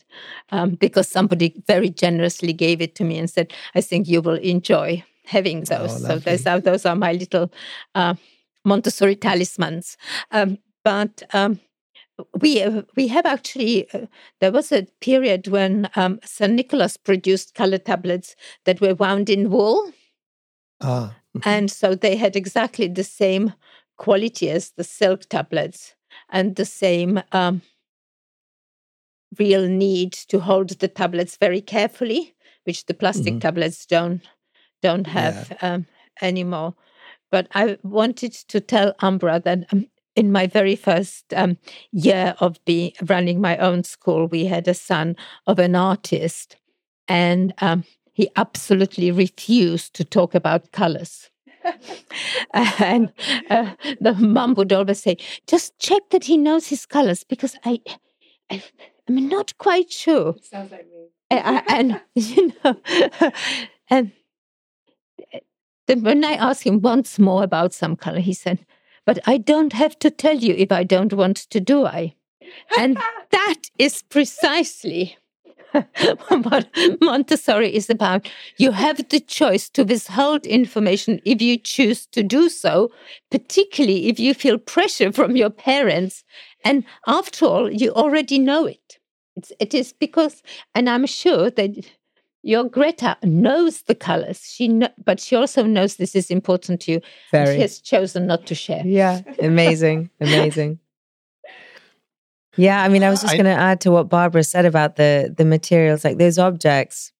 um, 0.51 0.75
because 0.75 1.07
somebody 1.07 1.55
very 1.67 1.89
generously 1.89 2.53
gave 2.53 2.82
it 2.82 2.93
to 2.95 3.03
me 3.03 3.17
and 3.17 3.29
said, 3.29 3.51
I 3.73 3.82
think 3.82 4.07
you 4.07 4.21
will 4.21 4.36
enjoy 4.36 5.03
having 5.25 5.59
oh, 5.59 5.65
those. 5.65 6.05
Oh, 6.05 6.07
so 6.07 6.19
those 6.19 6.45
are, 6.45 6.59
those 6.59 6.86
are 6.86 6.95
my 6.95 7.13
little 7.13 7.51
uh, 7.95 8.13
Montessori 8.63 9.15
talismans. 9.15 9.97
Um, 10.29 10.59
but 10.84 11.23
um, 11.34 11.59
we 12.39 12.61
uh, 12.61 12.84
we 12.95 13.07
have 13.07 13.26
actually 13.26 13.91
uh, 13.93 14.05
there 14.39 14.51
was 14.51 14.72
a 14.72 14.88
period 15.01 15.47
when 15.47 15.89
um, 15.95 16.19
St. 16.24 16.53
Nicholas 16.53 16.97
produced 16.97 17.55
color 17.55 17.78
tablets 17.78 18.36
that 18.65 18.82
were 18.82 18.95
wound 18.95 19.30
in 19.30 19.49
wool. 19.49 19.91
Ah. 20.82 21.15
Mm-hmm. 21.38 21.49
and 21.49 21.72
so 21.72 21.95
they 21.95 22.17
had 22.17 22.36
exactly 22.36 22.89
the 22.89 23.05
same 23.05 23.53
quality 23.97 24.49
as 24.49 24.72
the 24.72 24.84
silk 24.84 25.22
tablets 25.30 25.95
and 26.30 26.57
the 26.57 26.65
same 26.65 27.24
um, 27.32 27.61
real 29.39 29.67
need 29.67 30.11
to 30.11 30.39
hold 30.39 30.69
the 30.80 30.89
tablets 30.89 31.38
very 31.38 31.61
carefully, 31.61 32.36
which 32.65 32.86
the 32.86 32.93
plastic 32.93 33.34
mm-hmm. 33.34 33.39
tablets 33.39 33.86
don't 33.86 34.28
don't 34.82 35.07
have 35.07 35.55
yeah. 35.61 35.74
um, 35.74 35.86
anymore. 36.22 36.74
But 37.30 37.47
I 37.53 37.78
wanted 37.84 38.34
to 38.34 38.59
tell 38.59 38.93
Ambra 39.01 39.41
that 39.43 39.72
um, 39.72 39.88
in 40.16 40.32
my 40.32 40.47
very 40.47 40.76
first 40.76 41.34
um, 41.34 41.57
year 41.91 42.36
of 42.39 42.64
being 42.66 42.93
running 43.07 43.39
my 43.39 43.57
own 43.57 43.84
school, 43.84 44.28
we 44.28 44.45
had 44.45 44.68
a 44.68 44.74
son 44.74 45.16
of 45.47 45.59
an 45.59 45.76
artist, 45.76 46.57
and 47.07 47.53
um, 47.59 47.84
he 48.14 48.30
absolutely 48.36 49.12
refused 49.12 49.93
to 49.95 50.03
talk 50.03 50.36
about 50.36 50.72
colors. 50.72 51.30
and 52.53 53.14
uh, 53.49 53.74
the 53.99 54.14
mum 54.14 54.55
would 54.55 54.74
always 54.74 55.01
say, 55.01 55.18
"Just 55.47 55.78
check 55.80 56.01
that 56.09 56.26
he 56.26 56.38
knows 56.38 56.68
his 56.68 56.86
colors, 56.86 57.24
because 57.24 57.55
I, 57.64 57.80
I 58.49 58.64
am 59.07 59.30
not 59.30 59.57
quite 59.57 59.91
sure." 59.91 60.36
Sounds 60.41 60.72
like 60.72 60.88
me. 60.88 61.07
and, 61.30 61.64
and 61.70 62.01
you 62.16 62.53
know, 62.64 62.76
and 63.89 64.12
then 65.88 66.03
when 66.03 66.24
I 66.24 66.34
asked 66.34 66.64
him 66.64 66.82
once 66.82 67.20
more 67.20 67.43
about 67.43 67.74
some 67.74 67.95
color, 67.95 68.20
he 68.20 68.34
said, 68.34 68.66
"But 69.12 69.28
I 69.28 69.38
don't 69.38 69.74
have 69.74 69.99
to 69.99 70.09
tell 70.09 70.38
you 70.38 70.53
if 70.57 70.72
I 70.72 70.86
don't 70.86 71.12
want 71.12 71.36
to, 71.36 71.59
do 71.59 71.86
I?" 71.86 72.14
And 72.80 72.97
that 73.32 73.64
is 73.78 74.03
precisely 74.03 75.18
what 76.30 76.70
Montessori 77.01 77.76
is 77.76 77.89
about. 77.89 78.30
You 78.57 78.72
have 78.72 79.09
the 79.09 79.20
choice 79.20 79.68
to 79.72 79.84
withhold 79.84 80.45
information 80.45 81.20
if 81.26 81.41
you 81.41 81.57
choose 81.57 82.05
to 82.07 82.24
do 82.24 82.47
so, 82.47 82.89
particularly 83.30 84.07
if 84.07 84.18
you 84.18 84.34
feel 84.34 84.57
pressure 84.57 85.12
from 85.12 85.36
your 85.36 85.49
parents. 85.49 86.24
And 86.64 86.86
after 87.05 87.45
all, 87.45 87.70
you 87.70 87.91
already 87.91 88.39
know 88.39 88.66
it. 88.66 88.97
It's, 89.36 89.51
it 89.59 89.74
is 89.74 89.91
because, 89.91 90.41
and 90.74 90.89
I'm 90.89 91.05
sure 91.05 91.49
that 91.49 91.86
your 92.43 92.63
Greta 92.63 93.17
knows 93.23 93.83
the 93.83 93.95
colors. 93.95 94.41
She, 94.43 94.67
know, 94.67 94.89
but 95.03 95.19
she 95.19 95.35
also 95.35 95.63
knows 95.63 95.95
this 95.95 96.15
is 96.15 96.31
important 96.31 96.81
to 96.81 96.93
you. 96.93 97.01
Very. 97.31 97.55
She 97.55 97.61
has 97.61 97.79
chosen 97.79 98.27
not 98.27 98.45
to 98.47 98.55
share. 98.55 98.81
Yeah, 98.85 99.21
amazing, 99.39 100.09
amazing. 100.21 100.79
Yeah, 102.57 102.83
I 102.83 102.89
mean, 102.89 103.03
I 103.03 103.09
was 103.09 103.21
just 103.21 103.33
going 103.33 103.45
to 103.45 103.51
add 103.51 103.81
to 103.81 103.91
what 103.91 104.09
Barbara 104.09 104.43
said 104.43 104.65
about 104.65 104.97
the 104.97 105.33
the 105.35 105.45
materials. 105.45 106.03
Like 106.03 106.17
those 106.17 106.37
objects 106.37 107.13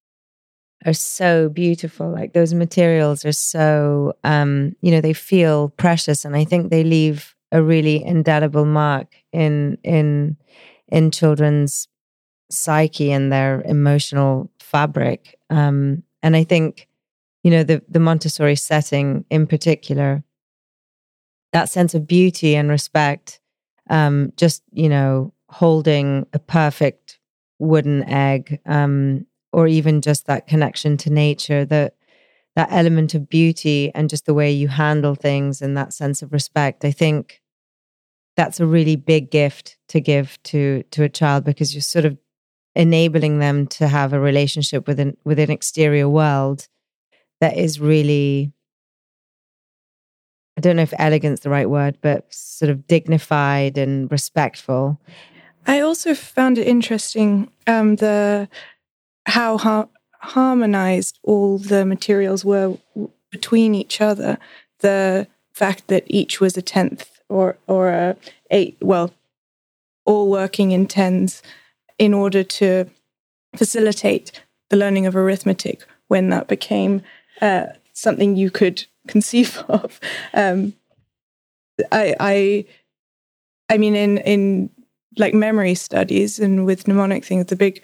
are 0.86 0.94
so 0.94 1.50
beautiful. 1.50 2.12
Like 2.12 2.34
those 2.34 2.54
materials 2.54 3.24
are 3.24 3.32
so, 3.32 4.14
um, 4.24 4.76
you 4.82 4.92
know, 4.92 5.02
they 5.02 5.14
feel 5.14 5.70
precious, 5.70 6.26
and 6.26 6.36
I 6.36 6.44
think 6.44 6.70
they 6.70 6.84
leave 6.84 7.36
a 7.52 7.62
really 7.62 8.04
indelible 8.04 8.66
mark 8.66 9.08
in 9.32 9.78
in 9.84 10.36
in 10.90 11.12
children's 11.12 11.88
psyche 12.52 13.12
and 13.12 13.32
their 13.32 13.62
emotional 13.62 14.52
fabric. 14.60 15.38
Um, 15.50 16.04
and 16.24 16.36
I 16.36 16.44
think, 16.44 16.88
you 17.44 17.52
know, 17.52 17.64
the 17.64 17.82
the 17.88 18.00
Montessori 18.00 18.56
setting 18.56 19.26
in 19.30 19.48
particular, 19.48 20.24
that 21.54 21.70
sense 21.70 21.94
of 21.94 22.08
beauty 22.08 22.56
and 22.56 22.70
respect 22.70 23.42
um, 23.90 24.32
just 24.38 24.64
you 24.72 24.90
know 24.90 25.34
holding 25.50 26.26
a 26.34 26.40
perfect 26.40 27.20
wooden 27.60 28.04
egg 28.10 28.60
um, 28.66 29.26
or 29.52 29.68
even 29.68 30.02
just 30.02 30.26
that 30.26 30.48
connection 30.48 30.98
to 30.98 31.12
nature 31.12 31.66
that 31.66 31.96
that 32.56 32.70
element 32.72 33.14
of 33.14 33.30
beauty 33.30 33.92
and 33.94 34.10
just 34.10 34.26
the 34.26 34.34
way 34.34 34.52
you 34.52 34.68
handle 34.68 35.16
things 35.16 35.62
and 35.62 35.78
that 35.78 35.94
sense 35.94 36.22
of 36.22 36.32
respect 36.34 36.84
i 36.86 36.92
think 36.92 37.42
that's 38.36 38.60
a 38.60 38.66
really 38.66 38.96
big 38.96 39.30
gift 39.30 39.78
to 39.88 40.00
give 40.00 40.42
to 40.44 40.84
to 40.92 41.04
a 41.04 41.10
child 41.10 41.44
because 41.44 41.76
you're 41.76 41.82
sort 41.82 42.06
of 42.06 42.18
enabling 42.76 43.40
them 43.40 43.68
to 43.68 43.88
have 43.88 44.14
a 44.14 44.20
relationship 44.20 44.88
with 44.88 45.00
an 45.00 45.18
with 45.24 45.40
an 45.40 45.52
exterior 45.52 46.08
world 46.08 46.68
that 47.40 47.58
is 47.58 47.80
really 47.80 48.54
I 50.58 50.62
don't 50.62 50.76
know 50.76 50.82
if 50.84 50.94
elegant's 51.00 51.42
the 51.42 51.50
right 51.50 51.70
word, 51.70 51.98
but 52.02 52.32
sort 52.34 52.70
of 52.70 52.86
dignified 52.86 53.78
and 53.78 54.12
respectful. 54.12 55.00
I 55.66 55.80
also 55.80 56.14
found 56.14 56.58
it 56.58 56.68
interesting 56.68 57.50
um, 57.68 57.96
the 57.98 58.50
how 59.26 59.58
har- 59.58 59.90
harmonized 60.20 61.20
all 61.24 61.58
the 61.58 61.86
materials 61.86 62.44
were 62.44 62.78
w- 62.94 63.12
between 63.32 63.76
each 63.76 64.02
other. 64.02 64.38
The 64.80 65.28
fact 65.54 65.88
that 65.88 66.04
each 66.08 66.42
was 66.42 66.58
a 66.58 66.62
tenth 66.62 67.22
or 67.30 67.58
or 67.68 67.90
a 67.90 68.18
eight, 68.50 68.78
well, 68.82 69.14
all 70.06 70.30
working 70.30 70.72
in 70.72 70.88
tens 70.88 71.42
in 72.02 72.16
order 72.16 72.44
to 72.44 72.90
facilitate 73.56 74.44
the 74.72 74.76
learning 74.76 75.06
of 75.06 75.16
arithmetic 75.16 75.86
when 76.08 76.30
that 76.30 76.48
became 76.48 77.04
uh, 77.42 77.68
something 77.94 78.36
you 78.36 78.50
could 78.50 78.84
conceive 79.08 79.64
of. 79.68 80.00
Um, 80.34 80.74
I, 81.92 82.16
I, 82.20 82.66
I 83.70 83.78
mean, 83.78 83.96
in 83.96 84.18
in 84.18 84.72
like 85.18 85.36
memory 85.36 85.76
studies 85.76 86.40
and 86.40 86.66
with 86.66 86.88
mnemonic 86.88 87.24
things, 87.24 87.46
the 87.46 87.56
big 87.56 87.84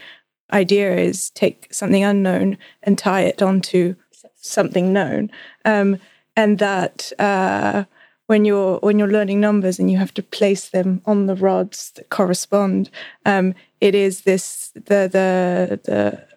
idea 0.52 0.96
is 0.96 1.30
take 1.32 1.68
something 1.72 2.04
unknown 2.04 2.58
and 2.82 2.98
tie 2.98 3.22
it 3.22 3.44
onto 3.44 3.94
something 4.34 4.92
known, 4.92 5.30
um, 5.64 6.00
and 6.36 6.58
that. 6.58 7.12
Uh, 7.20 7.86
when 8.28 8.46
you're 8.46 8.78
when 8.80 9.00
you're 9.00 9.12
learning 9.12 9.40
numbers 9.40 9.80
and 9.80 9.90
you 9.90 9.98
have 9.98 10.14
to 10.14 10.24
place 10.24 10.70
them 10.70 11.02
on 11.06 11.26
the 11.26 11.36
rods 11.36 11.92
that 11.96 12.10
correspond, 12.10 12.90
um, 13.26 13.56
it 13.82 13.96
is 13.96 14.22
this 14.22 14.72
the 14.76 15.10
the 15.12 15.80
the 15.84 16.28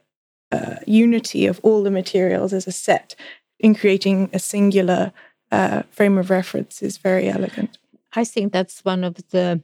uh, 0.52 0.76
unity 0.86 1.46
of 1.46 1.60
all 1.62 1.82
the 1.82 1.90
materials 1.90 2.52
as 2.52 2.66
a 2.66 2.72
set 2.72 3.14
in 3.58 3.74
creating 3.74 4.30
a 4.32 4.38
singular 4.38 5.12
uh, 5.52 5.82
frame 5.90 6.18
of 6.18 6.30
reference 6.30 6.82
is 6.82 6.96
very 6.96 7.28
elegant. 7.28 7.78
I 8.12 8.24
think 8.24 8.52
that's 8.52 8.84
one 8.84 9.04
of 9.04 9.16
the 9.30 9.62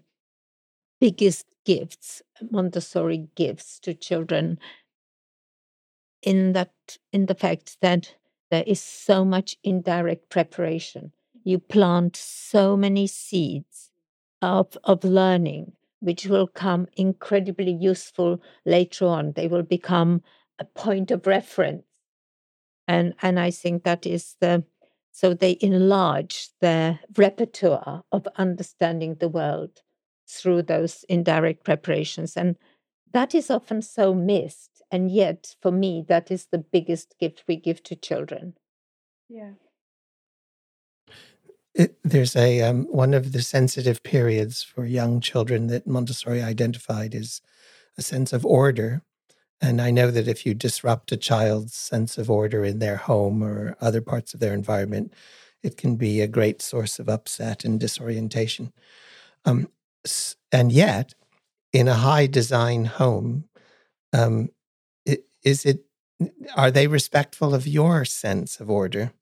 biggest 1.00 1.46
gifts 1.64 2.22
Montessori 2.50 3.28
gives 3.34 3.78
to 3.80 3.94
children 3.94 4.58
in 6.22 6.52
that 6.52 6.72
in 7.12 7.26
the 7.26 7.34
fact 7.34 7.76
that 7.80 8.14
there 8.50 8.64
is 8.66 8.80
so 8.80 9.24
much 9.24 9.56
indirect 9.64 10.28
preparation. 10.28 11.12
You 11.46 11.58
plant 11.58 12.16
so 12.16 12.76
many 12.76 13.06
seeds 13.06 13.90
of, 14.42 14.76
of 14.84 15.04
learning, 15.04 15.72
which 16.00 16.26
will 16.26 16.46
come 16.46 16.88
incredibly 16.96 17.72
useful 17.72 18.42
later 18.64 19.06
on. 19.06 19.32
They 19.32 19.48
will 19.48 19.62
become 19.62 20.22
a 20.58 20.64
point 20.64 21.10
of 21.10 21.26
reference 21.26 21.84
and 22.88 23.14
and 23.22 23.38
I 23.38 23.50
think 23.50 23.84
that 23.84 24.06
is 24.06 24.36
the 24.40 24.64
so 25.12 25.32
they 25.32 25.56
enlarge 25.60 26.50
their 26.60 27.00
repertoire 27.16 28.04
of 28.12 28.28
understanding 28.36 29.16
the 29.18 29.28
world 29.28 29.82
through 30.28 30.62
those 30.62 31.04
indirect 31.08 31.64
preparations 31.64 32.36
and 32.36 32.56
that 33.12 33.34
is 33.34 33.50
often 33.50 33.80
so 33.80 34.12
missed. 34.12 34.82
And 34.90 35.10
yet, 35.10 35.54
for 35.62 35.70
me, 35.72 36.04
that 36.08 36.30
is 36.30 36.48
the 36.50 36.58
biggest 36.58 37.14
gift 37.18 37.44
we 37.48 37.56
give 37.56 37.82
to 37.84 37.96
children. 37.96 38.54
Yeah. 39.28 39.52
It, 41.76 41.98
there's 42.02 42.34
a 42.34 42.62
um, 42.62 42.84
one 42.86 43.12
of 43.12 43.32
the 43.32 43.42
sensitive 43.42 44.02
periods 44.02 44.62
for 44.62 44.86
young 44.86 45.20
children 45.20 45.66
that 45.66 45.86
Montessori 45.86 46.42
identified 46.42 47.14
is 47.14 47.42
a 47.98 48.02
sense 48.02 48.32
of 48.32 48.46
order. 48.46 49.02
And 49.60 49.80
I 49.80 49.90
know 49.90 50.10
that 50.10 50.26
if 50.26 50.46
you 50.46 50.54
disrupt 50.54 51.12
a 51.12 51.16
child's 51.18 51.74
sense 51.74 52.16
of 52.16 52.30
order 52.30 52.64
in 52.64 52.78
their 52.78 52.96
home 52.96 53.42
or 53.42 53.76
other 53.80 54.00
parts 54.00 54.32
of 54.32 54.40
their 54.40 54.54
environment, 54.54 55.12
it 55.62 55.76
can 55.76 55.96
be 55.96 56.20
a 56.20 56.26
great 56.26 56.62
source 56.62 56.98
of 56.98 57.08
upset 57.10 57.64
and 57.64 57.78
disorientation. 57.78 58.72
Um, 59.44 59.68
and 60.50 60.72
yet, 60.72 61.14
in 61.72 61.88
a 61.88 61.94
high 61.94 62.26
design 62.26 62.86
home, 62.86 63.44
um, 64.14 64.48
is 65.42 65.66
it 65.66 65.84
are 66.56 66.70
they 66.70 66.86
respectful 66.86 67.54
of 67.54 67.66
your 67.66 68.06
sense 68.06 68.60
of 68.60 68.70
order? 68.70 69.12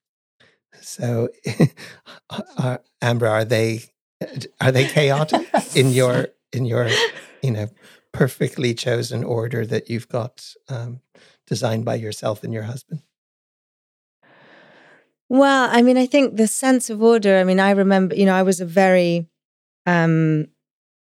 So, 0.80 1.28
are, 2.58 2.82
Ambra, 3.02 3.30
are 3.30 3.44
they 3.44 3.84
are 4.60 4.72
they 4.72 4.86
chaotic 4.86 5.48
in 5.74 5.90
your 5.92 6.28
in 6.52 6.64
your 6.64 6.88
you 7.42 7.50
know 7.50 7.68
perfectly 8.12 8.74
chosen 8.74 9.24
order 9.24 9.66
that 9.66 9.90
you've 9.90 10.08
got 10.08 10.54
um, 10.68 11.00
designed 11.46 11.84
by 11.84 11.96
yourself 11.96 12.44
and 12.44 12.52
your 12.52 12.62
husband? 12.62 13.02
Well, 15.28 15.68
I 15.70 15.82
mean, 15.82 15.96
I 15.96 16.06
think 16.06 16.36
the 16.36 16.46
sense 16.46 16.90
of 16.90 17.02
order. 17.02 17.38
I 17.38 17.44
mean, 17.44 17.58
I 17.58 17.70
remember, 17.70 18.14
you 18.14 18.26
know, 18.26 18.34
I 18.34 18.42
was 18.42 18.60
a 18.60 18.66
very, 18.66 19.26
um, 19.86 20.46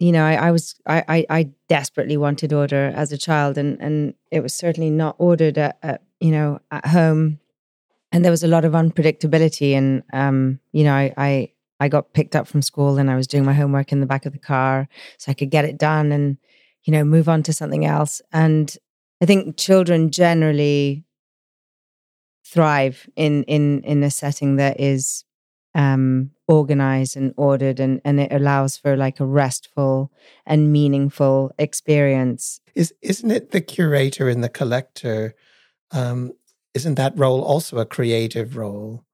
you 0.01 0.11
know, 0.11 0.25
I, 0.25 0.49
I 0.49 0.51
was, 0.51 0.75
I, 0.87 1.05
I, 1.09 1.27
I, 1.31 1.51
desperately 1.69 2.17
wanted 2.17 2.53
order 2.53 2.93
as 2.95 3.13
a 3.13 3.19
child, 3.19 3.57
and 3.57 3.81
and 3.81 4.15
it 4.31 4.41
was 4.41 4.55
certainly 4.55 4.91
not 4.91 5.17
ordered 5.19 5.59
at, 5.59 5.79
at 5.83 6.03
you 6.21 6.31
know, 6.31 6.61
at 6.71 6.87
home, 6.87 7.41
and 8.17 8.25
there 8.25 8.33
was 8.33 8.43
a 8.43 8.49
lot 8.49 8.65
of 8.65 8.73
unpredictability, 8.73 9.73
and 9.73 10.03
um, 10.15 10.59
you 10.73 10.85
know, 10.85 10.95
I, 10.95 11.13
I, 11.19 11.53
I 11.81 11.89
got 11.89 12.15
picked 12.15 12.35
up 12.35 12.49
from 12.49 12.63
school, 12.63 12.97
and 12.97 13.11
I 13.11 13.15
was 13.15 13.27
doing 13.27 13.45
my 13.45 13.53
homework 13.53 13.93
in 13.93 14.01
the 14.01 14.07
back 14.07 14.25
of 14.25 14.33
the 14.33 14.39
car, 14.39 14.89
so 15.19 15.31
I 15.31 15.35
could 15.35 15.51
get 15.51 15.67
it 15.67 15.77
done, 15.77 16.13
and 16.13 16.39
you 16.85 16.95
know, 16.95 17.05
move 17.05 17.29
on 17.29 17.43
to 17.43 17.53
something 17.53 17.85
else, 17.85 18.23
and 18.33 18.75
I 19.23 19.27
think 19.27 19.59
children 19.59 20.11
generally 20.11 21.05
thrive 22.43 23.07
in 23.17 23.43
in 23.43 23.83
in 23.83 24.03
a 24.03 24.11
setting 24.11 24.57
that 24.57 24.81
is 24.81 25.25
um, 25.75 26.31
organized 26.49 27.19
and 27.19 27.35
ordered 27.37 27.81
and 27.81 28.01
and 28.03 28.19
it 28.19 28.33
allows 28.33 28.79
for 28.79 28.97
like 28.97 29.21
a 29.21 29.27
restful 29.27 30.11
and 30.47 30.73
meaningful 30.73 31.53
experience. 31.59 32.63
Is 32.75 32.95
isn't 33.03 33.31
it 33.31 33.51
the 33.51 33.61
curator 33.61 34.31
and 34.31 34.43
the 34.43 34.49
collector 34.49 35.35
um, 35.91 36.33
isn't 36.77 36.97
that 36.97 37.19
role 37.19 37.43
also 37.43 37.79
a 37.79 37.87
creative 37.87 38.57
role? 38.57 39.05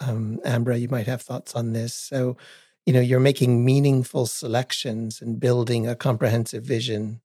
Um, 0.00 0.40
ambra 0.44 0.78
you 0.78 0.88
might 0.88 1.06
have 1.06 1.22
thoughts 1.22 1.54
on 1.54 1.72
this. 1.72 1.94
So 1.94 2.36
you 2.86 2.92
know 2.92 3.00
you're 3.00 3.20
making 3.20 3.64
meaningful 3.64 4.26
selections 4.26 5.22
and 5.22 5.40
building 5.40 5.86
a 5.88 5.96
comprehensive 5.96 6.64
vision. 6.64 7.20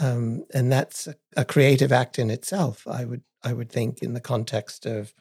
Um, 0.00 0.46
and 0.54 0.72
that's 0.72 1.06
a, 1.06 1.16
a 1.36 1.44
creative 1.44 1.92
act 1.92 2.18
in 2.18 2.30
itself 2.30 2.86
i 2.88 3.04
would 3.04 3.22
I 3.44 3.52
would 3.52 3.70
think, 3.70 4.02
in 4.02 4.14
the 4.14 4.20
context 4.20 4.86
of, 4.86 5.14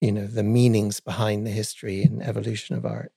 you 0.00 0.12
know, 0.12 0.26
the 0.26 0.42
meanings 0.42 1.00
behind 1.00 1.46
the 1.46 1.50
history 1.50 2.02
and 2.02 2.22
evolution 2.22 2.76
of 2.76 2.84
art. 2.84 3.12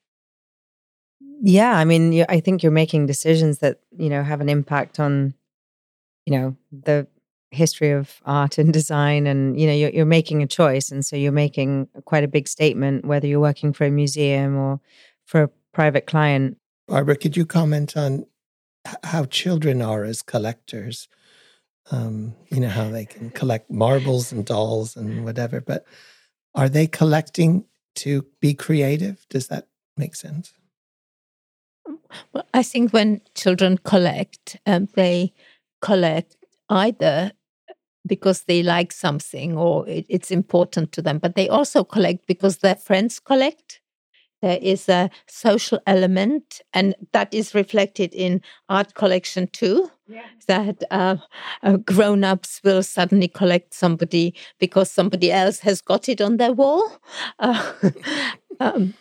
Yeah, 1.41 1.78
I 1.78 1.86
mean, 1.86 2.26
I 2.28 2.39
think 2.39 2.64
you're 2.64 2.72
making 2.72 3.05
decisions 3.05 3.60
that 3.60 3.80
you 3.97 4.10
know 4.10 4.24
have 4.24 4.41
an 4.41 4.49
impact 4.49 4.99
on, 4.99 5.34
you 6.26 6.38
know, 6.38 6.55
the 6.72 7.07
history 7.51 7.91
of 7.91 8.21
art 8.25 8.57
and 8.57 8.71
design, 8.73 9.27
and 9.27 9.59
you 9.59 9.67
know, 9.67 9.73
you're, 9.73 9.89
you're 9.91 10.05
making 10.05 10.43
a 10.43 10.47
choice, 10.47 10.91
and 10.91 11.05
so 11.05 11.15
you're 11.15 11.31
making 11.31 11.87
quite 12.05 12.23
a 12.23 12.27
big 12.27 12.47
statement, 12.47 13.05
whether 13.05 13.27
you're 13.27 13.39
working 13.39 13.73
for 13.73 13.85
a 13.85 13.91
museum 13.91 14.57
or 14.57 14.79
for 15.25 15.43
a 15.43 15.49
private 15.73 16.07
client. 16.07 16.57
Barbara, 16.87 17.15
could 17.15 17.37
you 17.37 17.45
comment 17.45 17.95
on 17.95 18.25
how 19.03 19.25
children 19.25 19.81
are 19.81 20.03
as 20.03 20.21
collectors? 20.21 21.07
um, 21.91 22.35
you 22.49 22.59
know 22.59 22.69
how 22.69 22.89
they 22.89 23.05
can 23.05 23.29
collect 23.31 23.69
marbles 23.69 24.31
and 24.31 24.45
dolls 24.45 24.95
and 24.95 25.23
whatever 25.25 25.61
but 25.61 25.85
are 26.55 26.69
they 26.69 26.87
collecting 26.87 27.65
to 27.95 28.25
be 28.39 28.53
creative 28.53 29.25
does 29.29 29.47
that 29.47 29.67
make 29.97 30.15
sense 30.15 30.53
well 32.33 32.45
i 32.53 32.63
think 32.63 32.91
when 32.91 33.21
children 33.35 33.77
collect 33.79 34.57
um, 34.65 34.87
they 34.95 35.33
collect 35.81 36.35
either 36.69 37.31
because 38.07 38.43
they 38.43 38.63
like 38.63 38.91
something 38.91 39.57
or 39.57 39.87
it, 39.87 40.05
it's 40.09 40.31
important 40.31 40.91
to 40.93 41.01
them 41.01 41.17
but 41.19 41.35
they 41.35 41.49
also 41.49 41.83
collect 41.83 42.25
because 42.27 42.57
their 42.57 42.75
friends 42.75 43.19
collect. 43.19 43.81
There 44.41 44.59
is 44.61 44.87
a 44.87 45.09
social 45.27 45.79
element 45.85 46.61
and 46.73 46.95
that 47.11 47.33
is 47.33 47.53
reflected 47.53 48.13
in 48.13 48.41
art 48.69 48.93
collection 48.93 49.47
too. 49.47 49.91
Yeah. 50.07 50.23
that 50.47 50.83
uh, 50.89 51.17
uh, 51.61 51.77
grown-ups 51.77 52.61
will 52.63 52.81
suddenly 52.81 53.27
collect 53.27 53.75
somebody 53.75 54.33
because 54.59 54.89
somebody 54.89 55.31
else 55.31 55.59
has 55.59 55.81
got 55.81 56.09
it 56.09 56.19
on 56.19 56.37
their 56.37 56.53
wall. 56.53 56.83
Uh, 57.39 57.73
um, 58.59 58.93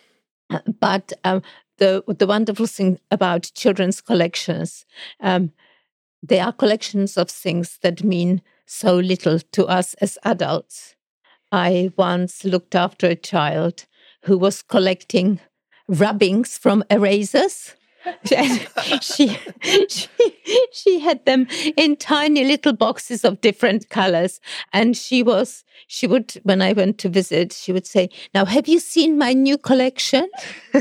but 0.79 1.13
um, 1.23 1.41
the 1.77 2.03
the 2.07 2.27
wonderful 2.27 2.67
thing 2.67 2.99
about 3.11 3.51
children's 3.55 4.01
collections 4.01 4.85
um, 5.21 5.51
they 6.23 6.39
are 6.39 6.53
collections 6.53 7.17
of 7.17 7.29
things 7.29 7.79
that 7.81 8.03
mean 8.03 8.41
so 8.69 8.95
little 8.95 9.39
to 9.39 9.65
us 9.65 9.95
as 9.95 10.19
adults. 10.23 10.95
I 11.51 11.91
once 11.97 12.45
looked 12.45 12.75
after 12.75 13.07
a 13.07 13.15
child 13.15 13.87
who 14.25 14.37
was 14.37 14.61
collecting 14.61 15.39
rubbings 15.87 16.57
from 16.57 16.83
erasers. 16.91 17.75
she, 19.01 19.37
she 19.89 20.09
she 20.71 20.99
had 20.99 21.25
them 21.25 21.47
in 21.75 21.97
tiny 21.97 22.45
little 22.45 22.73
boxes 22.73 23.25
of 23.25 23.41
different 23.41 23.89
colors. 23.89 24.39
And 24.71 24.95
she 24.95 25.23
was 25.23 25.65
she 25.87 26.07
would 26.07 26.33
when 26.43 26.61
i 26.61 26.71
went 26.71 26.97
to 26.99 27.09
visit 27.09 27.51
she 27.51 27.73
would 27.73 27.85
say 27.85 28.09
now 28.33 28.45
have 28.45 28.67
you 28.67 28.79
seen 28.79 29.17
my 29.17 29.33
new 29.33 29.57
collection? 29.57 30.29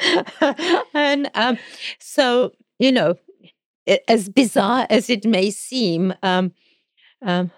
And 0.94 1.30
um, 1.34 1.58
so 1.98 2.52
you 2.78 2.92
know 2.92 3.16
as 4.08 4.28
bizarre 4.28 4.86
as 4.90 5.10
it 5.10 5.24
may 5.24 5.50
seem 5.50 6.14
um, 6.22 6.52
um, 7.22 7.50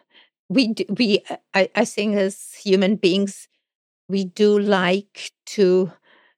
we 0.48 0.74
we 0.98 1.24
I, 1.54 1.70
I 1.74 1.84
think 1.84 2.16
as 2.16 2.54
human 2.54 2.96
beings 2.96 3.48
we 4.08 4.24
do 4.24 4.58
like 4.58 5.32
to 5.46 5.92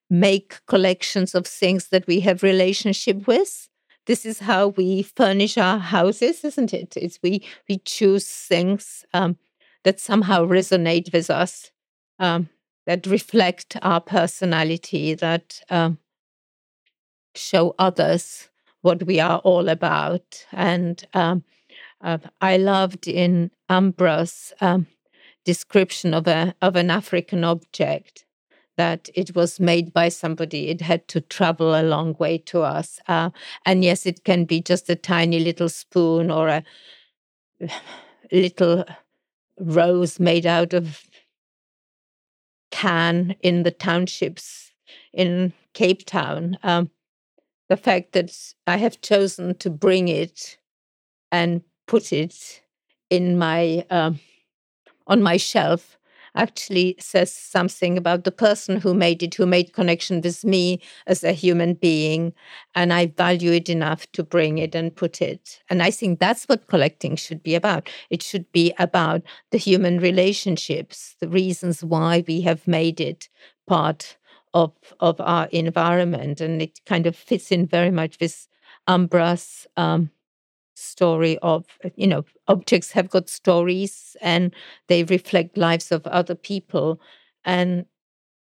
make 0.09 0.65
collections 0.67 1.35
of 1.35 1.47
things 1.47 1.89
that 1.89 2.07
we 2.07 2.21
have 2.21 2.43
relationship 2.43 3.27
with. 3.27 3.69
This 4.07 4.25
is 4.25 4.39
how 4.39 4.69
we 4.69 5.03
furnish 5.03 5.57
our 5.57 5.79
houses 5.79 6.43
isn't 6.43 6.73
it? 6.73 6.95
It's 6.97 7.19
we 7.23 7.43
we 7.69 7.79
choose 7.79 8.27
things 8.27 9.05
um, 9.13 9.37
that 9.83 9.99
somehow 9.99 10.45
resonate 10.45 11.13
with 11.13 11.29
us 11.29 11.71
um, 12.19 12.49
that 12.85 13.07
reflect 13.07 13.77
our 13.81 14.01
personality 14.01 15.15
that 15.15 15.61
um, 15.69 15.97
show 17.35 17.75
others 17.77 18.49
what 18.85 19.03
we 19.03 19.19
are 19.19 19.39
all 19.39 19.67
about 19.69 20.45
and 20.51 21.07
um, 21.13 21.43
uh, 22.01 22.17
i 22.41 22.57
loved 22.57 23.07
in 23.07 23.51
ambra's 23.69 24.53
um, 24.61 24.87
description 25.45 26.13
of 26.13 26.27
a 26.27 26.53
of 26.61 26.75
an 26.75 26.89
African 26.89 27.43
object 27.43 28.25
that 28.77 29.09
it 29.15 29.33
was 29.35 29.57
made 29.57 29.93
by 29.93 30.09
somebody. 30.09 30.67
It 30.67 30.81
had 30.81 31.07
to 31.07 31.21
travel 31.21 31.73
a 31.75 31.83
long 31.83 32.13
way 32.19 32.37
to 32.39 32.61
us. 32.61 32.99
Uh, 33.07 33.29
and 33.65 33.85
yes, 33.85 34.05
it 34.05 34.25
can 34.25 34.43
be 34.43 34.59
just 34.59 34.89
a 34.89 34.97
tiny 34.97 35.39
little 35.39 35.69
spoon 35.69 36.29
or 36.29 36.49
a 36.49 36.63
little 38.33 38.83
rose 39.57 40.19
made 40.19 40.45
out 40.45 40.73
of 40.73 41.03
can 42.71 43.35
in 43.41 43.63
the 43.63 43.71
townships 43.71 44.73
in 45.13 45.53
Cape 45.73 46.05
Town. 46.05 46.57
Um, 46.63 46.89
the 47.69 47.77
fact 47.77 48.13
that 48.13 48.31
I 48.67 48.77
have 48.77 49.01
chosen 49.01 49.55
to 49.55 49.69
bring 49.69 50.07
it 50.07 50.57
and 51.31 51.61
put 51.87 52.13
it 52.13 52.61
in 53.09 53.37
my 53.37 53.85
um, 53.89 54.19
on 55.07 55.21
my 55.21 55.37
shelf 55.37 55.97
actually 56.35 56.95
says 56.99 57.31
something 57.33 57.97
about 57.97 58.25
the 58.25 58.31
person 58.31 58.81
who 58.81 58.93
made 58.93 59.23
it, 59.23 59.35
who 59.35 59.45
made 59.45 59.71
connection 59.71 60.19
with 60.19 60.43
me 60.43 60.81
as 61.07 61.23
a 61.23 61.31
human 61.31 61.73
being. 61.73 62.33
And 62.73 62.91
I 62.91 63.05
value 63.07 63.53
it 63.53 63.69
enough 63.69 64.11
to 64.11 64.23
bring 64.23 64.57
it 64.57 64.75
and 64.75 64.93
put 64.93 65.21
it. 65.21 65.61
And 65.69 65.81
I 65.81 65.91
think 65.91 66.19
that's 66.19 66.43
what 66.45 66.67
collecting 66.67 67.15
should 67.15 67.41
be 67.41 67.55
about. 67.55 67.89
It 68.09 68.21
should 68.21 68.51
be 68.51 68.73
about 68.77 69.21
the 69.51 69.57
human 69.57 69.99
relationships, 69.99 71.15
the 71.21 71.29
reasons 71.29 71.83
why 71.83 72.25
we 72.27 72.41
have 72.41 72.67
made 72.67 72.99
it 72.99 73.29
part 73.65 74.17
of, 74.55 74.71
of 75.01 75.19
our 75.19 75.47
environment. 75.51 76.41
And 76.41 76.61
it 76.61 76.79
kind 76.85 77.05
of 77.05 77.15
fits 77.15 77.51
in 77.51 77.67
very 77.67 77.91
much 77.91 78.17
with 78.19 78.47
Ambra's 78.87 79.67
um, 79.75 80.09
story 80.75 81.37
of, 81.39 81.65
you 81.95 82.07
know, 82.07 82.23
objects 82.47 82.91
have 82.93 83.09
got 83.09 83.29
stories 83.29 84.15
and 84.21 84.55
they 84.87 85.03
reflect 85.03 85.57
lives 85.57 85.91
of 85.91 86.07
other 86.07 86.35
people. 86.35 87.01
And 87.43 87.85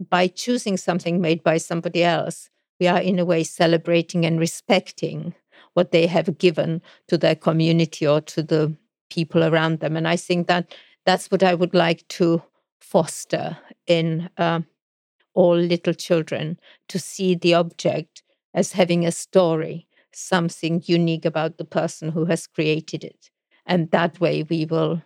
by 0.09 0.27
choosing 0.27 0.77
something 0.77 1.19
made 1.19 1.43
by 1.43 1.57
somebody 1.57 2.03
else, 2.03 2.49
we 2.79 2.87
are 2.87 3.01
in 3.01 3.19
a 3.19 3.25
way 3.25 3.43
celebrating 3.43 4.25
and 4.25 4.39
respecting 4.39 5.35
what 5.73 5.91
they 5.91 6.07
have 6.07 6.37
given 6.37 6.81
to 7.09 7.17
their 7.17 7.35
community 7.35 8.07
or 8.07 8.21
to 8.21 8.41
the 8.41 8.75
people 9.09 9.43
around 9.43 9.79
them. 9.79 9.97
And 9.97 10.07
I 10.07 10.15
think 10.15 10.47
that 10.47 10.73
that's 11.05 11.29
what 11.29 11.43
I 11.43 11.53
would 11.53 11.73
like 11.73 12.07
to 12.09 12.41
foster 12.79 13.57
in 13.87 14.29
uh, 14.37 14.61
all 15.37 15.55
little 15.55 15.93
children 15.93 16.59
to 16.89 16.97
see 16.97 17.35
the 17.35 17.53
object 17.53 18.23
as 18.55 18.71
having 18.71 19.05
a 19.05 19.11
story, 19.11 19.87
something 20.11 20.81
unique 20.85 21.25
about 21.25 21.59
the 21.59 21.63
person 21.63 22.09
who 22.09 22.25
has 22.25 22.47
created 22.47 23.03
it. 23.03 23.29
And 23.63 23.91
that 23.91 24.19
way 24.19 24.43
we 24.49 24.65
will 24.65 25.03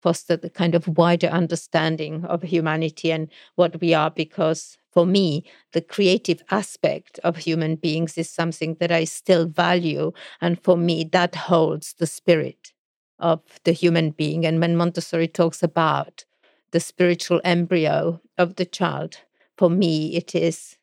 foster 0.00 0.36
the 0.36 0.50
kind 0.50 0.76
of 0.76 0.86
wider 0.86 1.26
understanding 1.26 2.24
of 2.26 2.42
humanity 2.42 3.10
and 3.10 3.28
what 3.56 3.80
we 3.80 3.92
are 3.92 4.10
because 4.10 4.76
for 4.92 5.04
me 5.04 5.42
the 5.72 5.80
creative 5.80 6.42
aspect 6.50 7.18
of 7.24 7.38
human 7.38 7.74
beings 7.74 8.18
is 8.18 8.28
something 8.28 8.76
that 8.80 8.92
i 8.92 9.02
still 9.02 9.46
value 9.46 10.12
and 10.42 10.62
for 10.62 10.76
me 10.76 11.04
that 11.04 11.34
holds 11.34 11.94
the 11.94 12.06
spirit 12.06 12.72
of 13.18 13.40
the 13.64 13.72
human 13.72 14.10
being 14.10 14.44
and 14.44 14.60
when 14.60 14.76
montessori 14.76 15.26
talks 15.26 15.62
about 15.62 16.26
the 16.74 16.80
spiritual 16.80 17.40
embryo 17.44 18.20
of 18.36 18.56
the 18.56 18.66
child 18.66 19.18
for 19.56 19.70
me 19.70 20.16
it 20.16 20.34
is 20.34 20.76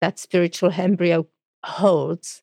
that 0.00 0.18
spiritual 0.18 0.72
embryo 0.76 1.26
holds 1.64 2.42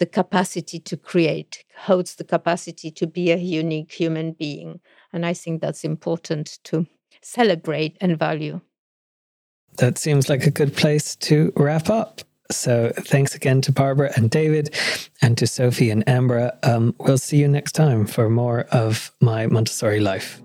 the 0.00 0.06
capacity 0.06 0.80
to 0.80 0.96
create, 0.96 1.64
holds 1.76 2.16
the 2.16 2.24
capacity 2.24 2.90
to 2.90 3.06
be 3.06 3.30
a 3.30 3.36
unique 3.36 3.92
human 3.92 4.32
being. 4.32 4.80
And 5.12 5.24
I 5.24 5.34
think 5.34 5.60
that's 5.60 5.84
important 5.84 6.58
to 6.64 6.86
celebrate 7.22 7.96
and 8.00 8.18
value. 8.18 8.60
That 9.76 9.98
seems 9.98 10.28
like 10.28 10.44
a 10.46 10.50
good 10.50 10.74
place 10.74 11.14
to 11.16 11.52
wrap 11.54 11.90
up. 11.90 12.22
So 12.50 12.92
thanks 12.96 13.36
again 13.36 13.60
to 13.60 13.72
Barbara 13.72 14.10
and 14.16 14.30
David 14.30 14.74
and 15.22 15.38
to 15.38 15.46
Sophie 15.46 15.90
and 15.90 16.04
Ambra. 16.06 16.58
Um, 16.66 16.96
we'll 16.98 17.18
see 17.18 17.36
you 17.36 17.46
next 17.46 17.72
time 17.72 18.06
for 18.06 18.28
more 18.28 18.62
of 18.72 19.12
my 19.20 19.46
Montessori 19.46 20.00
life. 20.00 20.42